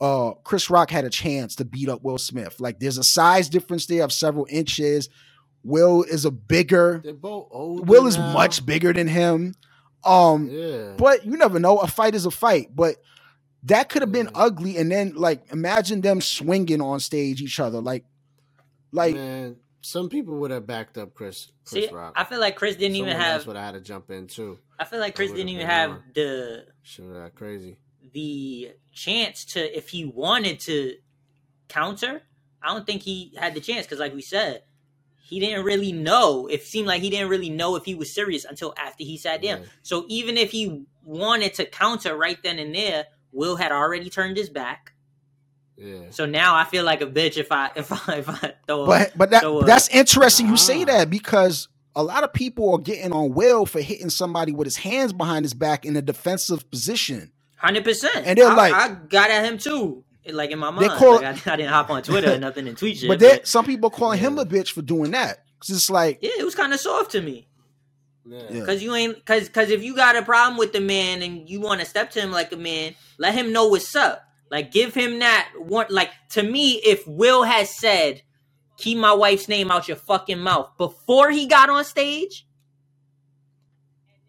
uh 0.00 0.32
Chris 0.44 0.70
Rock 0.70 0.90
had 0.90 1.04
a 1.04 1.10
chance 1.10 1.56
to 1.56 1.64
beat 1.64 1.88
up 1.88 2.02
Will 2.02 2.18
Smith. 2.18 2.60
Like 2.60 2.80
there's 2.80 2.98
a 2.98 3.04
size 3.04 3.48
difference 3.48 3.86
there 3.86 4.04
of 4.04 4.12
several 4.12 4.46
inches. 4.48 5.08
Will 5.64 6.02
is 6.04 6.24
a 6.24 6.30
bigger 6.30 7.00
They're 7.02 7.14
both 7.14 7.48
old. 7.50 7.88
Will 7.88 8.06
is 8.06 8.18
much 8.18 8.64
bigger 8.66 8.92
than 8.92 9.08
him. 9.08 9.54
Um 10.04 10.48
Yeah. 10.50 10.94
but 10.98 11.24
you 11.24 11.36
never 11.36 11.58
know. 11.58 11.78
A 11.78 11.88
fight 11.88 12.14
is 12.14 12.26
a 12.26 12.30
fight. 12.30 12.74
But 12.76 12.96
that 13.64 13.88
could 13.88 14.02
have 14.02 14.12
been 14.12 14.26
Yeah. 14.26 14.32
ugly. 14.34 14.76
And 14.76 14.92
then, 14.92 15.14
like, 15.14 15.50
imagine 15.52 16.02
them 16.02 16.20
swinging 16.20 16.80
on 16.82 17.00
stage 17.00 17.40
each 17.40 17.58
other. 17.58 17.80
Like, 17.80 18.04
like 18.92 19.14
Man, 19.14 19.56
some 19.80 20.08
people 20.10 20.38
would 20.40 20.50
have 20.50 20.66
backed 20.66 20.98
up 20.98 21.14
Chris. 21.14 21.50
Chris 21.66 21.86
See, 21.88 21.94
Rock. 21.94 22.12
I 22.16 22.24
feel 22.24 22.40
like 22.40 22.56
Chris 22.56 22.76
didn't 22.76 22.96
even 22.96 23.10
Someone 23.12 23.26
else 23.26 23.42
have. 23.42 23.46
would 23.48 23.56
have 23.56 23.64
had 23.66 23.74
to 23.74 23.80
jump 23.80 24.10
in 24.10 24.26
too. 24.26 24.58
I 24.78 24.84
feel 24.84 25.00
like 25.00 25.14
Chris 25.14 25.30
didn't 25.30 25.48
even 25.48 25.66
have 25.66 25.90
on. 25.92 26.02
the 26.14 26.66
Shit, 26.82 27.10
that 27.14 27.34
crazy. 27.34 27.78
the 28.12 28.72
chance 28.92 29.44
to 29.46 29.76
if 29.76 29.88
he 29.88 30.04
wanted 30.04 30.60
to 30.60 30.96
counter. 31.68 32.22
I 32.62 32.68
don't 32.74 32.86
think 32.86 33.02
he 33.02 33.32
had 33.36 33.54
the 33.54 33.60
chance 33.60 33.86
because, 33.86 33.98
like 33.98 34.14
we 34.14 34.22
said, 34.22 34.62
he 35.26 35.40
didn't 35.40 35.64
really 35.64 35.90
know. 35.90 36.46
It 36.48 36.62
seemed 36.64 36.86
like 36.86 37.00
he 37.00 37.08
didn't 37.08 37.28
really 37.30 37.48
know 37.50 37.76
if 37.76 37.84
he 37.86 37.94
was 37.94 38.12
serious 38.12 38.44
until 38.44 38.74
after 38.78 39.04
he 39.04 39.16
sat 39.16 39.42
down. 39.42 39.60
Yeah. 39.60 39.66
So 39.82 40.04
even 40.08 40.36
if 40.36 40.50
he 40.50 40.84
wanted 41.02 41.54
to 41.54 41.64
counter 41.64 42.14
right 42.16 42.38
then 42.42 42.58
and 42.58 42.74
there, 42.74 43.06
Will 43.32 43.56
had 43.56 43.72
already 43.72 44.10
turned 44.10 44.36
his 44.36 44.50
back. 44.50 44.92
Yeah. 45.76 46.10
So 46.10 46.26
now 46.26 46.54
I 46.54 46.64
feel 46.64 46.84
like 46.84 47.00
a 47.00 47.06
bitch 47.06 47.36
if 47.38 47.50
I 47.50 47.70
if 47.76 47.90
I 47.90 48.16
if 48.16 48.28
I 48.28 48.52
throw. 48.66 48.84
a- 48.84 48.86
but 48.86 49.12
but 49.16 49.30
that 49.30 49.42
so, 49.42 49.62
that's 49.62 49.88
interesting 49.88 50.46
you 50.48 50.56
say 50.56 50.84
that 50.84 51.08
because 51.10 51.68
a 51.96 52.02
lot 52.02 52.22
of 52.22 52.32
people 52.32 52.72
are 52.72 52.78
getting 52.78 53.12
on 53.12 53.32
Will 53.32 53.64
for 53.66 53.80
hitting 53.80 54.10
somebody 54.10 54.52
with 54.52 54.66
his 54.66 54.76
hands 54.76 55.12
behind 55.12 55.44
his 55.44 55.54
back 55.54 55.84
in 55.86 55.96
a 55.96 56.02
defensive 56.02 56.70
position. 56.70 57.32
Hundred 57.56 57.84
percent. 57.84 58.26
And 58.26 58.36
they're 58.38 58.48
I, 58.48 58.54
like- 58.54 58.74
I 58.74 58.88
got 59.08 59.30
at 59.30 59.44
him 59.46 59.56
too. 59.58 60.03
Like 60.26 60.50
in 60.50 60.58
my 60.58 60.70
They 60.70 60.86
mind, 60.88 60.98
call- 60.98 61.16
like, 61.16 61.46
I, 61.46 61.52
I 61.52 61.56
didn't 61.56 61.70
hop 61.72 61.90
on 61.90 62.02
Twitter 62.02 62.32
or 62.34 62.38
nothing 62.38 62.66
and 62.68 62.76
tweet 62.78 62.96
shit. 62.98 63.08
but 63.08 63.20
But, 63.20 63.46
some 63.46 63.64
people 63.66 63.90
calling 63.90 64.18
him 64.18 64.38
a 64.38 64.46
bitch 64.46 64.70
for 64.72 64.82
doing 64.82 65.10
that. 65.12 65.44
'Cause 65.58 65.70
it's 65.76 65.90
like, 65.90 66.18
yeah, 66.22 66.30
it 66.38 66.44
was 66.44 66.54
kind 66.54 66.72
of 66.74 66.80
soft 66.80 67.12
to 67.12 67.20
me. 67.22 67.48
Yeah. 68.26 68.42
Yeah. 68.50 68.64
Cause 68.64 68.82
you 68.82 68.94
ain't 68.94 69.24
cause 69.26 69.48
cause 69.50 69.68
if 69.70 69.82
you 69.82 69.94
got 69.94 70.16
a 70.16 70.22
problem 70.22 70.56
with 70.58 70.72
the 70.72 70.80
man 70.80 71.20
and 71.22 71.48
you 71.48 71.60
want 71.60 71.80
to 71.80 71.86
step 71.86 72.10
to 72.12 72.20
him 72.20 72.30
like 72.32 72.52
a 72.52 72.56
man, 72.56 72.94
let 73.18 73.34
him 73.34 73.52
know 73.52 73.68
what's 73.68 73.94
up. 73.96 74.22
Like 74.50 74.72
give 74.72 74.94
him 74.94 75.18
that 75.20 75.50
one. 75.58 75.86
Like 75.90 76.10
to 76.30 76.42
me, 76.42 76.72
if 76.84 77.06
Will 77.06 77.42
has 77.44 77.74
said, 77.78 78.22
"Keep 78.78 78.98
my 78.98 79.12
wife's 79.12 79.48
name 79.48 79.70
out 79.70 79.88
your 79.88 79.96
fucking 79.98 80.38
mouth" 80.38 80.70
before 80.78 81.30
he 81.30 81.46
got 81.46 81.68
on 81.70 81.84
stage, 81.84 82.46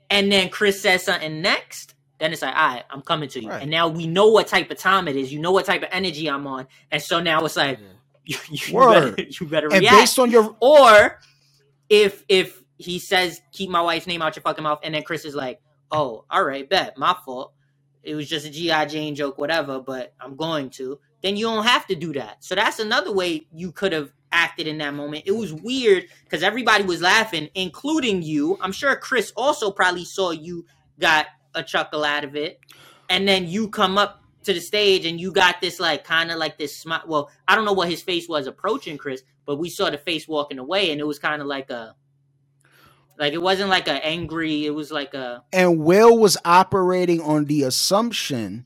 and 0.09 0.31
then 0.31 0.49
Chris 0.49 0.81
says 0.81 1.03
something 1.03 1.41
next, 1.41 1.94
then 2.19 2.31
it's 2.31 2.41
like, 2.41 2.55
all 2.55 2.67
right, 2.75 2.83
I'm 2.89 3.01
coming 3.01 3.29
to 3.29 3.41
you. 3.41 3.49
Right. 3.49 3.61
And 3.61 3.71
now 3.71 3.87
we 3.87 4.07
know 4.07 4.27
what 4.27 4.47
type 4.47 4.71
of 4.71 4.77
time 4.77 5.07
it 5.07 5.15
is. 5.15 5.33
You 5.33 5.39
know 5.39 5.51
what 5.51 5.65
type 5.65 5.83
of 5.83 5.89
energy 5.91 6.29
I'm 6.29 6.47
on, 6.47 6.67
and 6.91 7.01
so 7.01 7.19
now 7.19 7.43
it's 7.45 7.55
like 7.57 7.79
Yeah. 7.79 7.87
you, 8.25 8.37
you, 8.49 8.79
better, 8.79 9.15
you 9.29 9.47
better 9.47 9.67
and 9.67 9.81
react. 9.81 9.97
based 9.97 10.19
on 10.19 10.31
your 10.31 10.55
Or 10.59 11.19
if 11.89 12.23
if 12.27 12.63
he 12.77 12.99
says 12.99 13.41
keep 13.51 13.69
my 13.69 13.81
wife's 13.81 14.07
name 14.07 14.21
out 14.21 14.35
your 14.35 14.43
fucking 14.43 14.63
mouth, 14.63 14.79
and 14.83 14.93
then 14.95 15.03
Chris 15.03 15.25
is 15.25 15.35
like, 15.35 15.61
"Oh, 15.91 16.25
all 16.29 16.43
right, 16.43 16.67
bet, 16.69 16.97
my 16.97 17.15
fault. 17.25 17.53
It 18.03 18.15
was 18.15 18.29
just 18.29 18.45
a 18.45 18.49
GI 18.49 18.85
Jane 18.87 19.15
joke, 19.15 19.37
whatever. 19.37 19.79
But 19.79 20.13
I'm 20.19 20.35
going 20.35 20.69
to." 20.71 20.99
Then 21.21 21.37
you 21.37 21.45
don't 21.45 21.65
have 21.65 21.87
to 21.87 21.95
do 21.95 22.13
that. 22.13 22.43
So 22.43 22.53
that's 22.53 22.77
another 22.77 23.11
way 23.11 23.47
you 23.51 23.71
could 23.71 23.91
have 23.93 24.11
acted 24.31 24.67
in 24.67 24.77
that 24.77 24.93
moment. 24.93 25.23
It 25.25 25.31
was 25.31 25.53
weird 25.53 26.05
because 26.23 26.43
everybody 26.43 26.83
was 26.83 27.01
laughing, 27.01 27.49
including 27.55 28.21
you. 28.21 28.59
I'm 28.61 28.71
sure 28.71 28.95
Chris 28.95 29.33
also 29.35 29.71
probably 29.71 30.05
saw 30.05 30.29
you 30.31 30.65
got 30.99 31.25
a 31.55 31.63
chuckle 31.63 32.03
out 32.03 32.23
of 32.23 32.35
it, 32.35 32.59
and 33.09 33.27
then 33.27 33.47
you 33.47 33.69
come 33.69 33.97
up 33.97 34.21
to 34.43 34.53
the 34.53 34.59
stage 34.61 35.05
and 35.05 35.19
you 35.19 35.31
got 35.31 35.59
this 35.61 35.79
like 35.79 36.03
kind 36.03 36.31
of 36.31 36.37
like 36.37 36.57
this 36.57 36.77
smile. 36.77 37.03
Well, 37.07 37.31
I 37.47 37.55
don't 37.55 37.65
know 37.65 37.73
what 37.73 37.89
his 37.89 38.01
face 38.03 38.29
was 38.29 38.47
approaching 38.47 38.97
Chris, 38.97 39.23
but 39.45 39.57
we 39.57 39.69
saw 39.69 39.89
the 39.89 39.97
face 39.97 40.27
walking 40.27 40.59
away, 40.59 40.91
and 40.91 41.01
it 41.01 41.07
was 41.07 41.19
kind 41.19 41.41
of 41.41 41.47
like 41.47 41.69
a, 41.71 41.95
like 43.17 43.33
it 43.33 43.41
wasn't 43.41 43.69
like 43.69 43.87
a 43.87 44.05
angry. 44.05 44.65
It 44.65 44.71
was 44.75 44.91
like 44.91 45.13
a 45.13 45.43
and 45.53 45.79
Will 45.79 46.17
was 46.17 46.37
operating 46.45 47.21
on 47.21 47.45
the 47.45 47.63
assumption, 47.63 48.65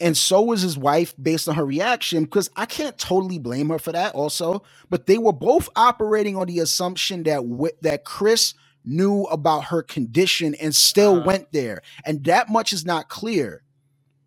and 0.00 0.16
so 0.16 0.42
was 0.42 0.62
his 0.62 0.78
wife 0.78 1.14
based 1.20 1.48
on 1.48 1.56
her 1.56 1.66
reaction, 1.66 2.24
because 2.24 2.50
I 2.56 2.66
can't 2.66 2.98
totally 2.98 3.38
blame 3.38 3.70
her 3.70 3.78
for 3.78 3.92
that 3.92 4.14
also, 4.14 4.62
but 4.90 5.06
they 5.06 5.18
were 5.18 5.32
both 5.32 5.68
operating 5.76 6.36
on 6.36 6.46
the 6.46 6.60
assumption 6.60 7.24
that 7.24 7.42
that 7.82 8.04
Chris 8.04 8.54
knew 8.84 9.24
about 9.24 9.64
her 9.64 9.82
condition 9.82 10.54
and 10.54 10.74
still 10.74 11.16
Uh-huh. 11.16 11.26
went 11.26 11.52
there. 11.52 11.82
And 12.04 12.24
that 12.24 12.48
much 12.48 12.72
is 12.72 12.84
not 12.84 13.08
clear, 13.08 13.62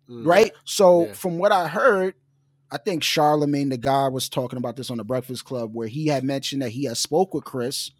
Mm. 0.08 0.26
right? 0.26 0.52
So 0.64 1.06
Yeah. 1.06 1.12
from 1.14 1.38
what 1.38 1.52
I 1.52 1.68
heard, 1.68 2.14
I 2.70 2.78
think 2.78 3.02
Charlemagne 3.02 3.68
the 3.68 3.76
guy 3.78 4.08
was 4.08 4.28
talking 4.28 4.56
about 4.56 4.76
this 4.76 4.90
on 4.90 4.98
the 4.98 5.04
Breakfast 5.04 5.44
Club 5.44 5.74
where 5.74 5.88
he 5.88 6.06
had 6.06 6.24
mentioned 6.24 6.62
that 6.62 6.70
he 6.70 6.84
had 6.84 6.96
spoke 6.96 7.32
with 7.34 7.44
Chris 7.44 7.90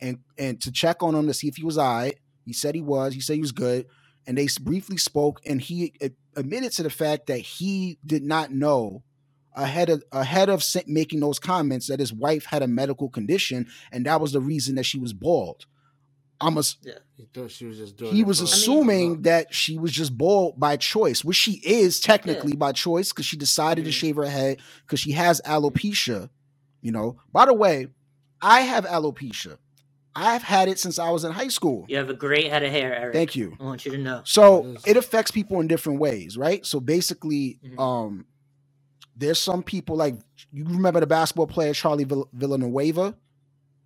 and 0.00 0.18
and 0.38 0.60
to 0.62 0.70
check 0.70 1.02
on 1.02 1.14
him 1.14 1.26
to 1.26 1.34
see 1.34 1.48
if 1.48 1.56
he 1.56 1.64
was 1.64 1.76
all 1.78 1.96
right. 1.96 2.18
He 2.44 2.52
said 2.52 2.74
he 2.74 2.80
was. 2.80 3.14
He 3.14 3.20
said 3.20 3.34
he 3.34 3.40
was 3.40 3.52
good. 3.52 3.86
And 4.26 4.36
they 4.36 4.48
briefly 4.60 4.96
spoke, 4.98 5.40
and 5.46 5.60
he 5.60 5.92
admitted 6.36 6.72
to 6.72 6.82
the 6.82 6.90
fact 6.90 7.26
that 7.28 7.38
he 7.38 7.98
did 8.04 8.22
not 8.22 8.52
know 8.52 9.02
ahead 9.54 9.88
of 9.88 10.02
ahead 10.12 10.48
of 10.48 10.62
making 10.86 11.20
those 11.20 11.38
comments 11.38 11.86
that 11.88 12.00
his 12.00 12.12
wife 12.12 12.44
had 12.44 12.62
a 12.62 12.68
medical 12.68 13.08
condition, 13.08 13.66
and 13.90 14.06
that 14.06 14.20
was 14.20 14.32
the 14.32 14.40
reason 14.40 14.74
that 14.76 14.84
she 14.84 14.98
was 14.98 15.12
bald. 15.12 15.66
I'm 16.40 16.56
a, 16.56 16.62
He 17.16 17.26
thought 17.34 17.50
she 17.50 17.66
was 17.66 17.76
just 17.76 17.96
doing. 17.96 18.12
he 18.14 18.20
it 18.20 18.26
was 18.26 18.38
for- 18.38 18.44
assuming 18.44 19.22
that 19.22 19.52
she 19.54 19.78
was 19.78 19.92
just 19.92 20.16
bald 20.16 20.58
by 20.58 20.76
choice, 20.76 21.22
which 21.24 21.36
she 21.36 21.60
is 21.64 22.00
technically 22.00 22.54
by 22.56 22.72
choice 22.72 23.10
because 23.12 23.26
she 23.26 23.36
decided 23.36 23.84
to 23.84 23.90
Mhm. 23.90 23.94
shave 23.94 24.16
her 24.16 24.24
head 24.24 24.58
because 24.86 25.00
she 25.00 25.12
has 25.12 25.40
alopecia. 25.44 26.30
You 26.82 26.92
know. 26.92 27.18
By 27.32 27.44
the 27.44 27.52
way, 27.54 27.88
I 28.40 28.62
have 28.62 28.86
alopecia. 28.86 29.58
I've 30.16 30.42
had 30.42 30.68
it 30.68 30.78
since 30.78 30.98
I 30.98 31.10
was 31.10 31.24
in 31.24 31.32
high 31.32 31.48
school. 31.48 31.84
you 31.88 31.96
have 31.98 32.10
a 32.10 32.14
great 32.14 32.50
head 32.50 32.62
of 32.64 32.70
hair, 32.72 32.94
Erik. 32.94 33.14
Thank 33.14 33.36
you. 33.36 33.56
I 33.60 33.64
want 33.64 33.84
you 33.84 33.92
to 33.92 33.98
know. 33.98 34.22
So 34.24 34.64
It 34.64 34.76
is. 34.76 34.82
it 34.86 34.96
affects 34.96 35.30
people 35.30 35.60
in 35.60 35.68
different 35.68 36.00
ways, 36.00 36.36
right? 36.36 36.64
So 36.66 36.80
basically, 36.80 37.60
Mhm. 37.64 37.78
um, 37.78 38.24
there's 39.14 39.38
some 39.38 39.62
people 39.62 39.94
like 39.96 40.16
you 40.52 40.64
remember 40.64 41.00
the 41.00 41.06
basketball 41.06 41.46
player 41.46 41.74
Charlie 41.74 42.04
Vill- 42.04 42.28
Villanueva 42.32 43.14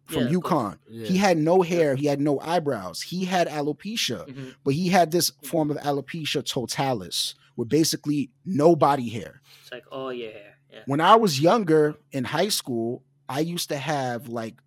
from 0.06 0.24
Yeah. 0.24 0.34
UConn. 0.38 0.78
Yeah. 0.88 1.06
He 1.06 1.16
had 1.16 1.38
no 1.38 1.62
hair, 1.62 1.94
he 1.96 2.06
had 2.06 2.20
no 2.20 2.38
eyebrows, 2.40 3.00
he 3.02 3.24
had 3.24 3.48
alopecia, 3.48 4.26
Mhm. 4.28 4.54
but 4.64 4.74
he 4.74 4.88
had 4.88 5.10
this 5.10 5.30
form 5.42 5.70
of 5.70 5.76
alopecia 5.78 6.44
totalis, 6.44 7.34
with 7.56 7.68
basically 7.68 8.30
no 8.44 8.74
body 8.76 9.08
hair. 9.08 9.40
It's 9.62 9.72
like 9.72 9.84
all 9.90 10.12
your 10.12 10.32
hair. 10.32 10.56
Yeah. 10.72 10.82
When 10.86 11.00
I 11.00 11.14
was 11.16 11.40
younger 11.40 11.96
in 12.12 12.24
high 12.24 12.48
school, 12.48 13.02
I 13.28 13.40
used 13.40 13.68
to 13.70 13.76
have 13.78 14.28
like 14.28 14.60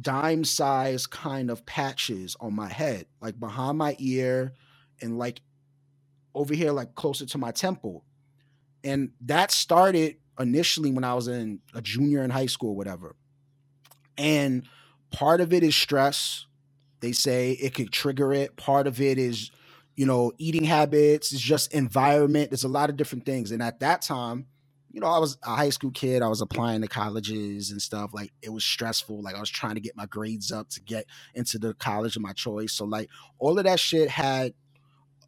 dime 0.00 0.44
size 0.44 1.06
kind 1.06 1.50
of 1.50 1.64
patches 1.66 2.36
on 2.40 2.54
my 2.54 2.68
head, 2.68 3.06
like 3.20 3.38
behind 3.40 3.78
my 3.78 3.96
ear 3.98 4.54
and 5.00 5.18
like 5.18 5.40
over 6.34 6.54
here, 6.54 6.72
like 6.72 6.94
closer 6.94 7.26
to 7.26 7.38
my 7.38 7.50
temple. 7.50 8.04
And 8.84 9.10
that 9.22 9.50
started 9.50 10.16
initially 10.38 10.90
when 10.90 11.04
I 11.04 11.14
was 11.14 11.28
in 11.28 11.60
a 11.74 11.82
junior 11.82 12.22
in 12.22 12.30
high 12.30 12.46
school, 12.46 12.74
whatever. 12.74 13.16
And 14.18 14.68
part 15.12 15.40
of 15.40 15.52
it 15.52 15.62
is 15.62 15.76
stress. 15.76 16.46
They 17.00 17.12
say 17.12 17.52
it 17.52 17.74
could 17.74 17.92
trigger 17.92 18.32
it. 18.32 18.56
Part 18.56 18.86
of 18.86 19.00
it 19.00 19.18
is, 19.18 19.50
you 19.96 20.06
know, 20.06 20.32
eating 20.38 20.64
habits, 20.64 21.32
it's 21.32 21.42
just 21.42 21.72
environment. 21.74 22.50
There's 22.50 22.64
a 22.64 22.68
lot 22.68 22.90
of 22.90 22.96
different 22.96 23.26
things. 23.26 23.50
And 23.52 23.62
at 23.62 23.80
that 23.80 24.02
time, 24.02 24.46
you 24.92 25.00
know, 25.00 25.08
I 25.08 25.18
was 25.18 25.38
a 25.44 25.54
high 25.56 25.70
school 25.70 25.90
kid. 25.90 26.22
I 26.22 26.28
was 26.28 26.40
applying 26.42 26.82
to 26.82 26.88
colleges 26.88 27.70
and 27.70 27.82
stuff. 27.82 28.10
Like 28.14 28.32
it 28.42 28.50
was 28.52 28.64
stressful. 28.64 29.22
Like 29.22 29.34
I 29.34 29.40
was 29.40 29.50
trying 29.50 29.74
to 29.74 29.80
get 29.80 29.96
my 29.96 30.06
grades 30.06 30.52
up 30.52 30.68
to 30.70 30.80
get 30.82 31.06
into 31.34 31.58
the 31.58 31.74
college 31.74 32.16
of 32.16 32.22
my 32.22 32.32
choice. 32.32 32.72
So 32.72 32.84
like 32.84 33.08
all 33.38 33.58
of 33.58 33.64
that 33.64 33.80
shit 33.80 34.10
had, 34.10 34.54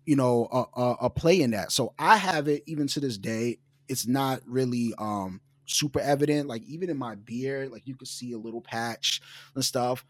you 0.06 0.16
know, 0.16 0.48
a, 0.52 0.80
a, 0.80 0.96
a 1.02 1.10
play 1.10 1.40
in 1.42 1.52
that. 1.52 1.72
So 1.72 1.94
I 1.98 2.16
have 2.16 2.48
it 2.48 2.62
even 2.66 2.86
to 2.88 3.00
this 3.00 3.18
day. 3.18 3.58
It's 3.88 4.06
not 4.06 4.40
really 4.46 4.94
um 4.98 5.40
super 5.66 6.00
evident. 6.00 6.48
Like 6.48 6.62
even 6.64 6.90
in 6.90 6.96
my 6.96 7.14
beard, 7.14 7.70
like 7.70 7.86
you 7.86 7.96
could 7.96 8.08
see 8.08 8.32
a 8.32 8.38
little 8.38 8.60
patch 8.60 9.20
and 9.54 9.64
stuff. 9.64 10.04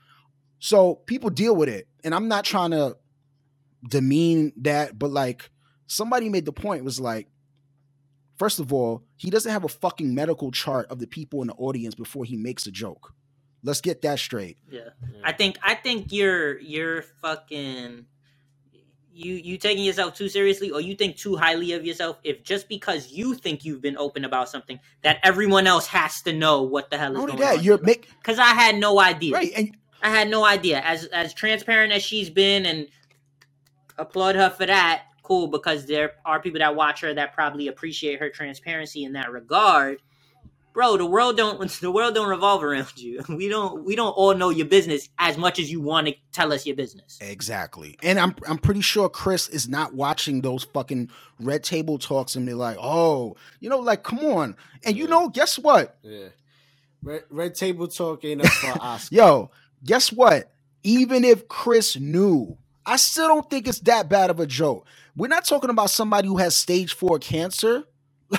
So 0.58 0.94
people 0.94 1.30
deal 1.30 1.54
with 1.54 1.68
it, 1.68 1.88
and 2.02 2.14
I'm 2.14 2.28
not 2.28 2.44
trying 2.44 2.70
to 2.70 2.96
demean 3.88 4.52
that, 4.62 4.98
but 4.98 5.10
like 5.10 5.50
somebody 5.86 6.28
made 6.28 6.46
the 6.46 6.52
point 6.52 6.84
was 6.84 6.98
like, 7.00 7.28
first 8.36 8.58
of 8.58 8.72
all, 8.72 9.02
he 9.16 9.30
doesn't 9.30 9.52
have 9.52 9.64
a 9.64 9.68
fucking 9.68 10.14
medical 10.14 10.50
chart 10.50 10.86
of 10.90 10.98
the 10.98 11.06
people 11.06 11.42
in 11.42 11.48
the 11.48 11.54
audience 11.54 11.94
before 11.94 12.24
he 12.24 12.36
makes 12.36 12.66
a 12.66 12.70
joke. 12.70 13.12
Let's 13.62 13.80
get 13.80 14.02
that 14.02 14.18
straight. 14.18 14.58
Yeah. 14.70 14.90
I 15.22 15.32
think 15.32 15.58
I 15.62 15.74
think 15.74 16.12
you're 16.12 16.58
you're 16.58 17.02
fucking 17.22 18.06
you 19.16 19.34
you 19.34 19.56
taking 19.56 19.84
yourself 19.84 20.14
too 20.14 20.28
seriously 20.28 20.70
or 20.72 20.80
you 20.80 20.96
think 20.96 21.16
too 21.16 21.36
highly 21.36 21.72
of 21.72 21.84
yourself 21.86 22.18
if 22.24 22.42
just 22.42 22.68
because 22.68 23.12
you 23.12 23.34
think 23.34 23.64
you've 23.64 23.80
been 23.80 23.96
open 23.96 24.24
about 24.24 24.48
something 24.48 24.80
that 25.02 25.18
everyone 25.22 25.68
else 25.68 25.86
has 25.86 26.20
to 26.22 26.32
know 26.32 26.62
what 26.62 26.90
the 26.90 26.98
hell 26.98 27.12
is 27.12 27.18
Not 27.18 27.26
going 27.28 27.38
that, 27.40 27.58
on. 27.58 27.64
you're 27.64 27.78
make 27.78 28.08
Cuz 28.24 28.38
I 28.40 28.46
had 28.46 28.76
no 28.76 28.98
idea. 29.00 29.34
right, 29.34 29.52
and 29.54 29.76
I 30.02 30.10
had 30.10 30.28
no 30.28 30.44
idea. 30.44 30.80
As 30.80 31.04
as 31.06 31.32
transparent 31.32 31.92
as 31.92 32.02
she's 32.02 32.28
been 32.28 32.66
and 32.66 32.88
applaud 33.96 34.34
her 34.34 34.50
for 34.50 34.66
that, 34.66 35.04
cool 35.22 35.46
because 35.46 35.86
there 35.86 36.14
are 36.26 36.40
people 36.40 36.58
that 36.58 36.74
watch 36.74 37.00
her 37.00 37.14
that 37.14 37.32
probably 37.34 37.68
appreciate 37.68 38.18
her 38.20 38.28
transparency 38.28 39.04
in 39.04 39.12
that 39.12 39.30
regard. 39.30 39.98
Bro, 40.74 40.96
the 40.96 41.06
world 41.06 41.36
don't 41.36 41.70
the 41.80 41.90
world 41.90 42.14
don't 42.14 42.28
revolve 42.28 42.62
around 42.62 42.98
you. 42.98 43.22
We 43.28 43.48
don't 43.48 43.84
we 43.84 43.96
don't 43.96 44.10
all 44.10 44.34
know 44.34 44.50
your 44.50 44.66
business 44.66 45.08
as 45.18 45.38
much 45.38 45.58
as 45.58 45.70
you 45.70 45.80
want 45.80 46.08
to 46.08 46.14
tell 46.32 46.52
us 46.52 46.66
your 46.66 46.76
business. 46.76 47.18
Exactly. 47.22 47.96
And 48.02 48.18
I'm 48.18 48.34
I'm 48.46 48.58
pretty 48.58 48.80
sure 48.80 49.08
Chris 49.08 49.48
is 49.48 49.68
not 49.68 49.94
watching 49.94 50.42
those 50.42 50.64
fucking 50.64 51.10
red 51.40 51.62
table 51.62 51.98
talks 51.98 52.36
and 52.36 52.44
be 52.44 52.54
like, 52.54 52.76
oh, 52.80 53.36
you 53.60 53.70
know, 53.70 53.78
like, 53.78 54.02
come 54.02 54.18
on. 54.18 54.56
And 54.84 54.96
you 54.96 55.06
know, 55.06 55.28
guess 55.28 55.58
what? 55.58 55.96
Yeah. 56.02 56.28
Red, 57.02 57.22
red 57.30 57.54
table 57.54 57.86
talk 57.86 58.24
ain't 58.24 58.44
up 58.44 58.50
for 58.50 58.78
Oscar. 58.82 59.14
Yo, 59.14 59.50
guess 59.84 60.12
what? 60.12 60.52
Even 60.82 61.24
if 61.24 61.48
Chris 61.48 61.96
knew, 61.96 62.58
I 62.84 62.96
still 62.96 63.28
don't 63.28 63.48
think 63.48 63.68
it's 63.68 63.80
that 63.80 64.08
bad 64.08 64.28
of 64.30 64.40
a 64.40 64.46
joke. 64.46 64.86
We're 65.16 65.28
not 65.28 65.44
talking 65.44 65.70
about 65.70 65.90
somebody 65.90 66.26
who 66.28 66.38
has 66.38 66.56
stage 66.56 66.94
four 66.94 67.18
cancer. 67.18 67.84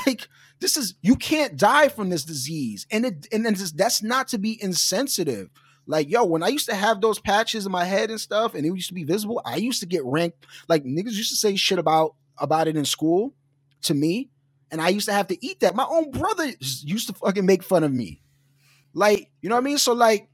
Like, 0.05 0.27
this 0.65 0.77
is 0.77 0.95
you 1.03 1.15
can't 1.15 1.55
die 1.55 1.89
from 1.89 2.09
this 2.09 2.23
disease. 2.23 2.87
And 2.89 3.05
it 3.05 3.27
and 3.31 3.45
then 3.45 3.53
just, 3.53 3.77
that's 3.77 4.01
not 4.01 4.29
to 4.29 4.39
be 4.39 4.61
insensitive. 4.61 5.49
Like, 5.85 6.09
yo, 6.09 6.25
when 6.25 6.41
I 6.41 6.47
used 6.47 6.67
to 6.69 6.73
have 6.73 7.01
those 7.01 7.19
patches 7.19 7.67
in 7.67 7.71
my 7.71 7.85
head 7.85 8.09
and 8.09 8.19
stuff, 8.19 8.55
and 8.55 8.65
it 8.65 8.69
used 8.69 8.87
to 8.87 8.95
be 8.95 9.03
visible, 9.03 9.39
I 9.45 9.57
used 9.57 9.81
to 9.81 9.85
get 9.85 10.03
ranked. 10.03 10.47
Like 10.67 10.83
niggas 10.83 11.11
used 11.11 11.29
to 11.29 11.35
say 11.35 11.55
shit 11.55 11.77
about 11.77 12.15
about 12.39 12.67
it 12.67 12.75
in 12.75 12.83
school 12.83 13.35
to 13.83 13.93
me, 13.93 14.31
and 14.71 14.81
I 14.81 14.89
used 14.89 15.05
to 15.05 15.13
have 15.13 15.27
to 15.27 15.45
eat 15.45 15.59
that. 15.59 15.75
My 15.75 15.85
own 15.87 16.09
brother 16.09 16.45
used 16.59 17.07
to 17.09 17.13
fucking 17.13 17.45
make 17.45 17.61
fun 17.61 17.83
of 17.83 17.93
me. 17.93 18.23
Like, 18.95 19.29
you 19.43 19.49
know 19.49 19.55
what 19.55 19.61
I 19.61 19.65
mean? 19.65 19.77
So 19.77 19.93
like, 19.93 20.29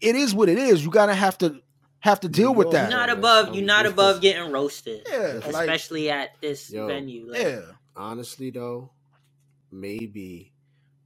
it 0.00 0.14
is 0.14 0.32
what 0.32 0.50
it 0.50 0.58
is. 0.58 0.84
You 0.84 0.90
gotta 0.92 1.14
have 1.14 1.36
to 1.38 1.60
have 1.98 2.20
to 2.20 2.28
deal 2.28 2.54
with 2.54 2.70
that. 2.70 2.90
You're 2.90 2.98
not 3.00 3.10
above 3.10 3.56
you're 3.56 3.64
not 3.64 3.86
above 3.86 4.20
getting 4.20 4.52
roasted. 4.52 5.04
Yeah, 5.10 5.40
like- 5.50 5.68
Especially 5.68 6.10
at 6.10 6.40
this 6.40 6.70
Yo. 6.70 6.86
venue. 6.86 7.28
Like, 7.28 7.42
yeah. 7.42 7.60
Honestly, 7.96 8.50
though, 8.50 8.90
maybe 9.72 10.52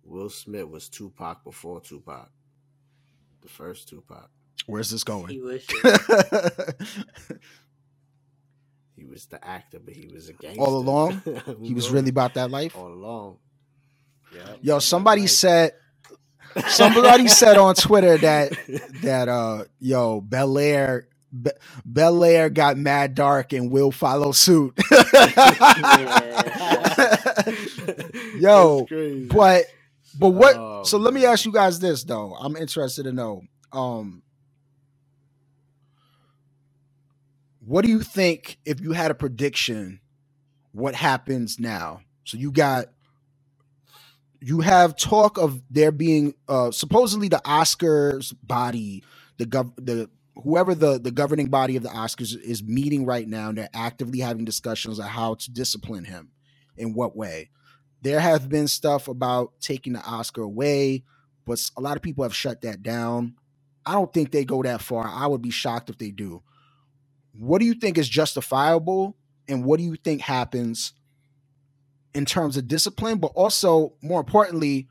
Will 0.04 0.30
Smith 0.30 0.68
was 0.68 0.88
Tupac 0.90 1.44
before 1.44 1.80
Tupac. 1.80 2.30
The 3.42 3.48
first 3.48 3.88
Tupac. 3.88 4.30
Where's 4.66 4.90
this 4.90 5.04
He 5.26 5.40
going? 5.40 5.40
was 5.40 5.64
He 8.96 9.04
was 9.06 9.26
the 9.26 9.44
actor, 9.46 9.80
but 9.84 9.94
he 9.94 10.08
was 10.08 10.28
a 10.28 10.34
gangster. 10.34 10.60
All 10.62 10.76
along? 10.78 11.22
He 11.62 11.74
was 11.74 11.90
really 11.90 12.10
about 12.10 12.34
that 12.34 12.50
life. 12.50 12.76
all 12.76 12.92
along. 12.92 13.38
Yeah. 14.34 14.56
Yo, 14.62 14.78
somebody 14.80 15.22
Like- 15.22 15.30
said 15.30 15.72
somebody 16.68 17.28
said 17.28 17.58
on 17.58 17.74
Twitter 17.76 18.18
that 18.18 18.52
that 19.02 19.28
uh 19.28 19.64
yo 19.80 20.20
Bel 20.22 20.58
Air 20.58 21.08
Be- 21.42 21.50
Bel 21.84 22.24
Air 22.24 22.50
got 22.50 22.78
mad 22.78 23.14
dark 23.14 23.52
and 23.54 23.70
will 23.70 23.92
follow 23.92 24.32
suit. 24.32 24.74
Yo, 28.38 28.86
but 29.28 29.66
but 30.18 30.30
what? 30.30 30.56
Oh, 30.56 30.82
so 30.84 30.98
let 30.98 31.14
me 31.14 31.24
ask 31.24 31.44
you 31.44 31.52
guys 31.52 31.78
this 31.78 32.04
though. 32.04 32.34
I'm 32.34 32.56
interested 32.56 33.04
to 33.04 33.12
know. 33.12 33.42
Um, 33.72 34.22
what 37.60 37.84
do 37.84 37.90
you 37.90 38.00
think 38.00 38.58
if 38.64 38.80
you 38.80 38.92
had 38.92 39.10
a 39.10 39.14
prediction? 39.14 40.00
What 40.72 40.94
happens 40.94 41.58
now? 41.58 42.00
So 42.24 42.36
you 42.38 42.52
got 42.52 42.86
you 44.40 44.60
have 44.60 44.96
talk 44.96 45.38
of 45.38 45.62
there 45.70 45.92
being 45.92 46.34
uh 46.48 46.70
supposedly 46.70 47.28
the 47.28 47.40
Oscars 47.44 48.34
body, 48.42 49.02
the 49.38 49.46
gov 49.46 49.72
the 49.76 50.10
whoever 50.42 50.74
the 50.74 50.98
the 50.98 51.10
governing 51.10 51.48
body 51.48 51.76
of 51.76 51.82
the 51.82 51.88
Oscars 51.88 52.38
is 52.40 52.62
meeting 52.62 53.06
right 53.06 53.26
now 53.26 53.48
and 53.48 53.58
they're 53.58 53.70
actively 53.74 54.20
having 54.20 54.44
discussions 54.44 55.00
on 55.00 55.08
how 55.08 55.34
to 55.34 55.50
discipline 55.50 56.04
him 56.04 56.30
in 56.76 56.94
what 56.94 57.16
way. 57.16 57.50
There 58.02 58.20
have 58.20 58.48
been 58.48 58.68
stuff 58.68 59.08
about 59.08 59.52
taking 59.60 59.94
the 59.94 60.02
Oscar 60.04 60.42
away, 60.42 61.04
but 61.44 61.70
a 61.76 61.80
lot 61.80 61.96
of 61.96 62.02
people 62.02 62.24
have 62.24 62.34
shut 62.34 62.62
that 62.62 62.82
down. 62.82 63.34
I 63.84 63.92
don't 63.92 64.12
think 64.12 64.32
they 64.32 64.44
go 64.44 64.62
that 64.62 64.82
far. 64.82 65.06
I 65.06 65.26
would 65.26 65.42
be 65.42 65.50
shocked 65.50 65.90
if 65.90 65.98
they 65.98 66.10
do. 66.10 66.42
What 67.32 67.58
do 67.58 67.66
you 67.66 67.74
think 67.74 67.98
is 67.98 68.08
justifiable 68.08 69.16
and 69.48 69.64
what 69.64 69.78
do 69.78 69.84
you 69.84 69.96
think 69.96 70.20
happens 70.22 70.92
in 72.14 72.24
terms 72.24 72.56
of 72.56 72.66
discipline, 72.66 73.18
but 73.18 73.32
also 73.34 73.92
more 74.02 74.20
importantly, 74.20 74.88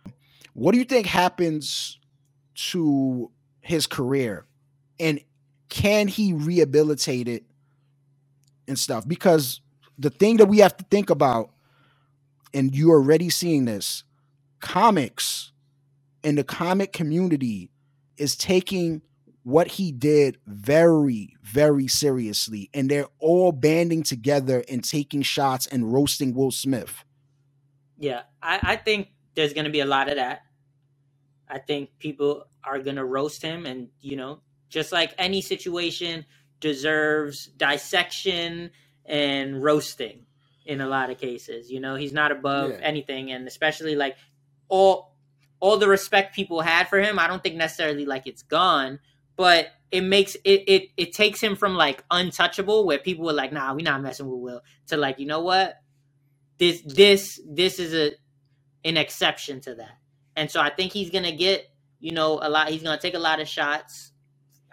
what 0.53 0.71
do 0.71 0.77
you 0.77 0.85
think 0.85 1.07
happens 1.07 1.99
to 2.55 3.31
his 3.61 3.87
career 3.87 4.45
and 4.99 5.19
can 5.69 6.07
he 6.07 6.33
rehabilitate 6.33 7.27
it 7.27 7.43
and 8.67 8.77
stuff? 8.77 9.07
Because 9.07 9.59
the 9.97 10.11
thing 10.11 10.37
that 10.37 10.45
we 10.45 10.59
have 10.59 10.77
to 10.77 10.85
think 10.85 11.09
about, 11.09 11.51
and 12.55 12.73
you're 12.73 12.95
already 12.95 13.29
seeing 13.29 13.65
this, 13.65 14.03
comics 14.61 15.51
and 16.23 16.37
the 16.37 16.43
comic 16.43 16.91
community 16.91 17.69
is 18.17 18.35
taking 18.35 19.01
what 19.43 19.67
he 19.67 19.91
did 19.91 20.39
very, 20.47 21.35
very 21.43 21.87
seriously, 21.87 22.69
and 22.73 22.89
they're 22.89 23.09
all 23.19 23.51
banding 23.51 24.01
together 24.01 24.63
and 24.67 24.83
taking 24.83 25.21
shots 25.21 25.67
and 25.67 25.93
roasting 25.93 26.33
Will 26.33 26.49
Smith. 26.49 27.03
Yeah, 27.99 28.23
I, 28.41 28.59
I 28.63 28.75
think 28.77 29.09
there's 29.35 29.53
going 29.53 29.65
to 29.65 29.71
be 29.71 29.81
a 29.81 29.85
lot 29.85 30.09
of 30.09 30.15
that. 30.15 30.41
I 31.47 31.59
think 31.59 31.91
people 31.99 32.47
are 32.63 32.79
going 32.79 32.95
to 32.95 33.05
roast 33.05 33.43
him, 33.43 33.67
and 33.67 33.89
you 34.01 34.15
know, 34.15 34.39
just 34.69 34.91
like 34.91 35.13
any 35.19 35.41
situation 35.41 36.25
deserves 36.59 37.47
dissection 37.57 38.71
and 39.05 39.61
roasting 39.61 40.24
in 40.65 40.81
a 40.81 40.87
lot 40.87 41.09
of 41.09 41.17
cases. 41.17 41.71
You 41.71 41.79
know, 41.79 41.95
he's 41.95 42.13
not 42.13 42.31
above 42.31 42.71
Yeah. 42.71 42.77
anything, 42.81 43.31
and 43.31 43.47
especially 43.47 43.95
like 43.95 44.17
all 44.67 45.15
all 45.59 45.77
the 45.77 45.87
respect 45.87 46.35
people 46.35 46.61
had 46.61 46.87
for 46.87 46.99
him. 46.99 47.17
I 47.17 47.27
don't 47.27 47.41
think 47.41 47.55
necessarily 47.55 48.05
like 48.05 48.27
it's 48.27 48.43
gone, 48.43 48.99
but 49.35 49.69
it 49.91 50.01
makes 50.01 50.35
it 50.43 50.63
it 50.67 50.89
it 50.97 51.13
takes 51.13 51.41
him 51.41 51.55
from 51.55 51.75
like 51.75 52.03
untouchable, 52.11 52.85
where 52.85 52.99
people 52.99 53.25
were 53.25 53.33
like, 53.33 53.53
"Nah, 53.53 53.73
we're 53.73 53.83
not 53.83 54.01
messing 54.01 54.29
with 54.29 54.39
Will," 54.41 54.61
to 54.87 54.97
like, 54.97 55.19
you 55.19 55.25
know 55.25 55.41
what? 55.41 55.75
this 56.57 56.81
this 56.85 57.39
this 57.45 57.79
is 57.79 57.93
a 57.93 58.13
an 58.87 58.97
exception 58.97 59.59
to 59.59 59.75
that 59.75 59.97
and 60.35 60.49
so 60.49 60.61
i 60.61 60.69
think 60.69 60.91
he's 60.93 61.09
gonna 61.09 61.31
get 61.31 61.69
you 61.99 62.11
know 62.11 62.39
a 62.41 62.49
lot 62.49 62.69
he's 62.69 62.83
gonna 62.83 62.99
take 62.99 63.13
a 63.13 63.19
lot 63.19 63.39
of 63.41 63.47
shots 63.47 64.13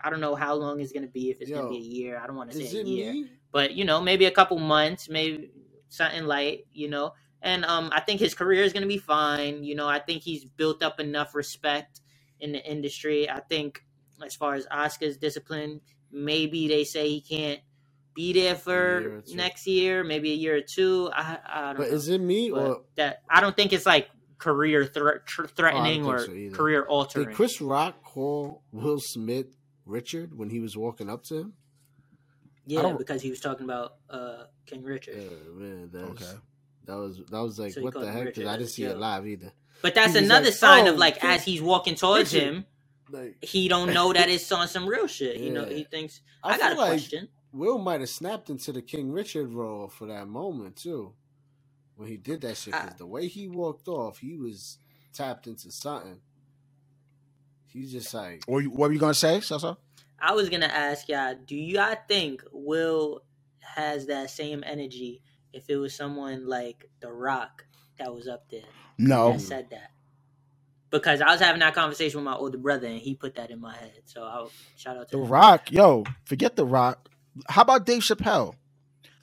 i 0.02 0.10
don't 0.10 0.20
know 0.20 0.34
how 0.34 0.54
long 0.54 0.80
it's 0.80 0.92
gonna 0.92 1.06
be 1.06 1.30
if 1.30 1.40
it's 1.40 1.50
Yo, 1.50 1.56
gonna 1.58 1.70
be 1.70 1.76
a 1.76 1.80
year 1.80 2.20
i 2.22 2.26
don't 2.26 2.36
want 2.36 2.50
to 2.50 2.56
say 2.64 2.80
a 2.80 2.84
year 2.84 3.12
me? 3.12 3.26
but 3.50 3.72
you 3.72 3.84
know 3.84 4.00
maybe 4.00 4.26
a 4.26 4.30
couple 4.30 4.58
months 4.58 5.08
maybe 5.08 5.50
something 5.92 6.24
light 6.24 6.64
you 6.72 6.88
know 6.88 7.12
and 7.42 7.64
um 7.66 7.90
i 7.92 8.00
think 8.00 8.18
his 8.18 8.34
career 8.34 8.62
is 8.62 8.72
gonna 8.72 8.86
be 8.86 8.96
fine 8.98 9.62
you 9.62 9.74
know 9.74 9.86
i 9.86 9.98
think 9.98 10.22
he's 10.22 10.44
built 10.44 10.82
up 10.82 10.98
enough 11.00 11.34
respect 11.34 12.00
in 12.40 12.52
the 12.52 12.64
industry 12.70 13.28
i 13.28 13.40
think 13.40 13.84
as 14.24 14.34
far 14.34 14.54
as 14.54 14.66
oscar's 14.70 15.16
discipline 15.18 15.80
maybe 16.10 16.66
they 16.68 16.84
say 16.84 17.08
he 17.08 17.20
can't 17.20 17.60
be 18.14 18.32
there 18.32 18.54
for 18.54 19.16
or 19.18 19.20
two. 19.22 19.36
next 19.36 19.66
year 19.66 20.02
maybe 20.04 20.32
a 20.32 20.34
year 20.34 20.56
or 20.56 20.60
two 20.60 21.10
i, 21.14 21.38
I 21.46 21.60
don't 21.68 21.76
But 21.76 21.88
know 21.90 21.94
is 21.96 22.08
it 22.08 22.20
me 22.20 22.50
but 22.50 22.58
or 22.58 22.80
that 22.96 23.22
I 23.28 23.40
don't 23.40 23.56
think 23.56 23.72
it's 23.72 23.86
like 23.86 24.08
career 24.38 24.84
thre- 24.84 25.18
threatening 25.56 26.04
think 26.04 26.06
or 26.14 26.18
so 26.20 26.56
career 26.56 26.82
altering. 26.84 27.28
did 27.28 27.34
Chris 27.36 27.60
Rock 27.60 28.02
call 28.02 28.62
Will 28.72 28.98
Smith 29.00 29.56
Richard 29.86 30.36
when 30.36 30.50
he 30.50 30.58
was 30.60 30.76
walking 30.76 31.08
up 31.08 31.22
to 31.24 31.36
him? 31.36 31.52
Yeah, 32.66 32.94
because 32.96 33.20
he 33.22 33.30
was 33.30 33.40
talking 33.40 33.64
about 33.64 33.94
uh, 34.08 34.44
King 34.66 34.82
Richard. 34.84 35.16
Yeah, 35.16 35.36
man, 35.52 35.90
that's, 35.92 36.04
Okay. 36.10 36.38
that 36.86 36.94
was 36.96 37.18
that 37.30 37.40
was 37.40 37.58
like 37.58 37.72
So 37.72 37.82
what 37.82 37.94
the 37.94 38.06
heck? 38.10 38.20
Richard 38.26 38.34
Because 38.36 38.48
I 38.54 38.56
didn't 38.56 38.70
see 38.70 38.84
it 38.84 38.96
live 38.96 39.26
either. 39.26 39.52
But 39.82 39.94
that's 39.96 40.14
another 40.14 40.46
like, 40.46 40.54
sign 40.54 40.86
"Oh, 40.86 40.92
of 40.92 40.96
like 40.98 41.20
King- 41.20 41.30
as 41.30 41.44
he's 41.44 41.60
walking 41.60 41.96
towards 41.96 42.32
Richard." 42.32 42.48
him, 42.54 42.66
Like 43.10 43.44
he 43.44 43.66
don't 43.68 43.92
know 43.92 44.12
that 44.12 44.28
it's 44.28 44.50
on 44.52 44.68
some 44.68 44.86
real 44.86 45.06
shit. 45.08 45.38
You 45.38 45.50
know, 45.52 45.64
he 45.64 45.82
thinks 45.84 46.20
I 46.44 46.54
I, 46.54 46.58
got 46.58 46.72
a 46.72 46.74
feel 46.76 46.78
like- 46.84 46.90
question. 46.92 47.28
Will 47.54 47.76
might 47.78 48.00
have 48.00 48.08
snapped 48.08 48.48
into 48.48 48.72
the 48.72 48.80
King 48.80 49.12
Richard 49.12 49.52
role 49.52 49.86
for 49.88 50.06
that 50.06 50.26
moment 50.26 50.76
too, 50.76 51.12
when 51.96 52.08
he 52.08 52.16
did 52.16 52.40
that 52.42 52.56
shit. 52.56 52.72
Because 52.72 52.94
the 52.96 53.06
way 53.06 53.26
he 53.26 53.46
walked 53.48 53.88
off, 53.88 54.18
he 54.18 54.36
was 54.38 54.78
tapped 55.12 55.46
into 55.46 55.70
something. 55.70 56.20
He's 57.66 57.92
just 57.92 58.12
like, 58.14 58.42
Or 58.46 58.60
you, 58.62 58.70
what 58.70 58.88
were 58.88 58.92
you 58.92 58.98
gonna 58.98 59.12
say, 59.14 59.40
Cesar? 59.40 59.76
I 60.24 60.32
was 60.32 60.48
gonna 60.48 60.66
ask 60.66 61.08
y'all, 61.08 61.34
do 61.46 61.56
y'all 61.56 61.96
think 62.08 62.42
Will 62.52 63.22
has 63.60 64.06
that 64.06 64.30
same 64.30 64.62
energy 64.64 65.20
if 65.52 65.68
it 65.68 65.76
was 65.76 65.94
someone 65.94 66.46
like 66.46 66.88
The 67.00 67.10
Rock 67.12 67.64
that 67.98 68.14
was 68.14 68.28
up 68.28 68.48
there 68.48 68.62
No, 68.98 69.32
that 69.32 69.40
said 69.40 69.70
that. 69.70 69.90
Because 70.90 71.20
I 71.20 71.30
was 71.32 71.40
having 71.40 71.60
that 71.60 71.74
conversation 71.74 72.18
with 72.20 72.24
my 72.24 72.34
older 72.36 72.58
brother 72.58 72.86
and 72.86 72.98
he 72.98 73.14
put 73.14 73.34
that 73.34 73.50
in 73.50 73.60
my 73.60 73.74
head. 73.74 74.02
So 74.04 74.22
I'll 74.22 74.52
shout 74.76 74.96
out 74.96 75.08
to 75.08 75.16
The 75.16 75.22
him. 75.24 75.28
Rock, 75.28 75.72
yo, 75.72 76.04
forget 76.24 76.54
The 76.54 76.64
Rock. 76.66 77.08
How 77.48 77.62
about 77.62 77.84
Dave 77.84 78.02
Chappelle? 78.02 78.54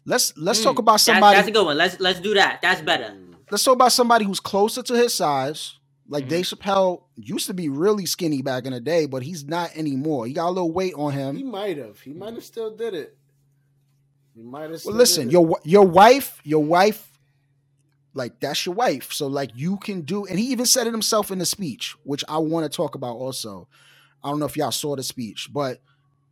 Let's 0.06 0.36
let's 0.36 0.60
Mm, 0.60 0.64
talk 0.64 0.80
about 0.80 1.00
somebody. 1.00 1.38
that's 1.38 1.48
a 1.48 1.52
good 1.52 1.66
one. 1.66 1.78
Let's 1.78 2.00
let's 2.00 2.20
do 2.20 2.34
that. 2.34 2.60
That's 2.62 2.82
better. 2.82 3.14
Mm. 3.16 3.36
let's 3.52 3.64
talk 3.64 3.76
about 3.76 3.92
somebody 3.94 4.26
who's 4.26 4.40
closer 4.42 4.82
to 4.84 4.94
his 4.96 5.14
size. 5.14 5.79
Like 6.12 6.26
Mhm. 6.26 6.30
Dave 6.30 6.46
Chappelle 6.46 7.04
used 7.16 7.46
to 7.48 7.54
be 7.54 7.70
really 7.70 8.06
skinny 8.08 8.42
back 8.42 8.66
in 8.66 8.74
the 8.74 8.80
day, 8.82 9.06
but 9.06 9.22
he's 9.24 9.46
not 9.46 9.70
anymore. 9.78 10.26
He 10.26 10.34
got 10.34 10.48
a 10.48 10.52
little 10.52 10.72
weight 10.72 10.94
on 10.96 11.14
him. 11.14 11.36
He 11.36 11.44
might 11.44 11.78
have. 11.78 12.00
He 12.00 12.14
might 12.14 12.34
have 12.34 12.44
still 12.44 12.76
did 12.76 12.94
it. 12.96 13.16
He 14.36 14.42
might 14.42 14.72
have. 14.72 14.84
Well, 14.86 14.96
listen, 14.96 15.30
your 15.30 15.44
wi- 15.44 15.62
your 15.64 15.86
wife, 15.86 16.42
your 16.44 16.64
wife, 16.64 17.12
like 18.14 18.40
that's 18.40 18.66
your 18.66 18.74
wife. 18.76 19.14
So 19.14 19.28
like 19.28 19.52
you 19.56 19.78
can 19.78 20.02
do, 20.02 20.26
and 20.26 20.40
he 20.40 20.48
even 20.48 20.66
said 20.66 20.88
it 20.88 20.92
himself 20.94 21.30
in 21.32 21.38
the 21.40 21.46
speech, 21.46 21.96
which 22.04 22.24
I 22.28 22.38
want 22.40 22.70
to 22.70 22.76
talk 22.76 22.96
about 22.96 23.16
also. 23.16 23.68
I 24.24 24.30
don't 24.30 24.40
know 24.40 24.46
if 24.48 24.58
y'all 24.58 24.72
saw 24.72 24.96
the 24.96 25.04
speech, 25.04 25.50
but 25.54 25.82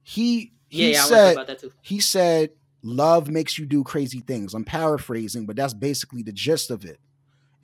he 0.03 0.53
he 0.69 0.84
Yeah, 0.84 0.88
yeah, 0.89 0.97
I 0.97 0.99
want 1.01 1.07
to 1.07 1.07
said 1.15 1.23
talk 1.25 1.34
about 1.36 1.47
that 1.47 1.59
too. 1.59 1.71
he 1.82 1.99
said 1.99 2.49
love 2.84 3.30
makes 3.30 3.57
you 3.57 3.65
do 3.65 3.84
crazy 3.84 4.19
things 4.19 4.53
i'm 4.53 4.63
paraphrasing 4.63 5.45
but 5.45 5.55
that's 5.55 5.73
basically 5.73 6.21
the 6.21 6.32
gist 6.32 6.69
of 6.69 6.86
it 6.86 6.99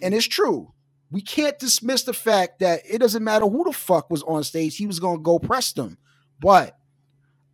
and 0.02 0.14
it's 0.14 0.26
true 0.26 0.72
we 1.14 1.22
can't 1.22 1.60
dismiss 1.60 2.04
the 2.04 2.14
fact 2.14 2.60
that 2.60 2.82
it 2.90 2.98
doesn't 2.98 3.24
matter 3.24 3.46
who 3.46 3.64
the 3.64 3.72
fuck 3.72 4.10
was 4.10 4.24
on 4.24 4.44
stage 4.44 4.76
he 4.76 4.88
was 4.88 5.00
to 5.00 5.18
go 5.20 5.40
press 5.40 5.72
them 5.74 5.98
but 6.40 6.78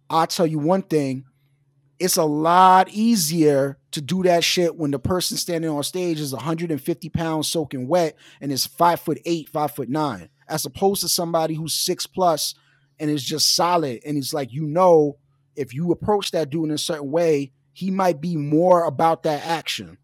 i'll 0.10 0.26
tell 0.26 0.48
you 0.48 0.58
one 0.58 0.82
thing 0.82 1.26
it's 2.00 2.18
a 2.18 2.24
lot 2.24 2.88
easier 2.90 3.78
to 3.92 4.02
do 4.02 4.24
that 4.24 4.44
shit 4.44 4.76
when 4.78 4.92
the 4.92 5.00
person 5.00 5.36
standing 5.36 5.70
on 5.70 5.84
stage 5.84 6.20
is 6.20 6.34
150 6.34 7.10
pounds 7.10 7.48
soaking 7.48 7.88
wet 7.88 8.16
and 8.42 8.52
is 8.52 8.66
five 8.66 9.00
foot 9.00 9.20
eight 9.26 9.50
five 9.50 9.72
foot 9.72 9.90
nine 9.90 10.30
as 10.48 10.66
opposed 10.66 11.02
to 11.02 11.10
somebody 11.10 11.54
who's 11.54 11.76
six 11.76 12.08
plus 12.08 12.56
and 13.00 13.12
is 13.12 13.24
just 13.24 13.56
solid 13.56 14.00
and 14.06 14.18
it's 14.18 14.34
like 14.34 14.52
you 14.52 14.64
know 14.64 15.18
if 15.60 15.74
you 15.74 15.92
approach 15.92 16.32
that 16.32 16.50
dude 16.50 16.64
in 16.64 16.72
a 16.72 16.78
certain 16.78 17.12
way, 17.12 17.52
he 17.74 17.92
might 17.92 18.22
be 18.22 18.38
more 18.38 18.86
about 18.86 19.24
that 19.24 19.46
action. 19.46 19.98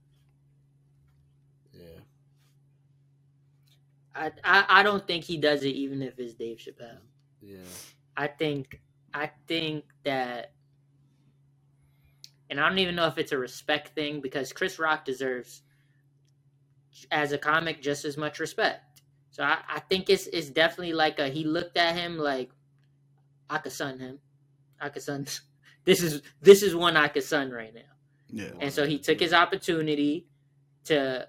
I, 4.15 4.31
I 4.43 4.65
I 4.69 4.83
don't 4.83 5.05
think 5.05 5.23
he 5.23 5.37
does 5.37 5.63
it 5.63 5.75
even 5.75 6.01
if 6.01 6.17
it's 6.19 6.33
Dave 6.33 6.57
Chappelle. 6.57 6.99
Yeah. 7.41 7.57
I 8.15 8.27
think 8.27 8.81
I 9.13 9.31
think 9.47 9.85
that 10.03 10.53
and 12.49 12.59
I 12.59 12.69
don't 12.69 12.79
even 12.79 12.95
know 12.95 13.07
if 13.07 13.17
it's 13.17 13.31
a 13.31 13.37
respect 13.37 13.95
thing 13.95 14.21
because 14.21 14.53
Chris 14.53 14.79
Rock 14.79 15.03
deserves 15.03 15.63
as 17.11 17.31
a 17.31 17.37
comic 17.37 17.81
just 17.81 18.05
as 18.05 18.17
much 18.17 18.39
respect. 18.39 19.01
So 19.31 19.43
I, 19.43 19.57
I 19.67 19.79
think 19.79 20.09
it's 20.09 20.27
it's 20.27 20.49
definitely 20.49 20.93
like 20.93 21.19
a 21.19 21.27
he 21.27 21.43
looked 21.43 21.77
at 21.77 21.95
him 21.95 22.17
like 22.17 22.51
I 23.49 23.57
could 23.57 23.73
son 23.73 23.99
him. 23.99 24.19
I 24.79 24.89
could 24.89 25.03
son 25.03 25.25
this 25.85 26.01
is 26.01 26.21
this 26.41 26.63
is 26.63 26.75
one 26.75 26.95
I 26.95 27.09
could 27.09 27.23
son 27.23 27.51
right 27.51 27.73
now. 27.73 27.81
Yeah. 28.29 28.51
And 28.59 28.71
so 28.71 28.85
he 28.85 28.97
took 28.97 29.19
his 29.19 29.33
opportunity 29.33 30.27
to 30.85 31.27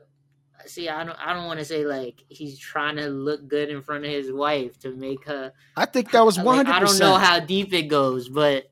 see 0.66 0.88
I 0.88 1.04
don't 1.04 1.18
I 1.18 1.32
don't 1.34 1.46
want 1.46 1.58
to 1.58 1.64
say 1.64 1.84
like 1.84 2.24
he's 2.28 2.58
trying 2.58 2.96
to 2.96 3.08
look 3.08 3.46
good 3.48 3.68
in 3.68 3.82
front 3.82 4.04
of 4.04 4.10
his 4.10 4.32
wife 4.32 4.78
to 4.80 4.90
make 4.94 5.24
her 5.26 5.52
I 5.76 5.84
think 5.84 6.10
that 6.12 6.24
was 6.24 6.36
like, 6.36 6.46
one 6.46 6.56
hundred 6.56 6.72
I 6.72 6.80
don't 6.80 6.98
know 6.98 7.14
how 7.16 7.40
deep 7.40 7.72
it 7.72 7.82
goes, 7.88 8.28
but 8.28 8.70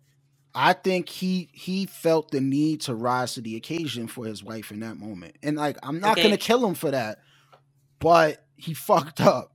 I 0.55 0.73
think 0.73 1.09
he 1.09 1.51
he 1.53 1.87
felt 1.87 2.31
the 2.31 2.41
need 2.41 2.83
to 2.83 2.95
rise 2.95 3.35
to 3.35 3.41
the 3.41 3.57
occasion 3.57 4.07
for 4.07 4.25
his 4.25 4.43
wife 4.43 4.71
in 4.71 4.81
that 4.81 4.97
moment, 4.97 5.37
and 5.43 5.57
like 5.57 5.77
I'm 5.83 6.01
not 6.01 6.13
Okay. 6.13 6.23
gonna 6.23 6.37
kill 6.37 6.65
him 6.65 6.75
for 6.75 6.91
that, 6.93 7.19
but 7.99 8.45
he 8.57 8.73
fucked 8.75 9.21
up. 9.21 9.53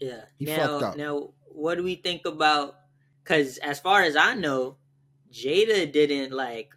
yeah. 0.00 0.22
He 0.38 0.46
now, 0.46 0.66
fucked 0.68 0.82
up. 0.82 0.96
now 0.96 1.30
what 1.46 1.76
do 1.76 1.82
we 1.82 1.96
think 1.96 2.24
about 2.26 2.76
cuz 3.24 3.58
as 3.58 3.78
far 3.80 4.02
as 4.02 4.16
I 4.16 4.34
know, 4.34 4.78
Jada 5.30 5.90
didn't 5.92 6.32
like 6.32 6.74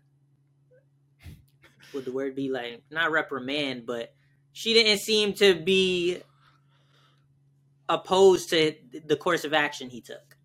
would 1.93 2.05
the 2.05 2.11
word 2.11 2.35
be 2.35 2.49
like 2.49 2.81
not 2.89 3.11
reprimand, 3.11 3.85
but 3.85 4.13
she 4.53 4.73
didn't 4.73 4.99
seem 4.99 5.33
to 5.33 5.55
be 5.55 6.21
opposed 7.89 8.49
to 8.49 8.73
the 9.05 9.15
course 9.15 9.43
of 9.43 9.53
action 9.53 9.89
he 9.89 10.01
took. 10.01 10.37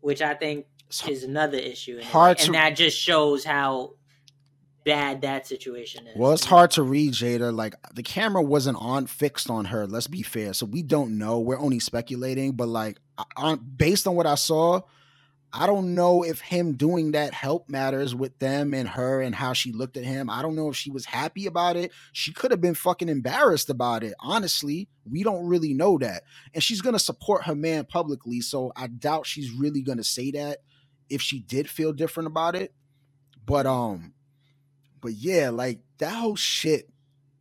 Which 0.00 0.22
I 0.22 0.34
think 0.34 0.66
is 1.08 1.24
another 1.24 1.58
issue. 1.58 1.96
in 1.96 2.02
a 2.02 2.04
hard 2.04 2.38
to- 2.38 2.46
and 2.46 2.54
that 2.54 2.70
just 2.76 2.98
shows 2.98 3.44
how 3.44 3.94
bad 4.84 5.20
that 5.22 5.46
situation 5.46 6.06
is. 6.06 6.16
Well, 6.16 6.32
it's 6.32 6.44
hard 6.46 6.70
to 6.72 6.82
read 6.82 7.12
Jada. 7.12 7.54
Like 7.54 7.74
the 7.94 8.02
camera 8.02 8.42
wasn't 8.42 8.78
on 8.80 9.06
fixed 9.06 9.50
on 9.50 9.66
her. 9.66 9.86
Let's 9.86 10.06
be 10.06 10.22
fair. 10.22 10.54
So 10.54 10.66
we 10.66 10.82
don't 10.82 11.18
know. 11.18 11.38
We're 11.40 11.58
only 11.58 11.78
speculating. 11.80 12.52
But 12.52 12.68
like, 12.68 12.98
on 13.36 13.58
based 13.76 14.06
on 14.06 14.14
what 14.14 14.26
I 14.26 14.36
saw, 14.36 14.80
I 15.52 15.66
don't 15.66 15.94
know 15.94 16.22
if 16.22 16.40
him 16.40 16.74
doing 16.74 17.12
that 17.12 17.34
help 17.34 17.68
matters 17.68 18.14
with 18.14 18.38
them 18.38 18.72
and 18.72 18.88
her 18.88 19.20
and 19.20 19.34
how 19.34 19.52
she 19.52 19.72
looked 19.72 19.96
at 19.96 20.04
him. 20.04 20.30
I 20.30 20.42
don't 20.42 20.54
know 20.54 20.68
if 20.68 20.76
she 20.76 20.90
was 20.90 21.06
happy 21.06 21.46
about 21.46 21.76
it. 21.76 21.90
She 22.12 22.32
could 22.32 22.52
have 22.52 22.60
been 22.60 22.74
fucking 22.74 23.08
embarrassed 23.08 23.68
about 23.68 24.04
it. 24.04 24.14
Honestly, 24.20 24.88
we 25.10 25.24
don't 25.24 25.46
really 25.46 25.74
know 25.74 25.98
that. 25.98 26.22
And 26.54 26.62
she's 26.62 26.80
gonna 26.80 27.00
support 27.00 27.46
her 27.46 27.56
man 27.56 27.84
publicly. 27.84 28.40
So 28.40 28.72
I 28.76 28.86
doubt 28.86 29.26
she's 29.26 29.50
really 29.50 29.82
gonna 29.82 30.04
say 30.04 30.30
that 30.32 30.58
if 31.08 31.20
she 31.20 31.40
did 31.40 31.68
feel 31.68 31.92
different 31.92 32.28
about 32.28 32.54
it. 32.54 32.72
But 33.44 33.66
um, 33.66 34.14
but 35.00 35.12
yeah, 35.14 35.50
like 35.50 35.80
that 35.98 36.14
whole 36.14 36.36
shit 36.36 36.88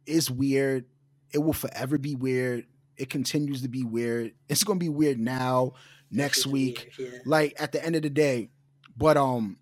is 0.08 0.32
weird. 0.32 0.86
It 1.32 1.40
will 1.40 1.54
forever 1.54 2.00
be 2.00 2.16
weird. 2.16 2.66
It 2.98 3.10
continues 3.10 3.62
to 3.62 3.70
be 3.70 3.84
weird. 3.84 4.34
It's 4.50 4.64
gonna 4.64 4.80
be 4.80 4.90
weird 4.90 5.20
now, 5.20 5.74
next 6.12 6.48
week, 6.48 6.92
weird, 6.98 7.14
yeah. 7.14 7.20
like 7.26 7.56
at 7.60 7.72
the 7.72 7.84
end 7.84 7.96
of 7.96 8.02
the 8.02 8.10
day. 8.10 8.50
But 8.98 9.18
um, 9.18 9.58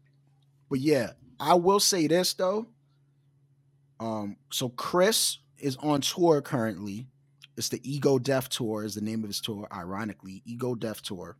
but 0.69 0.79
yeah, 0.79 1.11
I 1.39 1.55
will 1.55 1.79
say 1.79 2.07
this 2.07 2.33
though. 2.33 2.67
Um, 3.99 4.37
so 4.51 4.69
Chris 4.69 5.39
is 5.57 5.75
on 5.77 6.01
tour 6.01 6.41
currently. 6.41 7.07
It's 7.55 7.69
the 7.69 7.81
Ego 7.83 8.19
Death 8.19 8.49
Tour 8.49 8.83
is 8.83 8.93
the 8.93 9.01
name 9.01 9.23
of 9.23 9.29
his 9.29 9.41
tour, 9.41 9.67
ironically. 9.73 10.43
Ego 10.45 10.75
Death 10.75 11.01
Tour. 11.01 11.37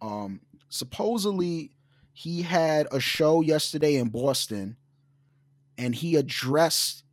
Um, 0.00 0.40
supposedly 0.70 1.72
he 2.14 2.40
had 2.40 2.86
a 2.90 3.00
show 3.00 3.42
yesterday 3.42 3.96
in 3.96 4.08
Boston 4.08 4.76
and 5.80 5.94
he 5.94 6.16
addressed 6.16 7.04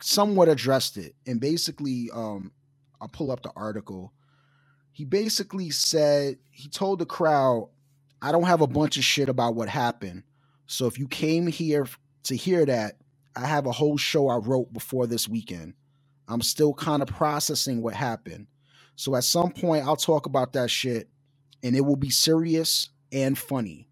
somewhat 0.00 0.48
addressed 0.48 0.96
it 0.96 1.14
and 1.28 1.40
basically 1.40 2.10
um 2.12 2.50
i'll 3.00 3.06
pull 3.06 3.30
up 3.30 3.40
the 3.42 3.52
article 3.54 4.12
he 4.92 5.04
basically 5.04 5.70
said 5.70 6.38
he 6.50 6.68
told 6.68 6.98
the 7.00 7.06
crowd 7.06 7.68
i 8.22 8.32
don't 8.32 8.44
have 8.44 8.60
a 8.60 8.66
bunch 8.66 8.96
of 8.96 9.04
shit 9.04 9.28
about 9.28 9.54
what 9.54 9.68
happened. 9.68 10.22
So 10.66 10.86
if 10.86 10.98
you 10.98 11.08
came 11.08 11.46
here 11.46 11.86
to 12.24 12.36
hear 12.36 12.64
that 12.66 12.98
i 13.36 13.46
have 13.46 13.66
a 13.66 13.72
whole 13.72 13.96
show 13.96 14.28
i 14.28 14.36
wrote 14.36 14.72
before 14.72 15.06
this 15.06 15.28
weekend. 15.28 15.74
I'm 16.28 16.42
still 16.42 16.72
kind 16.74 17.02
of 17.02 17.08
processing 17.08 17.82
what 17.82 17.94
happened. 17.94 18.46
So 18.96 19.16
at 19.16 19.24
some 19.24 19.52
point 19.52 19.86
i'll 19.86 19.96
talk 19.96 20.26
about 20.26 20.52
that 20.54 20.70
shit 20.70 21.08
and 21.62 21.76
it 21.76 21.82
will 21.82 21.96
be 21.96 22.10
serious 22.10 22.90
and 23.12 23.38
funny. 23.38 23.88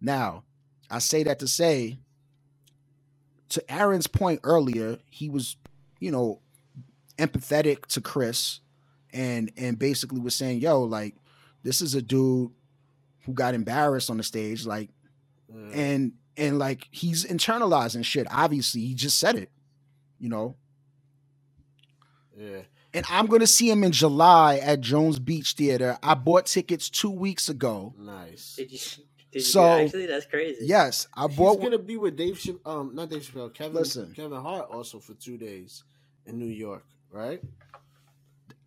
Now 0.00 0.44
i 0.90 0.98
say 1.00 1.22
that 1.24 1.38
to 1.40 1.48
say 1.48 1.98
to 3.50 3.72
Aaron's 3.72 4.06
point 4.06 4.40
earlier, 4.44 4.98
he 5.10 5.28
was, 5.28 5.56
you 6.00 6.10
know, 6.10 6.40
empathetic 7.18 7.86
to 7.86 8.00
Chris 8.00 8.60
and 9.12 9.50
and 9.56 9.78
basically 9.78 10.20
was 10.20 10.34
saying, 10.34 10.60
yo, 10.60 10.82
like, 10.82 11.14
this 11.62 11.80
is 11.80 11.94
a 11.94 12.02
dude 12.02 12.50
who 13.24 13.32
got 13.32 13.54
embarrassed 13.54 14.10
on 14.10 14.16
the 14.16 14.22
stage, 14.22 14.64
like, 14.66 14.90
Yeah. 15.52 15.70
and 15.74 16.12
and 16.36 16.58
like 16.58 16.88
he's 16.90 17.24
internalizing 17.24 18.04
shit. 18.04 18.26
Obviously, 18.30 18.80
he 18.82 18.94
just 18.94 19.18
said 19.18 19.36
it, 19.36 19.50
you 20.20 20.28
know. 20.28 20.56
yeah. 22.36 22.60
And 22.94 23.04
I'm 23.10 23.26
gonna 23.26 23.46
see 23.46 23.68
him 23.70 23.84
in 23.84 23.92
July 23.92 24.56
at 24.58 24.80
Jones 24.80 25.18
Beach 25.18 25.52
Theater. 25.52 25.98
I 26.02 26.14
bought 26.14 26.46
tickets 26.46 26.88
two 26.88 27.10
weeks 27.10 27.48
ago. 27.48 27.94
Nice. 27.98 28.54
Did 28.56 28.72
you? 28.72 28.78
Did 28.78 29.04
you 29.34 29.40
So- 29.42 29.62
actually? 29.62 30.06
That's 30.06 30.24
crazy. 30.24 30.64
Yes, 30.64 31.06
I 31.14 31.26
bought. 31.26 31.28
He's 31.30 31.36
bought. 31.38 31.60
gonna 31.62 31.78
be 31.78 31.96
with 31.98 32.16
Dave. 32.16 32.36
Chapp- 32.38 32.66
um, 32.66 32.94
not 32.94 33.10
Dave 33.10 33.22
Chappelle. 33.22 33.52
Kevin. 33.52 33.74
Listen. 33.74 34.12
Kevin 34.14 34.40
Hart 34.40 34.68
also 34.70 34.98
for 35.00 35.12
two 35.14 35.36
days 35.36 35.84
in 36.24 36.38
New 36.38 36.46
York, 36.46 36.84
right? 37.10 37.42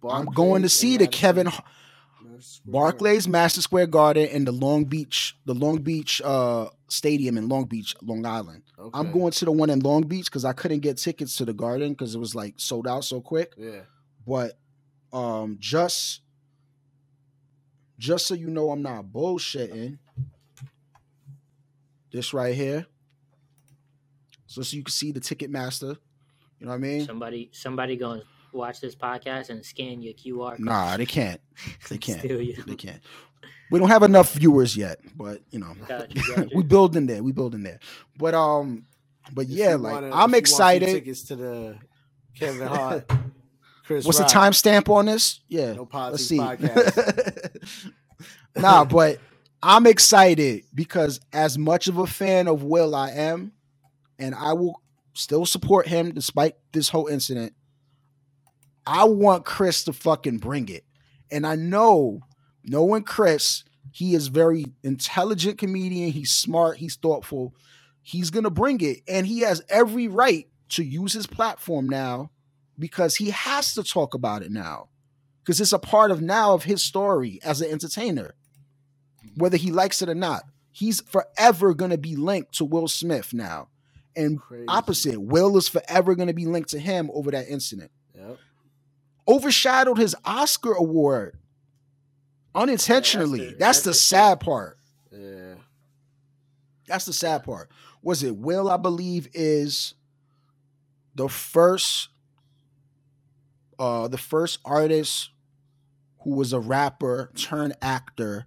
I'm 0.10 0.26
going 0.26 0.64
to 0.64 0.70
see 0.70 0.98
the 0.98 1.08
Kevin 1.08 1.50
Barclays, 2.66 3.28
Madison 3.28 3.62
Square 3.62 3.88
Garden, 3.88 4.28
and 4.32 4.48
the 4.48 4.52
Long 4.52 4.86
Beach, 4.86 5.36
the 5.46 5.54
Long 5.54 5.78
Beach 5.78 6.22
uh, 6.24 6.70
Stadium 6.88 7.38
in 7.38 7.48
Long 7.48 7.66
Beach, 7.66 7.96
Long 8.02 8.26
Island. 8.26 8.64
Garden. 8.76 8.92
I'm 8.94 9.12
going 9.12 9.32
to 9.32 9.46
the 9.46 9.52
one 9.52 9.70
in 9.70 9.80
Long 9.80 10.04
Beach 10.04 10.26
because 10.26 10.46
I 10.46 10.54
couldn't 10.54 10.80
get 10.80 10.98
tickets 10.98 11.36
to 11.38 11.46
the 11.46 11.54
Garden 11.54 11.94
because 11.94 12.16
it 12.16 12.20
was 12.20 12.34
like 12.36 12.56
sold 12.58 12.88
out 12.88 13.04
so 13.04 13.22
quick. 13.22 13.54
Yeah. 13.58 13.82
But 14.26 14.58
um, 15.14 15.58
just 15.60 16.22
just 18.00 18.26
so 18.26 18.34
you 18.34 18.50
know, 18.50 18.72
I'm 18.72 18.82
not 18.82 19.06
bullshitting. 19.06 20.00
This 22.12 22.34
right 22.34 22.56
here. 22.56 22.88
So, 24.48 24.64
so 24.64 24.76
you 24.76 24.84
can 24.84 24.92
see 24.92 25.12
the 25.12 25.22
Ticketmaster. 25.22 25.98
You 26.60 26.66
know 26.66 26.72
what 26.72 26.76
I 26.76 26.78
mean? 26.80 27.06
Somebody, 27.06 27.50
somebody 27.54 27.96
going 27.96 28.20
to 28.20 28.26
watch 28.54 28.80
this 28.82 28.96
podcast 28.96 29.50
and 29.50 29.66
scan 29.66 30.02
your 30.02 30.14
QR. 30.14 30.52
code. 30.52 30.60
Nah, 30.60 30.98
they 30.98 31.06
can't. 31.06 31.40
They 31.90 31.98
can't. 31.98 32.22
They 32.22 32.76
can't. 32.76 33.02
We 33.72 33.80
don't 33.80 33.90
have 33.90 34.04
enough 34.04 34.34
viewers 34.34 34.76
yet, 34.76 35.00
but 35.16 35.42
you 35.52 35.60
know, 35.60 35.74
Got 35.88 36.14
you, 36.16 36.50
we 36.56 36.64
building 36.64 37.06
there. 37.08 37.24
We 37.24 37.32
building 37.32 37.64
there. 37.64 37.80
But 38.18 38.34
um, 38.34 38.86
but 39.32 39.46
If 39.46 39.52
yeah, 39.52 39.76
like 39.76 39.94
wanna- 39.94 40.08
I'm 40.08 40.12
you 40.12 40.18
want 40.18 40.32
some 40.32 40.36
excited. 40.36 40.86
Tickets 40.88 41.24
to 41.24 41.36
the 41.38 41.78
Kevin 42.38 42.68
Hart, 42.68 43.10
Chris 43.86 44.06
What's 44.06 44.20
Rock, 44.20 44.28
the 44.30 44.34
timestamp 44.34 44.90
on 44.90 45.06
this? 45.06 45.40
Yeah, 45.48 45.74
No 45.74 45.88
let's 45.94 46.26
see. 46.26 46.38
podcast. 46.38 47.92
nah, 48.58 48.84
but 48.86 49.20
I'm 49.64 49.86
excited 49.88 50.64
because 50.74 51.20
as 51.32 51.58
much 51.58 51.88
of 51.88 51.98
a 51.98 52.08
fan 52.08 52.48
of 52.48 52.64
Will 52.64 52.94
I 52.96 53.12
am, 53.12 53.54
and 54.20 54.36
I 54.36 54.54
will 54.54 54.82
still 55.14 55.46
support 55.46 55.88
him 55.88 56.14
despite 56.14 56.56
this 56.74 56.90
whole 56.90 57.08
incident. 57.08 57.54
I 58.86 59.04
want 59.06 59.46
Chris 59.46 59.84
to 59.86 59.94
fucking 59.94 60.40
bring 60.40 60.70
it. 60.70 60.86
And 61.30 61.46
I 61.46 61.56
know, 61.56 62.22
knowing 62.64 63.04
Chris, 63.04 63.64
he 63.92 64.16
is 64.16 64.28
very 64.28 64.66
intelligent 64.84 65.58
comedian. 65.58 66.12
He's 66.12 66.32
smart. 66.32 66.78
He's 66.78 66.96
thoughtful. 66.96 67.54
He's 68.02 68.32
gonna 68.32 68.50
bring 68.50 68.82
it, 68.82 69.02
and 69.08 69.28
he 69.28 69.42
has 69.42 69.62
every 69.70 70.08
right 70.08 70.48
to 70.70 70.84
use 70.84 71.14
his 71.14 71.28
platform 71.28 71.88
now 71.88 72.32
because 72.80 73.16
he 73.16 73.30
has 73.30 73.74
to 73.76 73.84
talk 73.84 74.14
about 74.14 74.42
it 74.42 74.52
now 74.52 74.90
because 75.44 75.62
it's 75.62 75.74
a 75.74 75.80
part 75.80 76.12
of 76.12 76.22
now 76.22 76.54
of 76.54 76.64
his 76.64 76.82
story 76.82 77.40
as 77.44 77.62
an 77.62 77.70
entertainer, 77.70 78.34
whether 79.36 79.58
he 79.58 79.72
likes 79.72 80.02
it 80.02 80.10
or 80.10 80.16
not. 80.16 80.44
He's 80.72 81.02
forever 81.02 81.74
gonna 81.74 81.98
be 81.98 82.16
linked 82.16 82.54
to 82.56 82.66
Will 82.66 82.88
Smith 82.88 83.34
now, 83.34 83.68
and 84.16 84.40
Crazy. 84.40 84.66
opposite, 84.68 85.22
Will 85.22 85.58
is 85.58 85.68
forever 85.68 86.16
gonna 86.16 86.34
be 86.34 86.46
linked 86.46 86.70
to 86.70 86.80
him 86.80 87.12
over 87.14 87.30
that 87.32 87.48
incident 87.50 87.92
Yep. 88.16 88.38
Overshadowed 89.32 89.98
his 89.98 90.16
Oscar 90.26 90.74
award 90.74 91.38
unintentionally. 92.54 93.40
the- 93.40 93.46
that's, 93.46 93.60
that's 93.60 93.82
the 93.82 93.90
the 93.92 93.94
sad 93.96 94.40
part. 94.40 94.78
Yeah. 95.12 95.56
That's 96.88 97.06
the 97.06 97.14
sad 97.14 97.44
part. 97.44 97.70
Was 98.02 98.24
it 98.24 98.36
Will? 98.36 98.70
I 98.70 98.78
believe 98.78 99.28
is 99.34 99.94
the 101.16 101.30
first, 101.30 102.10
uh, 103.80 104.08
the 104.08 104.18
first 104.18 104.60
artist 104.66 105.30
who 106.24 106.32
was 106.36 106.54
a 106.54 106.60
rapper 106.60 107.32
turned 107.36 107.74
actor 107.82 108.46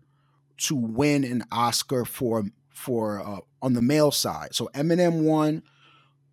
to 0.57 0.75
win 0.77 1.25
an 1.25 1.45
Oscar 1.51 2.05
for 2.05 2.45
for 2.71 3.21
uh, 3.25 3.41
on 3.63 3.73
the 3.73 3.83
male 3.83 4.11
side. 4.11 4.55
So 4.55 4.69
Eminem 4.75 5.23
won, 5.23 5.63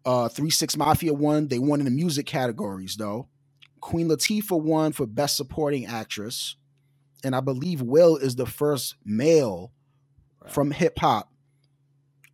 uh, 0.06 0.28
Three 0.30 0.49
Six 0.49 0.76
Mafia 0.76 1.14
won. 1.14 1.47
They 1.47 1.60
won 1.60 1.80
in 1.80 1.86
the 1.86 1.91
music 1.91 2.26
categories 2.26 2.95
though. 2.97 3.28
Queen 3.82 4.08
Latifah 4.08 4.62
won 4.62 4.92
for 4.94 5.06
Best 5.06 5.36
Supporting 5.36 5.86
Actress, 5.86 6.56
and 7.24 7.36
I 7.36 7.40
believe 7.42 7.82
Will 7.82 8.16
is 8.18 8.36
the 8.36 8.46
first 8.46 8.96
male 9.04 9.72
Right. 10.42 10.52
from 10.52 10.72
hip 10.72 10.98
hop 11.00 11.32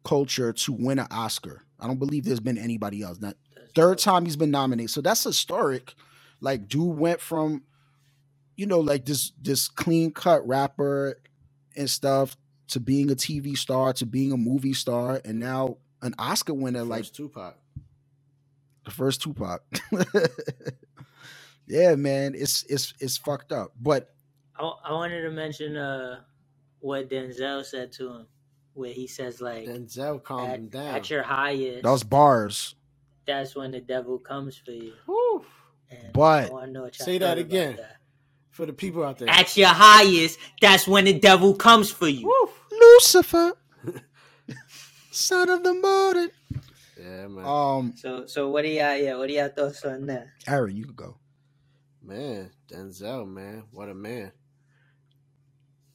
culture 0.06 0.54
to 0.54 0.72
win 0.72 1.00
an 1.00 1.08
Oscar. 1.12 1.64
I 1.80 1.88
don't 1.88 2.00
believe 2.00 2.24
there's 2.24 2.40
been 2.40 2.58
anybody 2.58 3.02
else. 3.02 3.18
That 3.18 3.36
third 3.76 3.98
time 3.98 4.24
he's 4.26 4.38
been 4.38 4.52
nominated, 4.52 4.92
so 4.92 5.02
that's 5.02 5.24
historic. 5.24 5.94
Like, 6.40 6.68
dude 6.70 6.98
went 6.98 7.20
from, 7.20 7.64
you 8.56 8.66
know, 8.66 8.80
like 8.80 9.06
this 9.06 9.34
this 9.42 9.68
clean 9.68 10.12
cut 10.12 10.48
rapper 10.48 11.20
and 11.76 11.90
stuff 11.90 12.38
to 12.70 12.80
being 12.80 13.12
a 13.12 13.16
TV 13.16 13.58
star 13.58 13.92
to 13.94 14.06
being 14.06 14.32
a 14.32 14.38
movie 14.38 14.74
star, 14.74 15.22
and 15.26 15.40
now 15.40 15.78
an 16.02 16.14
Oscar 16.18 16.54
winner, 16.54 16.84
like 16.84 17.00
First 17.04 17.16
Tupac. 17.16 17.58
the 18.86 18.92
first 18.92 19.22
Tupac. 19.22 19.64
yeah, 21.68 21.96
man, 21.96 22.34
it's 22.36 22.64
it's 22.64 22.94
it's 23.00 23.18
fucked 23.18 23.52
up. 23.52 23.74
But 23.80 24.14
I, 24.58 24.64
I 24.86 24.92
wanted 24.94 25.22
to 25.24 25.32
mention 25.32 25.76
uh 25.78 26.22
what 26.80 27.10
Denzel 27.10 27.66
said 27.66 27.92
to 27.94 28.10
him, 28.10 28.28
where 28.74 28.92
he 28.94 29.08
says 29.08 29.42
like, 29.42 29.66
Denzel 29.66 30.24
calm 30.24 30.50
at, 30.50 30.70
down. 30.70 30.96
at 30.96 31.10
your 31.10 31.24
highest, 31.24 31.84
those 31.84 32.04
bars. 32.04 32.76
that's 33.26 33.56
when 33.56 33.72
the 33.72 33.82
devil 33.82 34.20
comes 34.20 34.58
for 34.58 34.72
you. 34.72 34.94
Whew. 35.06 35.46
And 35.90 36.14
But- 36.14 36.54
I 36.54 36.66
know 36.68 36.84
what 36.84 36.96
Say 36.96 37.18
that 37.18 37.38
again. 37.38 37.76
that. 37.78 37.94
For 38.52 38.66
the 38.66 38.74
people 38.74 39.04
out 39.04 39.20
there. 39.20 39.30
At 39.30 39.56
your 39.56 39.68
highest, 39.70 40.40
that's 40.60 40.88
when 40.88 41.06
the 41.06 41.20
devil 41.20 41.54
comes 41.54 41.92
for 41.92 42.08
you. 42.08 42.26
Woo. 42.26 42.50
Lucifer, 42.80 43.54
son 45.12 45.50
of 45.50 45.64
the 45.64 45.74
morning. 45.76 46.30
Yeah, 47.00 47.28
man. 47.28 47.46
Um, 47.46 47.94
So, 47.96 48.26
so 48.26 48.50
what 48.50 48.64
do 48.64 48.70
y'all, 48.70 48.96
yeah, 48.96 49.16
what 49.16 49.28
do 49.28 49.34
y'all 49.34 49.50
thoughts 49.50 49.84
on 49.86 50.08
that? 50.08 50.28
Aaron, 50.48 50.76
you 50.76 50.86
can 50.86 50.96
go. 50.96 51.18
Man, 52.08 52.52
Denzel, 52.72 53.28
man, 53.30 53.66
what 53.72 53.90
a 53.90 53.96
man. 53.96 54.34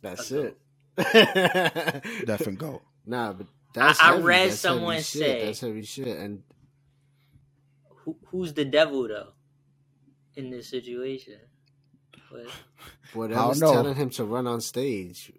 That's 0.03 0.31
A 0.31 0.47
it. 0.49 0.59
Definitely 2.27 2.57
go. 2.57 2.83
Nah, 3.07 3.35
but 3.35 3.49
that's 3.75 4.01
I 4.01 4.13
heavy. 4.13 4.23
read 4.23 4.51
That's 4.51 4.61
someone 4.61 4.95
heavy 4.97 5.05
shit. 5.05 5.41
say- 5.41 5.47
that's 5.47 5.61
heavy 5.61 5.83
shit. 5.85 6.19
And 6.19 6.43
Who, 8.05 8.17
who's 8.29 8.55
the 8.55 8.65
devil 8.67 9.09
though 9.09 9.31
in 10.37 10.51
this 10.51 10.69
situation? 10.69 11.39
What, 12.31 12.49
whatever's 13.15 13.61
know. 13.61 13.73
telling 13.73 13.95
him 13.97 14.11
to 14.11 14.25
run 14.25 14.47
on 14.47 14.61
stage, 14.61 15.33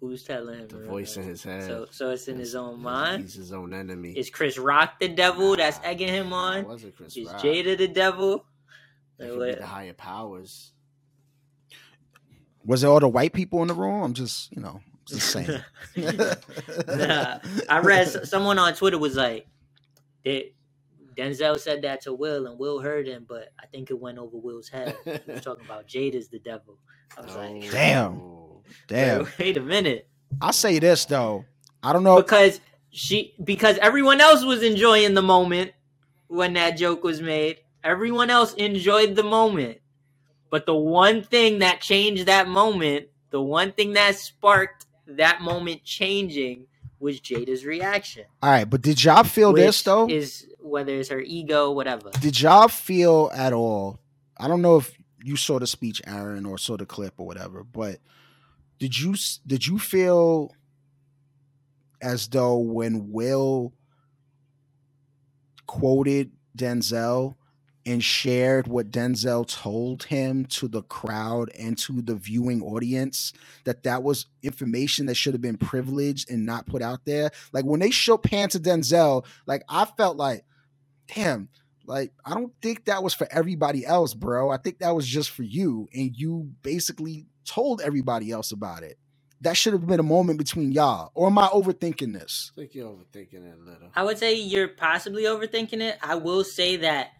who's 0.00 0.24
telling 0.24 0.60
him? 0.60 0.68
the 0.68 0.78
voice 0.86 1.16
in 1.16 1.24
his 1.24 1.42
head. 1.42 1.64
So, 1.64 1.86
so 1.90 2.10
it's 2.10 2.28
in 2.28 2.38
his 2.38 2.54
own 2.54 2.80
mind. 2.82 3.22
He's 3.22 3.34
his 3.34 3.52
own 3.52 3.74
enemy. 3.74 4.12
Is 4.12 4.30
Chris 4.30 4.58
Rock 4.58 5.00
the 5.00 5.08
devil 5.08 5.56
that's 5.56 5.80
egging 5.84 6.08
him 6.08 6.30
nah, 6.30 6.36
on? 6.36 6.64
wasn't 6.64 6.96
Chris 6.96 7.16
Is 7.16 7.26
Rock. 7.32 7.42
Jada 7.42 7.78
the 7.78 7.88
devil? 7.88 8.46
It 9.18 9.24
Like, 9.24 9.30
could 9.30 9.46
be 9.46 9.54
the 9.56 9.66
higher 9.66 9.94
powers. 9.94 10.72
Was 12.64 12.84
it 12.84 12.88
all 12.88 13.00
the 13.00 13.08
white 13.08 13.32
people 13.32 13.62
in 13.62 13.68
the 13.68 13.74
room? 13.74 14.02
I'm 14.02 14.14
just, 14.14 14.52
you 14.54 14.62
know, 14.62 14.80
just 15.06 15.30
saying. 15.30 15.48
Nah, 16.88 17.38
I 17.68 17.78
read 17.80 18.08
someone 18.26 18.58
on 18.58 18.74
Twitter 18.74 18.98
was 18.98 19.16
like, 19.16 19.46
that 20.24 20.44
Denzel 21.16 21.58
said 21.58 21.82
that 21.82 22.02
to 22.02 22.14
Will, 22.14 22.46
and 22.46 22.58
Will 22.58 22.80
heard 22.80 23.08
him, 23.08 23.26
but 23.28 23.52
I 23.60 23.66
think 23.66 23.90
it 23.90 24.00
went 24.00 24.18
over 24.18 24.36
Will's 24.38 24.68
head. 24.68 24.96
He 25.24 25.32
was 25.32 25.42
talking 25.42 25.64
about 25.66 25.88
Jada's 25.88 26.28
the 26.28 26.40
devil. 26.40 26.78
I 27.16 27.22
was 27.22 27.36
like, 27.36 27.56
Damn. 27.70 28.20
Oh. 28.20 28.45
Damn. 28.86 29.24
wait, 29.24 29.28
wait 29.38 29.56
a 29.56 29.60
minute, 29.60 30.08
I'll 30.40 30.52
say 30.52 30.78
this 30.78 31.04
though. 31.04 31.44
I 31.82 31.92
don't 31.92 32.02
know. 32.02 32.16
because 32.16 32.60
she 32.90 33.34
because 33.42 33.78
everyone 33.78 34.20
else 34.20 34.44
was 34.44 34.62
enjoying 34.62 35.14
the 35.14 35.22
moment 35.22 35.72
when 36.28 36.54
that 36.54 36.76
joke 36.76 37.04
was 37.04 37.20
made. 37.20 37.58
Everyone 37.84 38.30
else 38.30 38.52
enjoyed 38.54 39.14
the 39.14 39.22
moment, 39.22 39.78
but 40.50 40.66
the 40.66 40.74
one 40.74 41.22
thing 41.22 41.60
that 41.60 41.80
changed 41.80 42.26
that 42.26 42.48
moment, 42.48 43.06
the 43.30 43.40
one 43.40 43.72
thing 43.72 43.92
that 43.92 44.16
sparked 44.16 44.86
that 45.06 45.40
moment 45.40 45.84
changing, 45.84 46.66
was 46.98 47.20
Jada's 47.20 47.64
reaction. 47.64 48.24
All 48.42 48.50
right, 48.50 48.68
but 48.68 48.82
did 48.82 49.02
y'all 49.04 49.24
feel 49.24 49.52
this 49.52 49.82
though? 49.82 50.08
Is 50.08 50.46
whether 50.58 50.94
it's 50.94 51.10
her 51.10 51.20
ego, 51.20 51.70
whatever. 51.70 52.10
did 52.20 52.40
y'all 52.40 52.68
feel 52.68 53.30
at 53.34 53.52
all? 53.52 54.00
I 54.36 54.48
don't 54.48 54.62
know 54.62 54.78
if 54.78 54.96
you 55.22 55.36
saw 55.36 55.58
the 55.58 55.66
speech, 55.66 56.02
Aaron, 56.06 56.44
or 56.44 56.58
saw 56.58 56.76
the 56.76 56.86
clip 56.86 57.14
or 57.18 57.26
whatever, 57.26 57.62
but 57.62 57.98
did 58.78 58.98
you 58.98 59.14
did 59.46 59.66
you 59.66 59.78
feel 59.78 60.52
as 62.02 62.28
though 62.28 62.58
when 62.58 63.10
Will 63.10 63.72
quoted 65.66 66.30
Denzel 66.56 67.36
and 67.86 68.02
shared 68.02 68.66
what 68.66 68.90
Denzel 68.90 69.46
told 69.46 70.04
him 70.04 70.44
to 70.46 70.66
the 70.68 70.82
crowd 70.82 71.50
and 71.58 71.78
to 71.78 72.02
the 72.02 72.16
viewing 72.16 72.60
audience 72.62 73.32
that 73.64 73.84
that 73.84 74.02
was 74.02 74.26
information 74.42 75.06
that 75.06 75.14
should 75.14 75.34
have 75.34 75.40
been 75.40 75.56
privileged 75.56 76.30
and 76.30 76.44
not 76.44 76.66
put 76.66 76.82
out 76.82 77.04
there? 77.04 77.30
Like 77.52 77.64
when 77.64 77.80
they 77.80 77.90
shook 77.90 78.26
hands 78.26 78.52
to 78.52 78.60
Denzel 78.60 79.24
like 79.46 79.62
I 79.68 79.84
felt 79.84 80.16
like 80.16 80.44
damn 81.14 81.48
like 81.86 82.12
I 82.24 82.34
don't 82.34 82.52
think 82.60 82.86
that 82.86 83.02
was 83.02 83.14
for 83.14 83.28
everybody 83.30 83.86
else 83.86 84.12
bro. 84.12 84.50
I 84.50 84.58
think 84.58 84.80
that 84.80 84.94
was 84.94 85.06
just 85.06 85.30
for 85.30 85.44
you 85.44 85.88
and 85.94 86.14
you 86.14 86.50
basically 86.62 87.26
told 87.46 87.80
everybody 87.82 88.30
else 88.32 88.52
about 88.52 88.82
it 88.84 88.98
that 89.42 89.56
should 89.56 89.72
have 89.74 89.86
been 89.86 90.00
a 90.00 90.04
moment 90.04 90.38
between 90.38 90.72
y'all 90.72 91.12
or 91.14 91.28
am 91.28 91.38
I 91.38 91.48
overthinking 91.48 92.12
this 92.14 92.52
I 92.56 92.60
think 92.62 92.74
you're 92.74 92.88
overthinking 92.90 93.34
it 93.46 93.58
a 93.60 93.64
little. 93.70 93.90
I 93.94 94.04
would 94.04 94.18
say 94.18 94.34
you're 94.34 94.68
possibly 94.68 95.24
overthinking 95.24 95.80
it. 95.82 95.98
I 96.02 96.16
will 96.16 96.44
say 96.44 96.76
that 96.78 97.10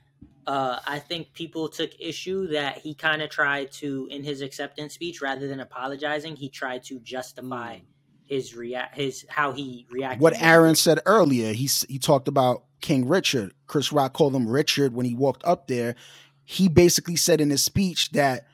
uh, 0.47 0.81
I 0.87 0.99
think 1.01 1.33
people 1.35 1.69
took 1.69 1.91
issue 2.01 2.49
that 2.49 2.79
he 2.79 2.95
kind 2.95 3.23
of 3.23 3.31
tried 3.31 3.73
to, 3.73 4.09
in 4.11 4.23
his 4.25 4.43
acceptance 4.43 4.95
speech, 4.95 5.21
rather 5.23 5.49
than 5.49 5.61
apologizing, 5.61 6.37
he 6.37 6.49
tried 6.51 6.85
to 6.85 7.01
justify 7.01 7.77
Mm. 7.79 7.83
his 8.27 8.55
react, 8.57 8.97
his 8.97 9.27
how 9.29 9.53
he 9.53 9.87
reacted. 9.91 10.21
what 10.23 10.41
Aaron 10.41 10.75
said 10.77 11.01
earlier. 11.07 11.53
He 11.53 11.69
he 11.89 11.99
talked 11.99 12.29
about 12.29 12.65
King 12.81 13.09
Richard. 13.09 13.55
Chris 13.69 13.93
Rock 13.93 14.13
called 14.15 14.35
him 14.37 14.49
Richard 14.49 14.95
when 14.95 15.07
he 15.07 15.15
walked 15.15 15.45
up 15.45 15.69
there. 15.69 15.97
He 16.45 16.69
basically 16.69 17.17
said 17.17 17.41
in 17.41 17.51
his 17.51 17.65
speech 17.65 18.11
that, 18.13 18.47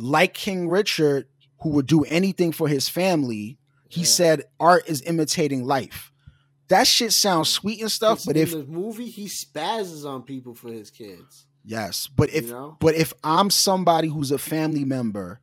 like 0.00 0.34
King 0.34 0.68
Richard, 0.68 1.26
who 1.60 1.70
would 1.70 1.86
do 1.86 2.04
anything 2.04 2.52
for 2.52 2.68
his 2.68 2.88
family, 2.88 3.58
he 3.88 4.00
Yeah. 4.00 4.06
said 4.06 4.44
art 4.58 4.88
is 4.88 5.02
imitating 5.02 5.64
life. 5.64 6.12
That 6.68 6.86
shit 6.86 7.12
sounds 7.12 7.48
sweet 7.48 7.80
and 7.80 7.90
stuff, 7.90 8.24
but 8.24 8.36
in 8.36 8.42
if 8.44 8.52
the 8.52 8.64
movie 8.64 9.10
he 9.10 9.26
spazzes 9.26 10.06
on 10.08 10.22
people 10.22 10.54
for 10.54 10.72
his 10.72 10.90
kids, 10.90 11.46
yes, 11.64 12.08
but 12.08 12.30
if 12.32 12.46
you 12.46 12.52
know, 12.52 12.76
but 12.80 12.94
if 12.94 13.12
I'm 13.24 13.50
somebody 13.50 14.08
who's 14.08 14.30
a 14.30 14.38
family 14.38 14.84
member 14.84 15.40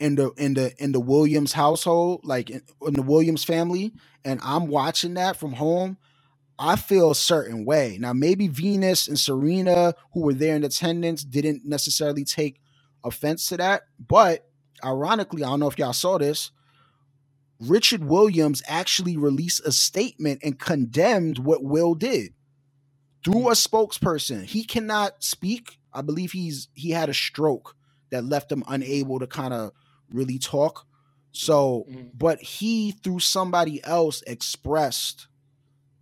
in 0.00 0.14
the 0.16 0.30
in 0.38 0.54
the 0.54 0.72
in 0.82 0.92
the 0.92 1.00
Williams 1.00 1.52
household, 1.52 2.22
like 2.24 2.48
in, 2.50 2.62
in 2.86 2.94
the 2.94 3.02
Williams 3.02 3.44
family, 3.44 3.92
and 4.24 4.40
I'm 4.42 4.66
watching 4.68 5.14
that 5.14 5.36
from 5.36 5.52
home, 5.52 5.98
I 6.58 6.76
feel 6.76 7.10
a 7.10 7.14
certain 7.14 7.66
way. 7.66 7.98
Now, 8.00 8.14
maybe 8.14 8.48
Venus 8.48 9.08
and 9.08 9.18
Serena, 9.18 9.94
who 10.12 10.20
were 10.20 10.34
there 10.34 10.56
in 10.56 10.64
attendance, 10.64 11.22
didn't 11.22 11.66
necessarily 11.66 12.24
take 12.24 12.60
offense 13.06 13.48
to 13.48 13.58
that. 13.58 13.84
But 14.00 14.48
ironically, 14.84 15.44
I 15.44 15.48
don't 15.50 15.60
know 15.60 15.68
if 15.68 15.78
y'all 15.78 15.94
saw 15.94 16.18
this. 16.18 16.52
Richard 17.60 18.04
Williams 18.04 18.62
actually 18.68 19.16
released 19.16 19.62
a 19.66 19.72
statement 19.72 20.40
and 20.44 20.58
condemned 20.60 21.38
what 21.38 21.64
Will 21.64 21.94
did 21.94 22.34
through 23.24 23.48
a 23.50 23.54
spokesperson. 23.54 24.44
He 24.44 24.64
cannot 24.64 25.24
speak. 25.24 25.78
I 25.92 26.02
believe 26.02 26.32
he's 26.32 26.68
he 26.74 26.90
had 26.90 27.08
a 27.10 27.14
stroke 27.14 27.76
that 28.10 28.24
left 28.24 28.52
him 28.52 28.64
unable 28.68 29.18
to 29.20 29.26
kind 29.26 29.54
of 29.54 29.72
really 30.10 30.38
talk. 30.38 30.86
So, 31.32 31.86
Mhm. 31.90 32.10
but 32.18 32.40
he 32.40 32.92
through 32.92 33.20
somebody 33.20 33.84
else 33.84 34.22
expressed 34.26 35.28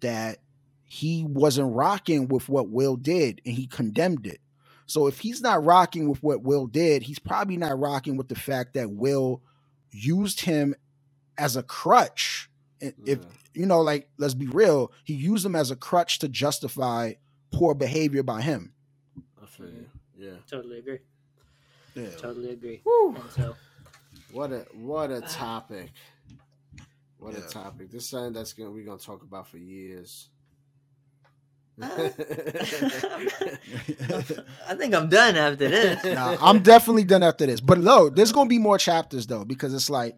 that 0.01 0.41
he 0.85 1.25
wasn't 1.25 1.75
rocking 1.75 2.29
with 2.29 2.49
what 2.49 2.71
Will 2.71 2.97
did 2.97 3.43
and 3.47 3.55
he 3.57 3.67
condemned 3.67 4.27
it. 4.27 4.41
So 4.87 5.07
if 5.07 5.21
he's 5.21 5.41
not 5.41 5.65
rocking 5.65 6.09
with 6.09 6.23
what 6.23 6.43
Will 6.43 6.67
did, 6.67 7.03
he's 7.03 7.19
probably 7.19 7.57
not 7.57 7.79
rocking 7.79 8.17
with 8.17 8.29
the 8.29 8.35
fact 8.35 8.75
that 8.75 8.91
Will 8.91 9.43
used 9.91 10.41
him 10.41 10.75
as 11.39 11.57
a 11.57 11.63
crutch. 11.63 12.51
And 12.81 12.95
If 13.07 13.21
Yeah. 13.21 13.25
you 13.55 13.67
know, 13.67 13.81
like 13.81 14.09
let's 14.19 14.35
be 14.35 14.47
real, 14.47 14.93
he 15.05 15.15
used 15.15 15.45
him 15.47 15.57
as 15.57 15.71
a 15.71 15.77
crutch 15.77 16.19
to 16.21 16.29
justify 16.29 17.15
poor 17.51 17.75
behavior 17.75 18.23
by 18.23 18.43
him. 18.43 18.75
I 19.43 19.47
feel 19.47 19.67
you. 19.67 19.87
Yeah. 20.17 20.37
Totally 20.49 20.79
agree. 20.79 20.99
Yeah. 21.95 22.11
Totally 22.17 22.51
agree. 22.51 22.81
Whew. 22.85 23.15
And 23.17 23.31
so 23.31 23.57
What 24.33 24.53
a 24.53 24.67
what 24.75 25.11
a 25.11 25.25
uh, 25.25 25.29
topic. 25.29 25.93
What 27.19 27.35
Yeah. 27.35 27.41
a 27.41 27.49
topic. 27.49 27.91
This 27.91 28.05
is 28.05 28.09
something 28.11 28.33
that's 28.33 28.53
gonna 28.53 28.71
we're 28.71 28.85
gonna 28.85 28.99
talk 28.99 29.23
about 29.23 29.47
for 29.49 29.59
years. 29.59 30.29
I 31.83 31.89
think 34.77 34.95
I'm 34.95 35.09
done 35.09 35.37
after 35.37 35.69
this. 35.69 36.05
Nah, 36.11 36.37
I'm 36.41 36.61
definitely 36.63 37.05
done 37.05 37.23
after 37.23 37.47
this. 37.47 37.61
But 37.61 37.79
no, 37.81 38.09
there's 38.11 38.33
gonna 38.33 38.49
be 38.51 38.59
more 38.59 38.79
chapters 38.79 39.27
though, 39.27 39.45
because 39.45 39.75
it's 39.75 39.91
like 39.91 40.17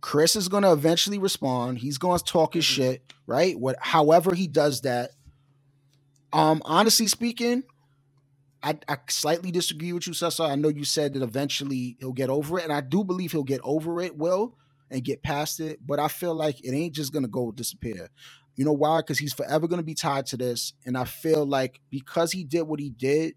Chris 0.00 0.36
is 0.36 0.48
gonna 0.48 0.72
eventually 0.72 1.18
respond. 1.18 1.78
He's 1.78 1.98
gonna 1.98 2.18
talk 2.20 2.54
his 2.54 2.64
Mhm. 2.64 2.66
shit, 2.66 3.12
right? 3.26 3.58
What 3.58 3.76
however 3.80 4.34
he 4.34 4.46
does 4.48 4.80
that. 4.82 5.10
Um, 6.32 6.62
honestly 6.64 7.08
speaking, 7.08 7.62
I, 8.62 8.78
I 8.88 8.98
slightly 9.08 9.52
disagree 9.52 9.94
with 9.94 10.06
you, 10.08 10.14
Cesar. 10.14 10.44
I 10.44 10.56
know 10.56 10.68
you 10.68 10.84
said 10.84 11.14
that 11.14 11.24
eventually 11.24 11.96
he'll 12.00 12.12
get 12.12 12.30
over 12.30 12.60
it, 12.60 12.64
and 12.64 12.74
I 12.74 12.82
do 12.82 13.04
believe 13.04 13.32
he'll 13.32 13.44
get 13.44 13.62
over 13.64 14.02
it, 14.02 14.18
will, 14.18 14.56
and 14.90 15.04
get 15.04 15.24
past 15.24 15.60
it. 15.60 15.80
But 15.86 16.00
I 16.00 16.08
feel 16.08 16.34
like 16.34 16.64
it 16.64 16.74
ain't 16.74 16.94
just 16.94 17.14
gonna 17.14 17.28
go 17.28 17.52
disappear. 17.52 18.10
You 18.60 18.66
know 18.66 18.72
why? 18.72 18.98
Because 18.98 19.18
he's 19.18 19.32
forever 19.32 19.66
gonna 19.66 19.82
be 19.82 19.94
tied 19.94 20.26
to 20.26 20.36
this, 20.36 20.74
and 20.84 20.94
I 20.98 21.04
feel 21.04 21.46
like 21.46 21.80
because 21.88 22.30
he 22.30 22.44
did 22.44 22.64
what 22.64 22.78
he 22.78 22.90
did, 22.90 23.32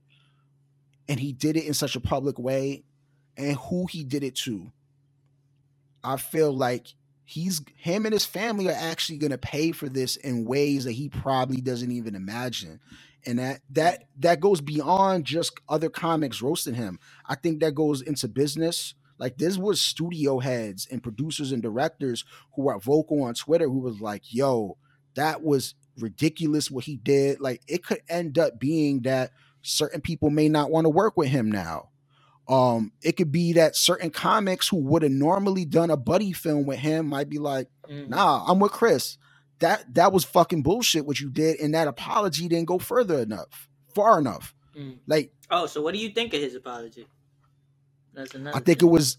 and 1.07 1.17
he 1.17 1.31
did 1.31 1.55
it 1.55 1.63
in 1.63 1.73
such 1.73 1.95
a 1.95 2.01
public 2.01 2.37
way, 2.37 2.83
and 3.37 3.55
who 3.55 3.85
he 3.89 4.03
did 4.03 4.21
it 4.25 4.35
to, 4.39 4.69
I 6.03 6.17
feel 6.17 6.51
like 6.51 6.87
he's 7.23 7.61
him 7.77 8.05
and 8.05 8.11
his 8.11 8.25
family 8.25 8.67
are 8.67 8.75
actually 8.77 9.17
gonna 9.17 9.37
pay 9.37 9.71
for 9.71 9.87
this 9.87 10.17
in 10.17 10.43
ways 10.43 10.83
that 10.83 10.91
he 10.91 11.07
probably 11.07 11.61
doesn't 11.61 11.93
even 11.93 12.15
imagine 12.15 12.81
and 13.25 13.39
that 13.39 13.61
that 13.69 14.03
that 14.19 14.41
goes 14.41 14.59
beyond 14.59 15.23
just 15.23 15.57
other 15.69 15.89
comics 15.89 16.41
roasting 16.41 16.75
him. 16.75 16.99
I 17.25 17.35
think 17.35 17.61
that 17.61 17.75
goes 17.75 18.01
into 18.01 18.27
business. 18.27 18.93
Like 19.17 19.37
this 19.37 19.57
was 19.57 19.79
studio 19.79 20.39
heads 20.39 20.85
and 20.91 21.01
producers 21.01 21.53
and 21.53 21.61
directors 21.61 22.25
who 22.57 22.67
are 22.67 22.77
vocal 22.77 23.23
on 23.23 23.35
Twitter 23.35 23.69
who 23.69 23.79
was 23.79 24.01
like, 24.01 24.33
"Yo, 24.33 24.77
that 25.15 25.43
was 25.43 25.75
ridiculous 25.99 26.71
what 26.71 26.85
he 26.85 26.97
did." 26.97 27.39
Like 27.41 27.61
it 27.67 27.83
could 27.85 28.01
end 28.09 28.37
up 28.39 28.59
being 28.59 29.01
that 29.03 29.31
certain 29.61 30.01
people 30.01 30.29
may 30.29 30.49
not 30.49 30.71
want 30.71 30.85
to 30.85 30.89
work 30.89 31.17
with 31.17 31.29
him 31.29 31.51
now. 31.51 31.89
Um, 32.47 32.91
it 33.01 33.13
could 33.13 33.31
be 33.31 33.53
that 33.53 33.75
certain 33.75 34.09
comics 34.09 34.67
who 34.67 34.77
would 34.77 35.01
have 35.03 35.11
normally 35.11 35.63
done 35.65 35.89
a 35.89 35.95
buddy 35.97 36.33
film 36.33 36.65
with 36.65 36.79
him 36.79 37.07
might 37.07 37.29
be 37.29 37.39
like, 37.39 37.69
Mhm. 37.89 38.09
nah, 38.09 38.43
I'm 38.45 38.59
with 38.59 38.73
Chris. 38.73 39.17
That 39.59 39.93
that 39.95 40.11
was 40.11 40.25
fucking 40.25 40.61
bullshit 40.63 41.05
what 41.05 41.21
you 41.21 41.29
did, 41.29 41.59
and 41.61 41.73
that 41.73 41.87
apology 41.87 42.49
didn't 42.49 42.67
go 42.67 42.79
further 42.79 43.19
enough, 43.19 43.69
far 43.95 44.19
enough. 44.19 44.53
Mhm. 44.77 44.99
Like 45.07 45.31
Oh, 45.49 45.67
so 45.67 45.81
what 45.81 45.93
do 45.93 45.99
you 45.99 46.09
think 46.09 46.33
of 46.33 46.41
his 46.41 46.55
apology? 46.55 47.07
That's 48.13 48.35
another. 48.35 48.57
I 48.57 48.59
think 48.59 48.81
it 48.81 48.87
was 48.87 49.17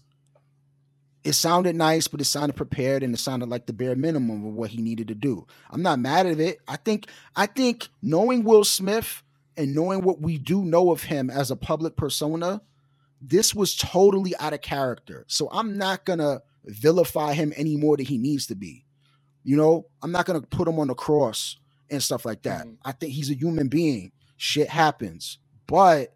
it 1.25 1.33
sounded 1.33 1.75
nice, 1.75 2.07
but 2.07 2.21
it 2.21 2.25
sounded 2.25 2.55
prepared 2.55 3.01
and 3.01 3.13
it 3.13 3.17
sounded 3.17 3.49
like 3.49 3.65
the 3.65 3.73
bare 3.73 3.95
minimum 3.95 4.45
of 4.45 4.53
what 4.53 4.69
he 4.69 4.81
needed 4.81 5.07
to 5.07 5.15
do. 5.15 5.47
I'm 5.71 5.81
not 5.81 5.99
mad 5.99 6.27
at 6.27 6.39
it. 6.39 6.59
I 6.67 6.77
think 6.77 7.07
I 7.35 7.47
think 7.47 7.89
knowing 8.03 8.43
Will 8.43 8.63
Smith 8.63 9.23
and 9.57 9.73
knowing 9.73 10.03
what 10.03 10.21
we 10.21 10.37
do 10.37 10.63
know 10.63 10.91
of 10.91 11.03
him 11.03 11.31
as 11.31 11.49
a 11.49 11.55
public 11.55 11.97
persona, 11.97 12.61
this 13.19 13.55
was 13.55 13.75
totally 13.75 14.37
out 14.37 14.53
of 14.53 14.61
character. 14.61 15.25
So 15.27 15.49
I'm 15.51 15.77
not 15.77 16.05
gonna 16.05 16.43
vilify 16.63 17.33
him 17.33 17.53
any 17.55 17.75
more 17.75 17.97
than 17.97 18.05
he 18.05 18.19
needs 18.19 18.45
to 18.47 18.55
be. 18.55 18.85
You 19.43 19.57
know, 19.57 19.87
I'm 20.03 20.11
not 20.11 20.27
gonna 20.27 20.41
put 20.41 20.67
him 20.67 20.79
on 20.79 20.87
the 20.87 20.95
cross 20.95 21.57
and 21.89 22.03
stuff 22.03 22.23
like 22.23 22.43
that. 22.43 22.67
Mhm. 22.67 22.77
I 22.85 22.91
think 22.91 23.13
he's 23.13 23.31
a 23.31 23.35
human 23.35 23.67
being. 23.67 24.11
Shit 24.37 24.69
happens. 24.69 25.39
But 25.65 26.15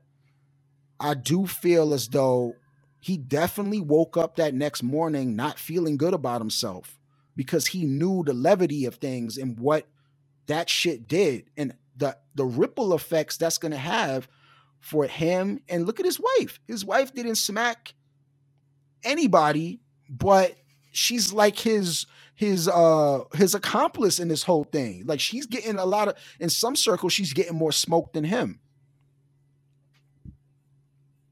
I 0.99 1.15
do 1.15 1.47
feel 1.47 1.93
as 1.95 2.09
though 2.09 2.58
he 2.99 3.17
definitely 3.17 3.81
woke 3.81 4.17
up 4.17 4.35
that 4.35 4.53
next 4.53 4.83
morning 4.83 5.35
not 5.35 5.57
feeling 5.57 5.97
good 5.97 6.13
about 6.13 6.41
himself 6.41 6.99
because 7.35 7.67
he 7.67 7.85
knew 7.85 8.23
the 8.23 8.33
levity 8.33 8.85
of 8.85 8.95
things 8.95 9.37
and 9.37 9.59
what 9.59 9.87
that 10.47 10.69
shit 10.69 11.07
did 11.07 11.45
and 11.55 11.73
the 11.95 12.17
the 12.35 12.45
ripple 12.45 12.93
effects 12.93 13.37
that's 13.37 13.57
going 13.57 13.71
to 13.71 13.77
have 13.77 14.27
for 14.79 15.05
him. 15.05 15.59
And 15.69 15.85
look 15.85 15.99
at 15.99 16.05
his 16.05 16.19
wife. 16.19 16.59
His 16.67 16.85
wife 16.85 17.13
didn't 17.13 17.35
smack 17.35 17.93
anybody 19.03 19.79
but 20.09 20.55
she's 20.91 21.31
like 21.31 21.57
his 21.59 22.07
his 22.33 22.67
uh 22.67 23.23
his 23.35 23.53
accomplice 23.53 24.19
in 24.19 24.27
this 24.27 24.43
whole 24.43 24.63
thing. 24.63 25.03
Like 25.05 25.19
she's 25.19 25.45
getting 25.45 25.77
a 25.77 25.85
lot 25.85 26.07
of 26.07 26.15
in 26.39 26.49
some 26.49 26.75
circles 26.75 27.13
she's 27.13 27.33
getting 27.33 27.55
more 27.55 27.71
smoke 27.71 28.13
than 28.13 28.23
him. 28.23 28.59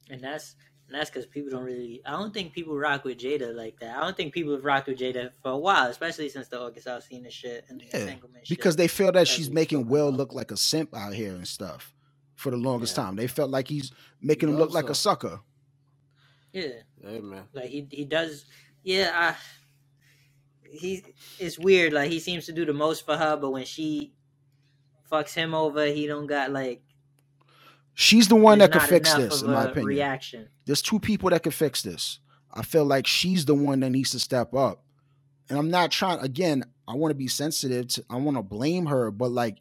And 0.09 0.21
that's 0.21 0.55
and 0.87 0.95
that's 0.95 1.09
because 1.09 1.25
people 1.25 1.51
don't 1.51 1.63
really. 1.65 2.01
I 2.05 2.11
don't 2.11 2.33
think 2.33 2.53
people 2.53 2.77
rock 2.77 3.03
with 3.03 3.17
Jada 3.17 3.53
like 3.53 3.79
that. 3.81 3.97
I 3.97 4.01
don't 4.01 4.15
think 4.15 4.33
people 4.33 4.53
have 4.53 4.63
rocked 4.63 4.87
with 4.87 4.99
Jada 4.99 5.31
for 5.43 5.51
a 5.51 5.57
while, 5.57 5.87
especially 5.87 6.29
since 6.29 6.47
the 6.47 6.59
August 6.61 6.87
Alsina 6.87 7.29
shit 7.29 7.65
and 7.69 7.81
the 7.81 7.85
Yeah, 7.85 7.99
entanglement 8.05 8.47
shit. 8.47 8.57
because 8.57 8.75
they 8.77 8.87
feel 8.87 9.11
that 9.11 9.17
as 9.17 9.27
she's 9.27 9.49
making 9.51 9.79
spoke 9.81 9.91
Will 9.91 10.11
look 10.11 10.33
like 10.33 10.51
a 10.51 10.57
simp 10.57 10.95
out 10.95 11.13
here 11.13 11.33
and 11.35 11.47
stuff 11.47 11.93
for 12.35 12.51
the 12.51 12.57
longest 12.57 12.95
Yeah. 12.97 13.03
time. 13.03 13.15
They 13.17 13.27
felt 13.27 13.49
like 13.49 13.67
he's 13.67 13.91
making 14.21 14.49
him 14.49 14.55
Love 14.57 14.67
look 14.69 14.73
like 14.75 14.89
a 14.89 14.95
sucker. 14.95 15.41
yeah, 16.53 16.67
Hey 17.03 17.19
man. 17.19 17.43
like 17.53 17.69
he 17.69 17.87
he 17.91 18.05
does. 18.05 18.45
Yeah, 18.83 19.11
I, 19.13 19.35
he 20.71 21.03
it's 21.39 21.59
weird. 21.59 21.91
Like 21.93 22.09
he 22.09 22.19
seems 22.19 22.45
to 22.45 22.53
do 22.53 22.65
the 22.65 22.73
most 22.73 23.05
for 23.05 23.17
her, 23.17 23.35
but 23.35 23.51
when 23.51 23.65
she 23.65 24.13
fucks 25.11 25.33
him 25.33 25.53
over, 25.53 25.85
he 25.87 26.07
don't 26.07 26.27
got 26.27 26.51
like 26.51 26.81
She's 27.99 28.27
the 28.27 28.35
one 28.35 28.59
that 28.59 28.71
could 28.71 28.83
fix 28.83 29.11
this, 29.15 29.41
in 29.41 29.49
my 29.49 29.63
opinion. 29.63 29.87
Reaction. 29.87 30.47
There's 30.67 30.83
two 30.83 30.99
people 30.99 31.31
that 31.31 31.41
could 31.41 31.55
fix 31.55 31.81
this. 31.81 32.19
I 32.53 32.61
feel 32.61 32.85
like 32.85 33.07
she's 33.07 33.45
the 33.45 33.55
one 33.55 33.79
that 33.79 33.89
needs 33.89 34.11
to 34.11 34.19
step 34.19 34.53
up. 34.53 34.83
And 35.49 35.57
I'm 35.57 35.71
not 35.71 35.89
trying 35.89 36.19
again, 36.19 36.63
I 36.87 36.93
want 36.93 37.09
to 37.09 37.15
be 37.15 37.27
sensitive 37.27 37.87
to 37.87 38.05
I 38.07 38.17
want 38.17 38.37
to 38.37 38.43
blame 38.43 38.85
her, 38.85 39.09
but 39.09 39.31
like 39.31 39.57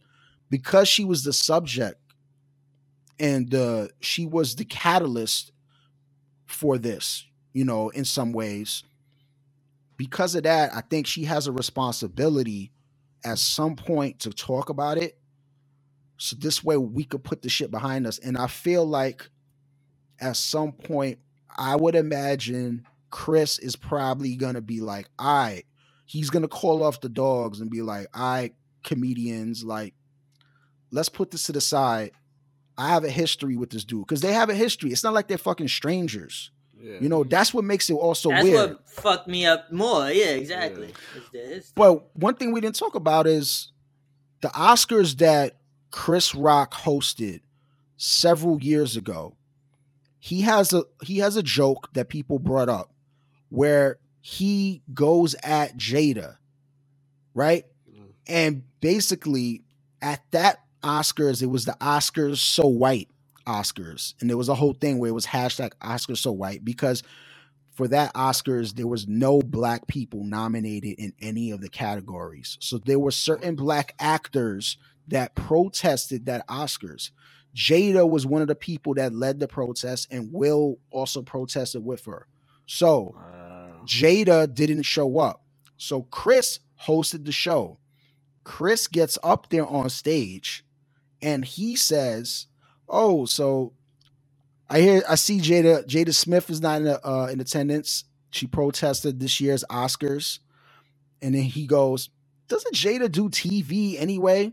because 0.51 0.87
she 0.87 1.03
was 1.03 1.25
the 1.25 1.33
subject 1.33 1.99
and 3.19 3.55
uh 3.55 3.89
she 4.01 4.27
was 4.27 4.57
the 4.57 4.67
catalyst 4.67 5.51
for 6.45 6.77
this, 6.77 7.25
you 7.55 7.65
know, 7.65 7.89
in 7.89 8.05
some 8.05 8.33
ways. 8.33 8.85
Because 9.97 10.35
of 10.35 10.43
that, 10.43 10.75
I 10.75 10.83
think 10.83 11.07
she 11.07 11.25
has 11.25 11.47
a 11.47 11.53
responsibility 11.53 12.71
at 13.25 13.39
some 13.39 13.77
point 13.77 14.19
to 14.21 14.31
talk 14.31 14.69
about 14.69 14.99
it. 14.99 15.19
So 16.19 16.37
this 16.37 16.65
way 16.65 16.77
we 16.77 17.05
could 17.05 17.23
put 17.25 17.43
the 17.43 17.49
shit 17.49 17.71
behind 17.71 18.07
us. 18.07 18.19
And 18.19 18.37
I 18.39 18.47
feel 18.47 18.85
like 18.87 19.29
at 20.21 20.37
some 20.37 20.73
point, 20.73 21.19
I 21.59 21.77
would 21.77 21.95
imagine 21.95 22.87
Chris 23.11 23.59
is 23.59 23.77
probably 23.77 24.37
gonna 24.37 24.61
be 24.61 24.81
like, 24.81 25.09
all 25.19 25.27
right, 25.39 25.65
he's 26.07 26.31
gonna 26.31 26.49
call 26.49 26.83
off 26.83 27.01
the 27.01 27.09
dogs 27.09 27.61
and 27.61 27.71
be 27.71 27.83
like, 27.83 28.07
all 28.15 28.23
right, 28.23 28.55
comedians, 28.85 29.63
like, 29.65 29.95
let's 30.91 31.09
put 31.09 31.31
this 31.31 31.45
to 31.45 31.53
the 31.53 31.61
side. 31.61 32.13
I 32.79 32.89
have 32.91 33.05
a 33.05 33.11
history 33.11 33.57
with 33.57 33.71
this 33.71 33.85
dude 33.85 34.07
because 34.07 34.21
they 34.21 34.33
have 34.33 34.51
a 34.51 34.55
history. 34.55 34.91
It's 34.93 35.03
not 35.05 35.15
like 35.15 35.29
they're 35.29 35.39
fucking 35.39 35.69
strangers. 35.69 36.51
Yeah. 36.79 36.99
You 37.01 37.09
know, 37.09 37.25
that's 37.25 37.55
what 37.55 37.65
makes 37.65 37.89
it 37.89 37.95
also 37.95 38.29
That's 38.29 38.45
weird. 38.45 38.71
what 38.71 38.89
fucked 38.89 39.29
me 39.29 39.47
up 39.47 39.73
more. 39.73 40.11
Yeah, 40.11 40.27
exactly. 40.33 40.93
It's 41.17 41.31
the- 41.31 41.39
it's- 41.45 41.73
But 41.75 42.15
one 42.17 42.35
thing 42.35 42.53
we 42.53 42.61
didn't 42.61 42.77
talk 42.77 42.95
about 42.95 43.27
is 43.27 43.73
the 44.43 44.49
Oscars 44.49 45.17
that 45.19 45.57
Chris 45.97 46.35
Rock 46.35 46.75
hosted 46.75 47.41
several 47.97 48.63
years 48.63 48.99
ago. 48.99 49.35
He 50.19 50.43
has 50.43 50.75
a 50.75 50.85
he 51.03 51.19
has 51.19 51.37
a 51.37 51.43
joke 51.43 51.89
that 51.95 52.11
people 52.11 52.39
brought 52.39 52.69
up 52.69 52.93
where 53.49 53.99
he 54.21 54.83
goes 54.93 55.35
at 55.43 55.79
Jada, 55.79 56.37
right? 57.33 57.65
Mm. 57.91 58.09
And 58.27 58.63
basically 58.81 59.65
at 60.03 60.21
that 60.33 60.61
Oscars, 60.83 61.43
it 61.43 61.47
was 61.47 61.65
the 61.65 61.77
Oscars 61.81 62.37
so 62.37 62.67
white 62.67 63.09
Oscars. 63.47 64.13
And 64.21 64.29
there 64.29 64.37
was 64.37 64.51
a 64.51 64.55
whole 64.55 64.75
thing 64.75 64.99
where 64.99 65.09
it 65.09 65.15
was 65.15 65.27
hashtag 65.27 65.71
Oscars 65.81 66.19
so 66.19 66.31
white 66.31 66.63
because 66.63 67.03
for 67.77 67.87
that 67.89 68.15
Oscars, 68.15 68.75
there 68.75 68.87
was 68.87 69.07
no 69.07 69.43
black 69.43 69.87
people 69.87 70.25
nominated 70.25 70.99
in 70.99 71.13
any 71.21 71.51
of 71.51 71.61
the 71.61 71.69
categories. 71.69 72.57
So 72.59 72.79
there 72.79 72.99
were 72.99 73.11
certain 73.11 73.55
black 73.55 73.95
actors 74.01 74.79
that 75.09 75.35
protested 75.35 76.25
that 76.25 76.49
Oscars. 76.49 77.11
Jada 77.55 78.09
was 78.09 78.25
one 78.27 78.41
of 78.41 78.49
the 78.49 78.55
people 78.55 78.95
that 78.95 79.13
led 79.13 79.41
the 79.41 79.47
protest, 79.47 80.09
and 80.11 80.33
Will 80.33 80.79
also 80.91 81.21
protested 81.21 81.85
with 81.85 82.07
her. 82.07 82.27
So 82.65 83.15
Wow. 83.15 83.83
Jada 83.85 84.53
didn't 84.53 84.85
show 84.85 85.19
up. 85.19 85.43
So 85.77 86.03
Chris 86.05 86.61
hosted 86.87 87.27
the 87.27 87.33
show. 87.33 87.79
Chris 88.43 88.87
gets 88.87 89.19
up 89.23 89.51
there 89.51 89.67
on 89.67 89.91
stage 89.91 90.65
and 91.21 91.45
he 91.45 91.77
says, 91.77 92.47
"Oh, 92.89 93.27
so 93.27 93.75
I 94.69 94.81
hear 94.81 95.03
I 95.09 95.15
see 95.15 95.39
Jada 95.39 95.87
Jada 95.87 96.15
Smith 96.15 96.51
is 96.51 96.61
not 96.61 96.81
in, 96.83 96.89
uh, 96.89 97.29
in 97.31 97.41
attendance. 97.41 98.05
She 98.31 98.47
protested 98.47 99.21
this 99.21 99.41
year's 99.41 99.65
Oscars." 99.71 100.41
And 101.23 101.35
then 101.35 101.45
he 101.45 101.67
goes, 101.67 102.11
"Doesn't 102.49 102.75
Jada 102.75 103.11
do 103.11 103.29
TV 103.29 103.99
anyway?" 103.99 104.53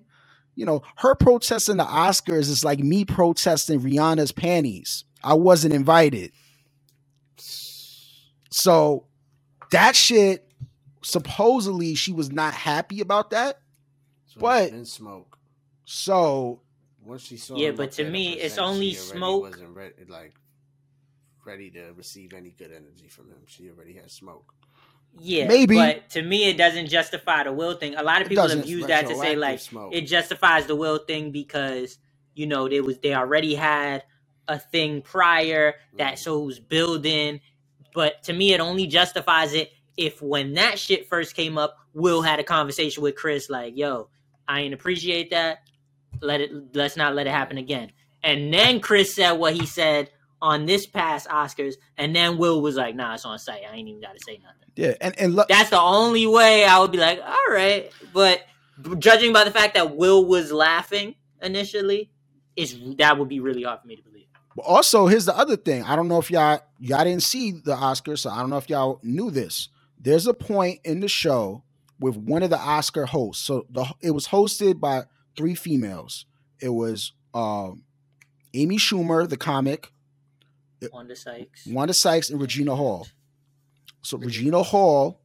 You 0.56 0.66
know, 0.66 0.84
her 0.98 1.16
protesting 1.16 1.78
the 1.78 1.86
Oscars 1.86 2.50
is 2.50 2.64
like 2.64 2.80
me 2.80 3.06
protesting 3.06 3.80
Rihanna's 3.80 4.32
panties. 4.32 5.04
I 5.24 5.34
wasn't 5.34 5.74
invited. 5.74 6.32
So 8.52 9.08
that 9.72 9.96
shit 9.96 10.48
supposedly 11.02 11.96
she 11.96 12.12
was 12.14 12.32
not 12.32 12.54
happy 12.54 13.02
about 13.02 13.32
that. 13.32 13.60
So 14.28 14.40
But- 14.40 14.88
smoke. 14.88 15.38
So 15.86 16.62
Once 17.06 17.24
she 17.24 17.38
saw 17.38 17.56
Yeah, 17.56 17.70
him 17.70 17.76
but 17.76 17.92
to 17.94 18.04
me, 18.04 18.34
it's 18.34 18.58
only 18.58 18.92
she 18.92 18.96
smoke. 18.96 19.44
Wasn't 19.44 19.76
ready, 19.76 19.94
like 20.08 20.34
ready 21.46 21.70
to 21.72 21.92
receive 21.94 22.34
any 22.34 22.52
good 22.52 22.72
energy 22.72 23.08
from 23.10 23.30
him. 23.30 23.40
She 23.48 23.70
already 23.70 23.94
had 23.94 24.10
smoke. 24.10 24.54
Yeah, 25.20 25.48
Maybe. 25.48 25.76
But 25.76 26.10
to 26.12 26.22
me, 26.24 26.50
it 26.50 26.58
doesn't 26.58 26.88
justify 26.88 27.44
the 27.44 27.54
will 27.54 27.76
thing. 27.76 27.96
A 27.96 28.04
lot 28.04 28.22
of 28.22 28.30
people 28.30 28.48
have 28.48 28.66
used 28.66 28.88
that 28.88 29.08
to 29.08 29.16
say 29.16 29.36
like 29.36 29.60
smoke. 29.60 29.94
it 29.94 30.02
justifies 30.02 30.66
the 30.66 30.76
will 30.76 30.98
thing 30.98 31.32
because 31.32 32.00
you 32.34 32.48
know 32.48 32.68
they 32.68 32.82
was 32.82 32.98
they 33.00 33.14
already 33.14 33.54
had 33.54 34.04
a 34.48 34.58
thing 34.58 35.02
prior 35.02 35.76
that 35.98 36.16
mm. 36.16 36.18
so 36.18 36.42
it 36.42 36.46
was 36.46 36.60
building. 36.60 37.42
But 37.94 38.24
to 38.24 38.34
me, 38.34 38.54
it 38.54 38.60
only 38.60 38.88
justifies 38.88 39.54
it 39.54 39.72
if 39.98 40.22
when 40.22 40.54
that 40.54 40.80
shit 40.80 41.08
first 41.08 41.36
came 41.36 41.58
up, 41.60 41.78
Will 41.94 42.24
had 42.24 42.40
a 42.40 42.44
conversation 42.44 43.04
with 43.04 43.16
Chris 43.16 43.52
like, 43.52 43.78
"Yo, 43.78 44.10
I 44.48 44.62
ain't 44.62 44.74
appreciate 44.74 45.30
that. 45.30 45.60
Let 46.24 46.42
it. 46.42 46.76
Let's 46.76 46.98
not 46.98 47.16
let 47.16 47.28
it 47.28 47.32
happen 47.32 47.58
again." 47.58 47.92
And 48.24 48.54
then 48.54 48.80
Chris 48.80 49.14
said 49.14 49.34
what 49.34 49.54
he 49.54 49.66
said 49.66 50.10
on 50.42 50.66
this 50.66 50.86
past 50.86 51.28
Oscars, 51.28 51.76
and 51.98 52.16
then 52.16 52.38
Will 52.38 52.62
was 52.62 52.76
like, 52.76 52.96
"Nah, 52.96 53.14
it's 53.14 53.26
on 53.26 53.38
site. 53.38 53.62
I 53.70 53.76
ain't 53.76 53.88
even 53.88 54.02
got 54.02 54.14
to 54.14 54.24
say 54.26 54.40
nothing." 54.44 54.64
yeah, 54.76 54.94
and 55.02 55.18
and 55.20 55.36
look, 55.36 55.48
That's 55.48 55.70
the 55.70 55.80
only 55.80 56.26
way 56.28 56.66
I 56.66 56.80
would 56.80 56.92
be 56.92 56.98
like, 56.98 57.22
all 57.22 57.54
right. 57.54 57.92
But 58.14 58.42
judging 59.00 59.34
by 59.34 59.44
the 59.44 59.52
fact 59.52 59.76
that 59.76 59.96
Will 59.96 60.26
was 60.26 60.52
laughing 60.52 61.16
initially, 61.42 62.10
is 62.56 62.78
that 62.98 63.18
would 63.18 63.30
be 63.30 63.40
really 63.40 63.64
hard 63.64 63.82
for 63.82 63.88
me 63.88 63.96
to 63.96 64.04
believe. 64.04 64.26
But 64.56 64.64
also 64.64 65.08
here's 65.08 65.26
the 65.26 65.38
other 65.38 65.58
thing. 65.58 65.84
I 65.84 65.96
don't 65.96 66.08
know 66.08 66.20
if 66.20 66.32
y'all 66.32 66.60
y'all 66.80 67.04
didn't 67.04 67.24
see 67.24 67.52
the 67.52 67.76
Oscars, 67.76 68.20
so 68.20 68.30
I 68.30 68.40
don't 68.40 68.50
know 68.50 68.58
if 68.58 68.70
y'all 68.70 69.00
knew 69.04 69.32
this. 69.32 69.70
There's 70.00 70.28
a 70.28 70.34
point 70.34 70.80
in 70.84 71.00
the 71.00 71.08
show 71.08 71.64
with 72.00 72.18
one 72.18 72.44
of 72.44 72.50
the 72.50 72.60
Oscar 72.60 73.06
hosts. 73.06 73.46
So 73.46 73.66
the 73.70 73.86
it 74.02 74.12
was 74.12 74.28
hosted 74.28 74.80
by 74.80 75.04
three 75.36 75.56
females. 75.56 76.26
It 76.60 76.70
was 76.70 77.14
um, 77.34 77.84
Amy 78.54 78.78
Schumer, 78.78 79.28
the 79.28 79.38
comic, 79.38 79.92
Wanda 80.92 81.16
Sykes. 81.16 81.66
Wanda 81.68 81.94
Sykes, 81.94 82.30
and 82.30 82.42
Regina 82.42 82.76
Hall. 82.76 83.08
So 84.02 84.18
Regina 84.18 84.64
Hall 84.64 85.22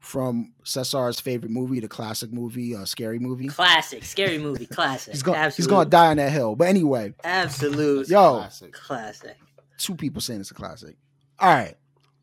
from 0.00 0.52
Cesar's 0.64 1.20
favorite 1.20 1.50
movie, 1.50 1.80
the 1.80 1.88
classic 1.88 2.32
movie, 2.32 2.74
uh, 2.74 2.84
scary 2.84 3.18
movie. 3.18 3.48
Classic, 3.48 4.04
scary 4.04 4.38
movie, 4.38 4.66
classic. 4.70 5.12
He's 5.12 5.22
gonna 5.22 5.50
he's 5.50 5.66
gonna 5.66 5.88
die 5.88 6.08
on 6.08 6.16
that 6.18 6.32
hill. 6.32 6.56
But 6.56 6.68
anyway, 6.68 7.14
Absolute 7.24 8.08
Yo. 8.08 8.36
Classic. 8.38 8.72
classic. 8.72 9.36
two 9.78 9.94
people 9.94 10.20
saying 10.20 10.40
it's 10.40 10.50
a 10.50 10.54
classic. 10.54 10.96
All 11.38 11.48
right. 11.48 11.76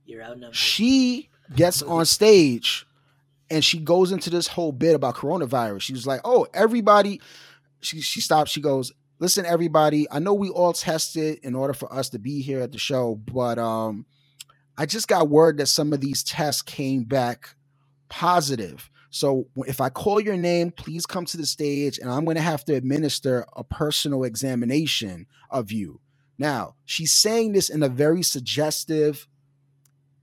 You're 0.06 0.24
outnumbered. 0.24 0.56
She 0.56 1.30
gets 1.56 1.82
on 1.82 2.06
stage 2.06 2.86
and 3.50 3.64
she 3.64 3.80
goes 3.80 4.12
into 4.12 4.30
this 4.30 4.48
whole 4.48 4.72
bit 4.72 4.96
about 4.96 5.16
coronavirus. 5.16 5.82
She 5.82 5.94
was 5.94 6.08
like, 6.08 6.22
"Oh, 6.24 6.48
everybody." 6.54 7.22
She 7.80 8.02
she 8.02 8.22
stops. 8.22 8.52
She 8.52 8.62
goes, 8.62 8.92
"Listen, 9.20 9.46
everybody. 9.46 10.08
I 10.12 10.20
know 10.20 10.34
we 10.34 10.50
all 10.50 10.74
tested 10.74 11.40
in 11.44 11.56
order 11.56 11.74
for 11.74 11.92
us 11.94 12.10
to 12.10 12.20
be 12.20 12.42
here 12.42 12.62
at 12.62 12.72
the 12.72 12.78
show, 12.78 13.16
but 13.16 13.58
um, 13.58 14.06
I 14.78 14.86
just 14.86 15.08
got 15.08 15.30
word 15.30 15.58
that 15.58 15.68
some 15.68 15.94
of 15.94 16.02
these 16.02 16.24
tests 16.24 16.62
came 16.62 17.04
back 17.04 17.56
positive. 18.10 18.90
So 19.10 19.48
if 19.66 19.80
I 19.80 19.90
call 19.90 20.20
your 20.20 20.38
name, 20.38 20.72
please 20.72 21.06
come 21.06 21.26
to 21.26 21.38
the 21.38 21.46
stage, 21.46 21.98
and 22.00 22.12
I'm 22.12 22.26
going 22.26 22.36
to 22.36 22.42
have 22.42 22.66
to 22.66 22.76
administer 22.76 23.46
a 23.56 23.64
personal 23.64 24.24
examination 24.24 25.28
of 25.50 25.72
you." 25.72 26.02
Now, 26.38 26.76
she's 26.86 27.14
saying 27.14 27.54
this 27.54 27.70
in 27.70 27.82
a 27.82 27.90
very 27.90 28.22
suggestive, 28.22 29.28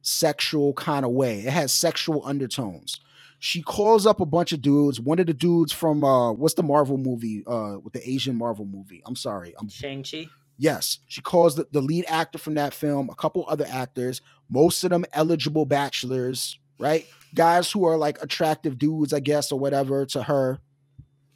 sexual 0.02 0.74
kind 0.74 1.04
of 1.04 1.10
way. 1.10 1.40
It 1.40 1.52
has 1.52 1.72
sexual 1.72 2.24
undertones. 2.24 3.00
She 3.44 3.60
calls 3.60 4.06
up 4.06 4.20
a 4.20 4.24
bunch 4.26 4.52
of 4.54 4.62
dudes. 4.62 4.98
One 4.98 5.18
of 5.18 5.26
the 5.26 5.34
dudes 5.34 5.70
from 5.70 6.02
uh 6.02 6.32
what's 6.32 6.54
the 6.54 6.62
Marvel 6.62 6.96
movie? 6.96 7.44
Uh 7.46 7.76
with 7.82 7.92
the 7.92 8.08
Asian 8.08 8.36
Marvel 8.36 8.64
movie. 8.64 9.02
I'm 9.04 9.16
sorry. 9.16 9.52
I'm 9.58 9.68
Shang-Chi. 9.68 10.28
yes. 10.56 11.00
She 11.08 11.20
calls 11.20 11.54
the, 11.56 11.66
the 11.70 11.82
lead 11.82 12.06
actor 12.08 12.38
from 12.38 12.54
that 12.54 12.72
film, 12.72 13.10
a 13.10 13.14
couple 13.14 13.44
other 13.46 13.66
actors, 13.68 14.22
most 14.48 14.82
of 14.82 14.88
them 14.90 15.04
eligible 15.12 15.66
bachelors, 15.66 16.58
right? 16.78 17.04
Guys 17.34 17.70
who 17.70 17.84
are 17.84 17.98
like 17.98 18.16
attractive 18.22 18.78
dudes, 18.78 19.12
I 19.12 19.20
guess, 19.20 19.52
or 19.52 19.58
whatever 19.58 20.06
to 20.06 20.22
her. 20.22 20.58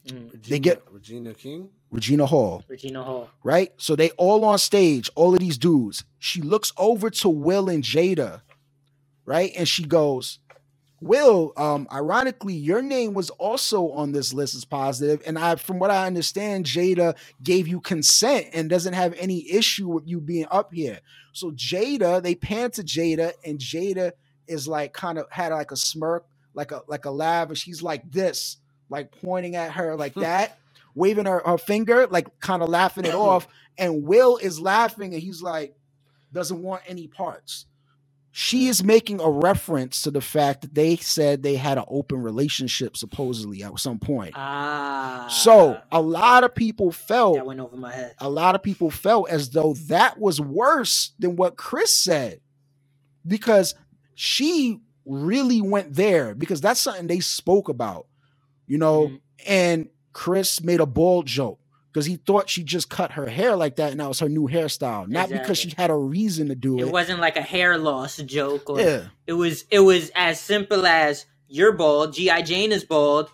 Mm, 0.06 0.32
Regina, 0.32 0.58
get- 0.60 0.82
Regina 0.90 1.34
King. 1.34 1.68
Regina 1.90 2.24
Hall. 2.24 2.64
Regina 2.68 3.02
Hall. 3.04 3.28
right? 3.44 3.70
So 3.76 3.96
they 3.96 4.10
all 4.12 4.46
on 4.46 4.58
stage, 4.58 5.10
all 5.14 5.34
of 5.34 5.40
these 5.40 5.58
dudes. 5.58 6.04
She 6.18 6.40
looks 6.40 6.72
over 6.78 7.10
to 7.10 7.28
Will 7.28 7.68
and 7.68 7.82
Jada, 7.84 8.40
right? 9.26 9.52
And 9.56 9.68
she 9.68 9.84
goes, 9.84 10.38
Will, 11.00 11.52
um, 11.56 11.86
ironically, 11.92 12.54
your 12.54 12.82
name 12.82 13.14
was 13.14 13.30
also 13.30 13.90
on 13.90 14.12
this 14.12 14.32
list 14.32 14.54
as 14.54 14.64
positive, 14.64 15.22
And 15.26 15.38
I 15.38 15.56
from 15.56 15.78
what 15.78 15.90
I 15.90 16.06
understand, 16.06 16.64
Jada 16.66 17.16
gave 17.42 17.68
you 17.68 17.80
consent 17.80 18.48
and 18.52 18.68
doesn't 18.68 18.94
have 18.94 19.14
any 19.18 19.50
issue 19.50 19.88
with 19.88 20.08
you 20.08 20.20
being 20.20 20.46
up 20.50 20.72
here. 20.72 21.00
So 21.32 21.52
Jada, 21.52 22.22
they 22.22 22.34
pan 22.34 22.72
to 22.72 22.82
Jada, 22.82 23.32
and 23.44 23.58
Jada 23.58 24.12
is 24.48 24.66
like 24.66 24.92
kind 24.92 25.18
of 25.18 25.26
had 25.30 25.52
like 25.52 25.70
a 25.70 25.76
smirk, 25.76 26.26
like 26.54 26.72
a 26.72 26.82
like 26.88 27.04
a 27.04 27.10
laugh, 27.10 27.48
and 27.48 27.58
she's 27.58 27.82
like 27.82 28.10
this, 28.10 28.56
like 28.90 29.12
pointing 29.22 29.54
at 29.54 29.72
her 29.72 29.96
like 29.96 30.14
that 30.16 30.58
waving 30.98 31.26
her, 31.26 31.42
her 31.46 31.58
finger, 31.58 32.06
like 32.08 32.40
kind 32.40 32.62
of 32.62 32.68
laughing 32.68 33.04
it 33.04 33.14
off. 33.14 33.46
And 33.78 34.04
Will 34.04 34.36
is 34.36 34.60
laughing 34.60 35.14
and 35.14 35.22
he's 35.22 35.40
like, 35.40 35.74
doesn't 36.32 36.60
want 36.60 36.82
any 36.86 37.06
parts. 37.06 37.66
She 38.40 38.68
is 38.68 38.84
making 38.84 39.20
a 39.20 39.28
reference 39.28 40.02
to 40.02 40.12
the 40.12 40.20
fact 40.20 40.60
that 40.62 40.72
they 40.72 40.94
said 40.94 41.42
they 41.42 41.56
had 41.56 41.76
an 41.76 41.82
open 41.88 42.22
relationship 42.22 42.96
supposedly 42.96 43.64
at 43.64 43.76
some 43.80 43.98
point. 43.98 44.34
Ah. 44.36 45.26
So 45.28 45.80
a 45.90 46.00
lot 46.00 46.44
of 46.44 46.54
people 46.54 46.92
felt 46.92 47.34
that 47.34 47.44
went 47.46 47.58
over 47.58 47.76
my 47.76 47.92
head. 47.92 48.14
a 48.20 48.30
lot 48.30 48.54
of 48.54 48.62
people 48.62 48.92
felt 48.92 49.28
as 49.28 49.50
though 49.50 49.74
that 49.88 50.20
was 50.20 50.40
worse 50.40 51.14
than 51.18 51.34
what 51.34 51.56
Chris 51.56 51.92
said 51.96 52.38
because 53.26 53.74
she 54.14 54.78
really 55.04 55.60
went 55.60 55.94
there 55.96 56.36
because 56.36 56.60
that's 56.60 56.78
something 56.78 57.08
they 57.08 57.18
spoke 57.18 57.68
about, 57.68 58.06
you 58.68 58.78
know, 58.78 59.08
Mhm. 59.08 59.20
and 59.48 59.88
Chris 60.12 60.62
made 60.62 60.78
a 60.78 60.86
bald 60.86 61.26
joke 61.26 61.58
because 61.92 62.06
he 62.06 62.16
thought 62.16 62.48
she 62.48 62.62
just 62.62 62.90
cut 62.90 63.12
her 63.12 63.26
hair 63.26 63.56
like 63.56 63.76
that 63.76 63.92
and 63.92 64.00
that 64.00 64.08
was 64.08 64.20
her 64.20 64.28
new 64.28 64.48
hairstyle, 64.48 65.08
not 65.08 65.28
because 65.28 65.58
she 65.58 65.72
had 65.76 65.90
a 65.90 65.96
reason 65.96 66.48
to 66.48 66.54
do 66.54 66.78
it. 66.78 66.82
It 66.82 66.92
wasn't 66.92 67.20
like 67.20 67.36
a 67.36 67.42
hair 67.42 67.78
loss 67.78 68.16
joke 68.18 68.68
or 68.70 68.80
yeah. 68.80 69.04
It 69.26 69.32
was 69.32 69.64
it 69.70 69.80
was 69.80 70.10
as 70.14 70.40
simple 70.40 70.86
as 70.86 71.26
you're 71.48 71.72
bald, 71.72 72.14
G.I. 72.14 72.42
Jane 72.42 72.72
is 72.72 72.84
bald. 72.84 73.30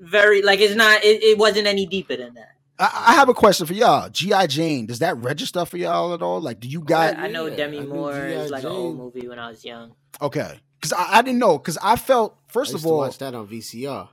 Very 0.00 0.42
like 0.42 0.60
it's 0.60 0.74
not 0.74 1.04
it, 1.04 1.22
it 1.22 1.38
wasn't 1.38 1.66
any 1.66 1.86
deeper 1.86 2.16
than 2.16 2.34
that. 2.34 2.52
I, 2.78 3.06
I 3.08 3.14
have 3.14 3.28
a 3.28 3.34
question 3.34 3.66
for 3.66 3.74
y'all. 3.74 4.08
GI 4.08 4.46
Jane, 4.46 4.86
does 4.86 5.00
that 5.00 5.16
register 5.18 5.64
for 5.64 5.76
y'all 5.76 6.14
at 6.14 6.22
all? 6.22 6.40
Like, 6.40 6.60
do 6.60 6.68
you 6.68 6.80
got? 6.80 7.16
I, 7.16 7.24
I 7.24 7.28
know 7.28 7.46
yeah, 7.46 7.56
Demi 7.56 7.80
Moore 7.80 8.12
G.I. 8.12 8.26
is 8.26 8.50
like 8.50 8.62
an 8.62 8.70
old 8.70 8.96
movie 8.96 9.28
when 9.28 9.38
I 9.38 9.50
was 9.50 9.64
young. 9.64 9.94
Okay, 10.22 10.60
because 10.80 10.92
I, 10.92 11.18
I 11.18 11.22
didn't 11.22 11.40
know. 11.40 11.58
Because 11.58 11.78
I 11.82 11.96
felt 11.96 12.38
I 12.48 12.52
first 12.52 12.72
used 12.72 12.84
of 12.84 12.88
to 12.88 12.94
all, 12.94 12.98
watch 12.98 13.18
that 13.18 13.34
on 13.34 13.46
VCR. 13.48 14.08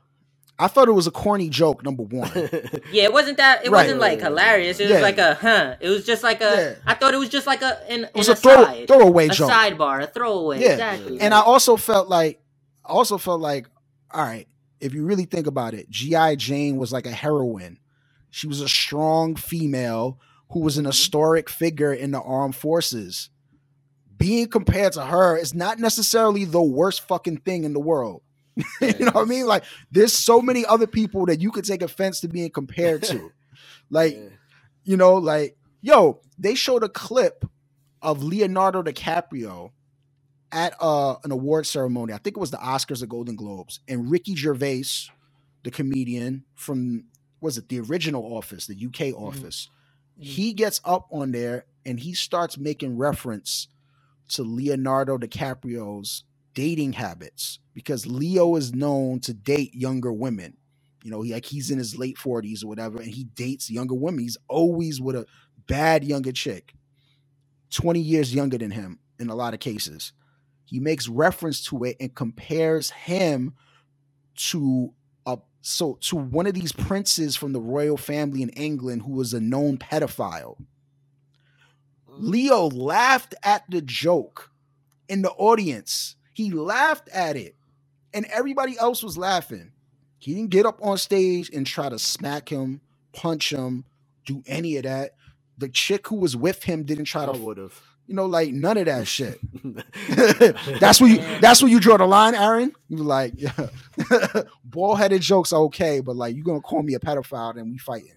I 0.58 0.68
thought 0.68 0.88
it 0.88 0.94
was 0.94 1.06
a 1.06 1.12
corny 1.12 1.50
joke. 1.50 1.84
Number 1.84 2.04
one. 2.04 2.32
Yeah, 2.92 3.04
it 3.04 3.14
wasn't 3.14 3.38
that. 3.38 3.66
It 3.66 3.72
Right. 3.72 3.84
wasn't 3.84 4.00
like 4.00 4.22
hilarious. 4.22 4.80
It 4.80 4.84
was 4.86 4.94
Yeah. 4.94 5.00
like 5.02 5.18
a 5.18 5.34
huh. 5.36 5.76
It 5.82 5.90
was 5.90 6.06
just 6.06 6.24
like 6.24 6.42
a. 6.42 6.44
Yeah. 6.44 6.76
I 6.86 6.94
thought 6.94 7.14
it 7.14 7.18
was 7.18 7.30
just 7.30 7.46
like 7.46 7.62
a 7.62 7.80
an, 7.92 8.06
It 8.06 8.16
was 8.16 8.30
an 8.30 8.34
a 8.34 8.36
throw, 8.38 8.64
aside, 8.64 8.88
throwaway 8.88 9.28
a 9.28 9.32
joke. 9.32 9.52
sidebar, 9.52 10.04
a 10.04 10.08
throwaway. 10.08 10.62
Yeah. 10.62 10.72
Exactly. 10.74 11.20
And 11.20 11.34
I 11.34 11.42
also 11.42 11.76
felt 11.76 12.08
like, 12.08 12.42
I 12.86 12.90
also 12.90 13.18
felt 13.18 13.42
like, 13.42 13.68
all 14.12 14.24
right, 14.24 14.48
if 14.80 14.94
you 14.94 15.04
really 15.06 15.26
think 15.26 15.48
about 15.48 15.74
it, 15.74 15.90
GI 15.90 16.38
Jane 16.38 16.78
was 16.78 16.94
like 16.94 17.06
a 17.06 17.12
heroine. 17.12 17.80
She 18.30 18.48
was 18.48 18.62
a 18.62 18.70
strong 18.70 19.36
female 19.36 20.20
who 20.52 20.60
was 20.60 20.78
an 20.78 20.84
mm-hmm. 20.84 20.90
historic 20.92 21.50
figure 21.50 21.94
in 21.94 22.12
the 22.12 22.22
armed 22.22 22.56
forces. 22.56 23.30
Being 24.18 24.48
compared 24.48 24.94
to 24.94 25.06
her 25.06 25.36
is 25.38 25.54
not 25.54 25.80
necessarily 25.80 26.46
the 26.46 26.62
worst 26.62 27.02
fucking 27.08 27.38
thing 27.40 27.66
in 27.66 27.74
the 27.74 27.80
world. 27.80 28.22
you 28.82 29.06
know 29.06 29.12
what 29.14 29.24
I 29.24 29.26
mean? 29.26 29.48
Like, 29.48 29.64
there's 29.92 30.14
so 30.14 30.42
many 30.42 30.66
other 30.66 30.88
people 30.88 31.26
that 31.28 31.42
you 31.42 31.52
could 31.52 31.66
take 31.66 31.82
offense 31.82 32.22
to 32.22 32.28
being 32.30 32.52
compared 32.52 33.04
to. 33.06 33.32
like, 33.90 34.16
Yeah. 34.16 34.30
you 34.84 34.98
know, 34.98 35.16
like, 35.16 35.58
yo, 35.82 36.22
they 36.38 36.56
showed 36.56 36.84
a 36.84 36.90
clip 36.90 37.46
of 38.02 38.24
Leonardo 38.24 38.84
DiCaprio 38.84 39.72
at 40.52 40.76
uh, 40.82 41.16
an 41.26 41.32
award 41.32 41.68
ceremony. 41.68 42.14
I 42.14 42.20
think 42.20 42.38
it 42.38 42.42
was 42.42 42.52
the 42.52 42.58
Oscars 42.58 43.04
or 43.04 43.08
Golden 43.08 43.38
Globes, 43.38 43.82
and 43.88 44.12
Ricky 44.12 44.36
Gervais, 44.36 44.86
the 45.64 45.72
comedian 45.72 46.46
from 46.56 47.06
was 47.42 47.58
it 47.58 47.70
the 47.70 47.80
original 47.82 48.38
Office, 48.38 48.68
the 48.68 48.88
UK 48.88 49.16
Office, 49.16 49.70
he 50.18 50.54
gets 50.54 50.82
up 50.86 51.08
on 51.12 51.32
there 51.32 51.66
and 51.86 52.00
he 52.00 52.14
starts 52.14 52.58
making 52.58 52.98
reference 52.98 53.70
to 54.30 54.44
Leonardo 54.44 55.18
DiCaprio's 55.18 56.24
dating 56.56 56.94
habits 56.94 57.60
because 57.76 58.08
Leo 58.08 58.56
is 58.56 58.74
known 58.74 59.20
to 59.20 59.34
date 59.34 59.76
younger 59.76 60.12
women. 60.12 60.58
You 61.04 61.12
know, 61.12 61.22
he 61.22 61.34
like 61.34 61.46
he's 61.46 61.70
in 61.70 61.78
his 61.78 62.00
late 62.00 62.18
40s 62.18 62.64
or 62.64 62.68
whatever, 62.68 62.98
and 62.98 63.12
he 63.12 63.26
dates 63.26 63.70
younger 63.70 63.94
women. 63.94 64.22
He's 64.22 64.38
always 64.48 65.00
with 65.00 65.16
a 65.16 65.28
bad 65.68 66.04
younger 66.04 66.32
chick, 66.32 66.74
20 67.70 68.00
years 68.00 68.34
younger 68.34 68.58
than 68.58 68.72
him 68.72 68.98
in 69.20 69.30
a 69.30 69.36
lot 69.36 69.54
of 69.54 69.60
cases. 69.60 70.14
He 70.64 70.80
makes 70.80 71.08
reference 71.08 71.64
to 71.66 71.84
it 71.84 71.98
and 72.00 72.16
compares 72.16 72.90
him 72.90 73.54
to 74.36 74.94
a 75.28 75.38
so 75.62 75.98
to 76.02 76.16
one 76.16 76.48
of 76.48 76.56
these 76.56 76.72
princes 76.72 77.36
from 77.36 77.54
the 77.54 77.62
royal 77.62 77.98
family 77.98 78.42
in 78.42 78.50
England 78.50 79.04
who 79.04 79.12
was 79.12 79.34
a 79.34 79.40
known 79.40 79.78
pedophile. 79.78 80.58
Mm. 82.10 82.18
Leo 82.18 82.70
laughed 82.70 83.36
at 83.44 83.64
the 83.70 83.82
joke 83.82 84.52
in 85.08 85.22
the 85.22 85.32
audience. 85.32 86.16
He 86.36 86.52
laughed 86.52 87.10
at 87.10 87.38
it, 87.38 87.56
and 88.14 88.26
everybody 88.28 88.78
else 88.80 89.04
was 89.04 89.18
laughing. 89.18 89.74
He 90.20 90.36
didn't 90.36 90.52
get 90.52 90.68
up 90.68 90.80
on 90.84 91.00
stage 91.00 91.52
and 91.54 91.68
try 91.68 91.90
to 91.90 92.00
smack 92.00 92.50
him, 92.50 92.82
punch 93.14 93.54
him, 93.54 93.86
do 94.28 94.44
any 94.48 94.78
of 94.78 94.86
that. 94.86 95.14
The 95.60 95.70
chick 95.70 96.08
who 96.10 96.18
was 96.18 96.38
with 96.38 96.64
him 96.64 96.86
didn't 96.86 97.06
try 97.06 97.26
I 97.26 97.28
to, 97.28 97.40
would 97.40 97.58
have. 97.60 97.82
you 98.08 98.16
know, 98.16 98.28
like 98.28 98.52
none 98.54 98.78
of 98.78 98.88
that 98.88 99.08
shit. 99.08 99.40
that's 100.82 101.02
where 101.02 101.12
you. 101.12 101.20
That's 101.42 101.64
where 101.64 101.72
you 101.72 101.80
draw 101.82 101.98
the 101.98 102.08
line, 102.08 102.36
Aaron. 102.36 102.74
You 102.90 103.00
like, 103.00 103.34
yeah, 103.38 103.68
ball 104.66 104.96
headed 104.96 105.22
jokes 105.24 105.54
are 105.54 105.62
okay, 105.64 106.02
but 106.02 106.18
like 106.18 106.36
you're 106.36 106.46
gonna 106.46 106.62
call 106.62 106.84
me 106.84 106.96
a 106.96 107.00
pedophile 107.00 107.58
and 107.58 107.72
we 107.72 107.80
fighting. 107.80 108.12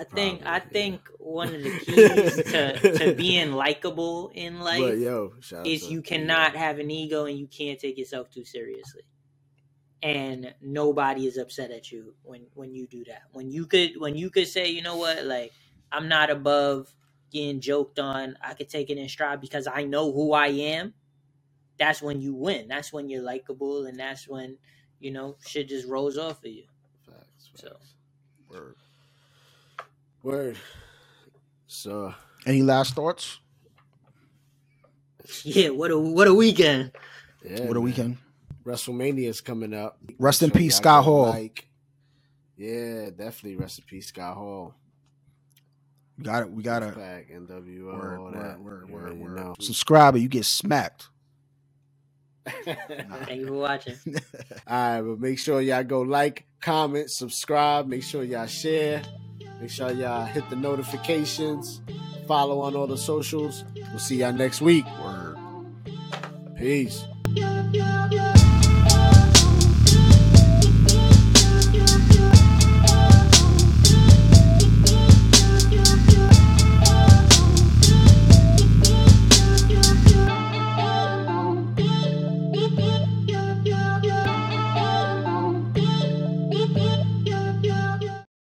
I 0.00 0.04
think 0.04 0.42
I 0.46 0.56
yeah. 0.56 0.60
think 0.60 1.08
one 1.18 1.54
of 1.54 1.62
the 1.62 1.70
keys 1.86 2.42
to, 2.52 2.78
to 2.98 3.14
being 3.14 3.52
likable 3.52 4.30
in 4.34 4.60
life 4.60 4.80
But 4.80 4.98
yo, 4.98 5.34
is 5.64 5.90
you 5.90 6.02
cannot 6.02 6.56
have 6.56 6.78
an 6.78 6.90
ego 6.90 7.26
and 7.26 7.38
you 7.38 7.46
can't 7.46 7.78
take 7.78 7.98
yourself 7.98 8.30
too 8.30 8.44
seriously. 8.44 9.02
And 10.02 10.54
nobody 10.62 11.26
is 11.26 11.36
upset 11.36 11.70
at 11.70 11.92
you 11.92 12.14
when 12.22 12.46
when 12.54 12.74
you 12.74 12.86
do 12.86 13.04
that. 13.04 13.24
When 13.32 13.50
you 13.50 13.66
could 13.66 13.92
when 13.98 14.16
you 14.16 14.30
could 14.30 14.48
say, 14.48 14.70
you 14.70 14.82
know 14.82 14.96
what, 14.96 15.24
like 15.24 15.52
I'm 15.92 16.08
not 16.08 16.30
above 16.30 16.94
getting 17.30 17.60
joked 17.60 17.98
on. 17.98 18.36
I 18.42 18.54
could 18.54 18.70
take 18.70 18.90
it 18.90 18.98
in 18.98 19.08
stride 19.08 19.40
because 19.42 19.66
I 19.66 19.84
know 19.84 20.12
who 20.12 20.32
I 20.32 20.48
am. 20.48 20.94
That's 21.78 22.02
when 22.02 22.20
you 22.20 22.34
win. 22.34 22.68
That's 22.68 22.92
when 22.92 23.08
you're 23.10 23.22
likable, 23.22 23.86
and 23.86 23.98
that's 24.00 24.28
when 24.28 24.58
you 24.98 25.10
know 25.12 25.36
shit 25.46 25.68
just 25.68 25.88
rolls 25.88 26.18
off 26.18 26.44
of 26.44 26.50
you. 26.50 26.64
Facts, 27.06 27.50
So. 27.54 27.68
facts. 28.50 28.89
Word. 30.22 30.56
So 31.66 32.14
Any 32.46 32.62
last 32.62 32.94
thoughts? 32.94 33.38
Yeah, 35.44 35.68
what 35.70 35.90
a 35.92 35.98
what 35.98 36.26
a 36.26 36.34
weekend. 36.34 36.92
yeah, 37.44 37.60
what 37.66 37.76
a 37.76 37.80
man. 37.80 37.82
weekend. 37.84 38.18
WrestleMania 38.64 39.28
is 39.28 39.40
coming 39.40 39.72
up. 39.72 39.98
Rest 40.18 40.42
in 40.42 40.48
Make 40.48 40.54
peace, 40.54 40.76
Scott 40.76 41.04
Hall. 41.04 41.26
Like, 41.26 41.68
yeah, 42.56 43.10
definitely 43.10 43.56
rest 43.56 43.78
in 43.78 43.84
peace, 43.86 44.08
Scott 44.08 44.36
Hall. 44.36 44.74
We 46.18 46.24
got 46.24 46.42
it. 46.42 46.50
We 46.50 46.62
got 46.62 46.80
to 46.80 46.92
Pack, 46.92 47.30
NWO, 47.30 47.84
word, 47.94 48.18
all 48.18 48.24
word, 48.24 48.34
that. 48.34 48.60
word, 48.60 48.90
word, 48.90 49.02
already 49.04 49.18
word. 49.20 49.36
know. 49.36 49.54
Subscribe 49.60 50.14
or 50.16 50.18
you 50.18 50.28
get 50.28 50.44
smacked. 50.44 51.08
Thank 52.64 53.40
you 53.40 53.46
for 53.48 53.52
watching. 53.54 53.96
All 54.66 54.76
right, 54.96 55.00
but 55.02 55.20
make 55.20 55.38
sure 55.38 55.60
y'all 55.60 55.84
go 55.84 56.00
like, 56.00 56.46
comment, 56.60 57.10
subscribe. 57.10 57.86
Make 57.86 58.02
sure 58.02 58.24
y'all 58.24 58.46
share. 58.46 59.02
Make 59.60 59.68
sure 59.70 59.92
y'all 59.92 60.24
hit 60.24 60.48
the 60.48 60.56
notifications. 60.56 61.82
Follow 62.26 62.60
on 62.60 62.74
all 62.74 62.86
the 62.86 62.96
socials. 62.96 63.64
We'll 63.90 63.98
see 63.98 64.16
y'all 64.16 64.32
next 64.32 64.62
week. 64.62 64.86
Word. 65.02 65.36
Peace. 66.56 67.04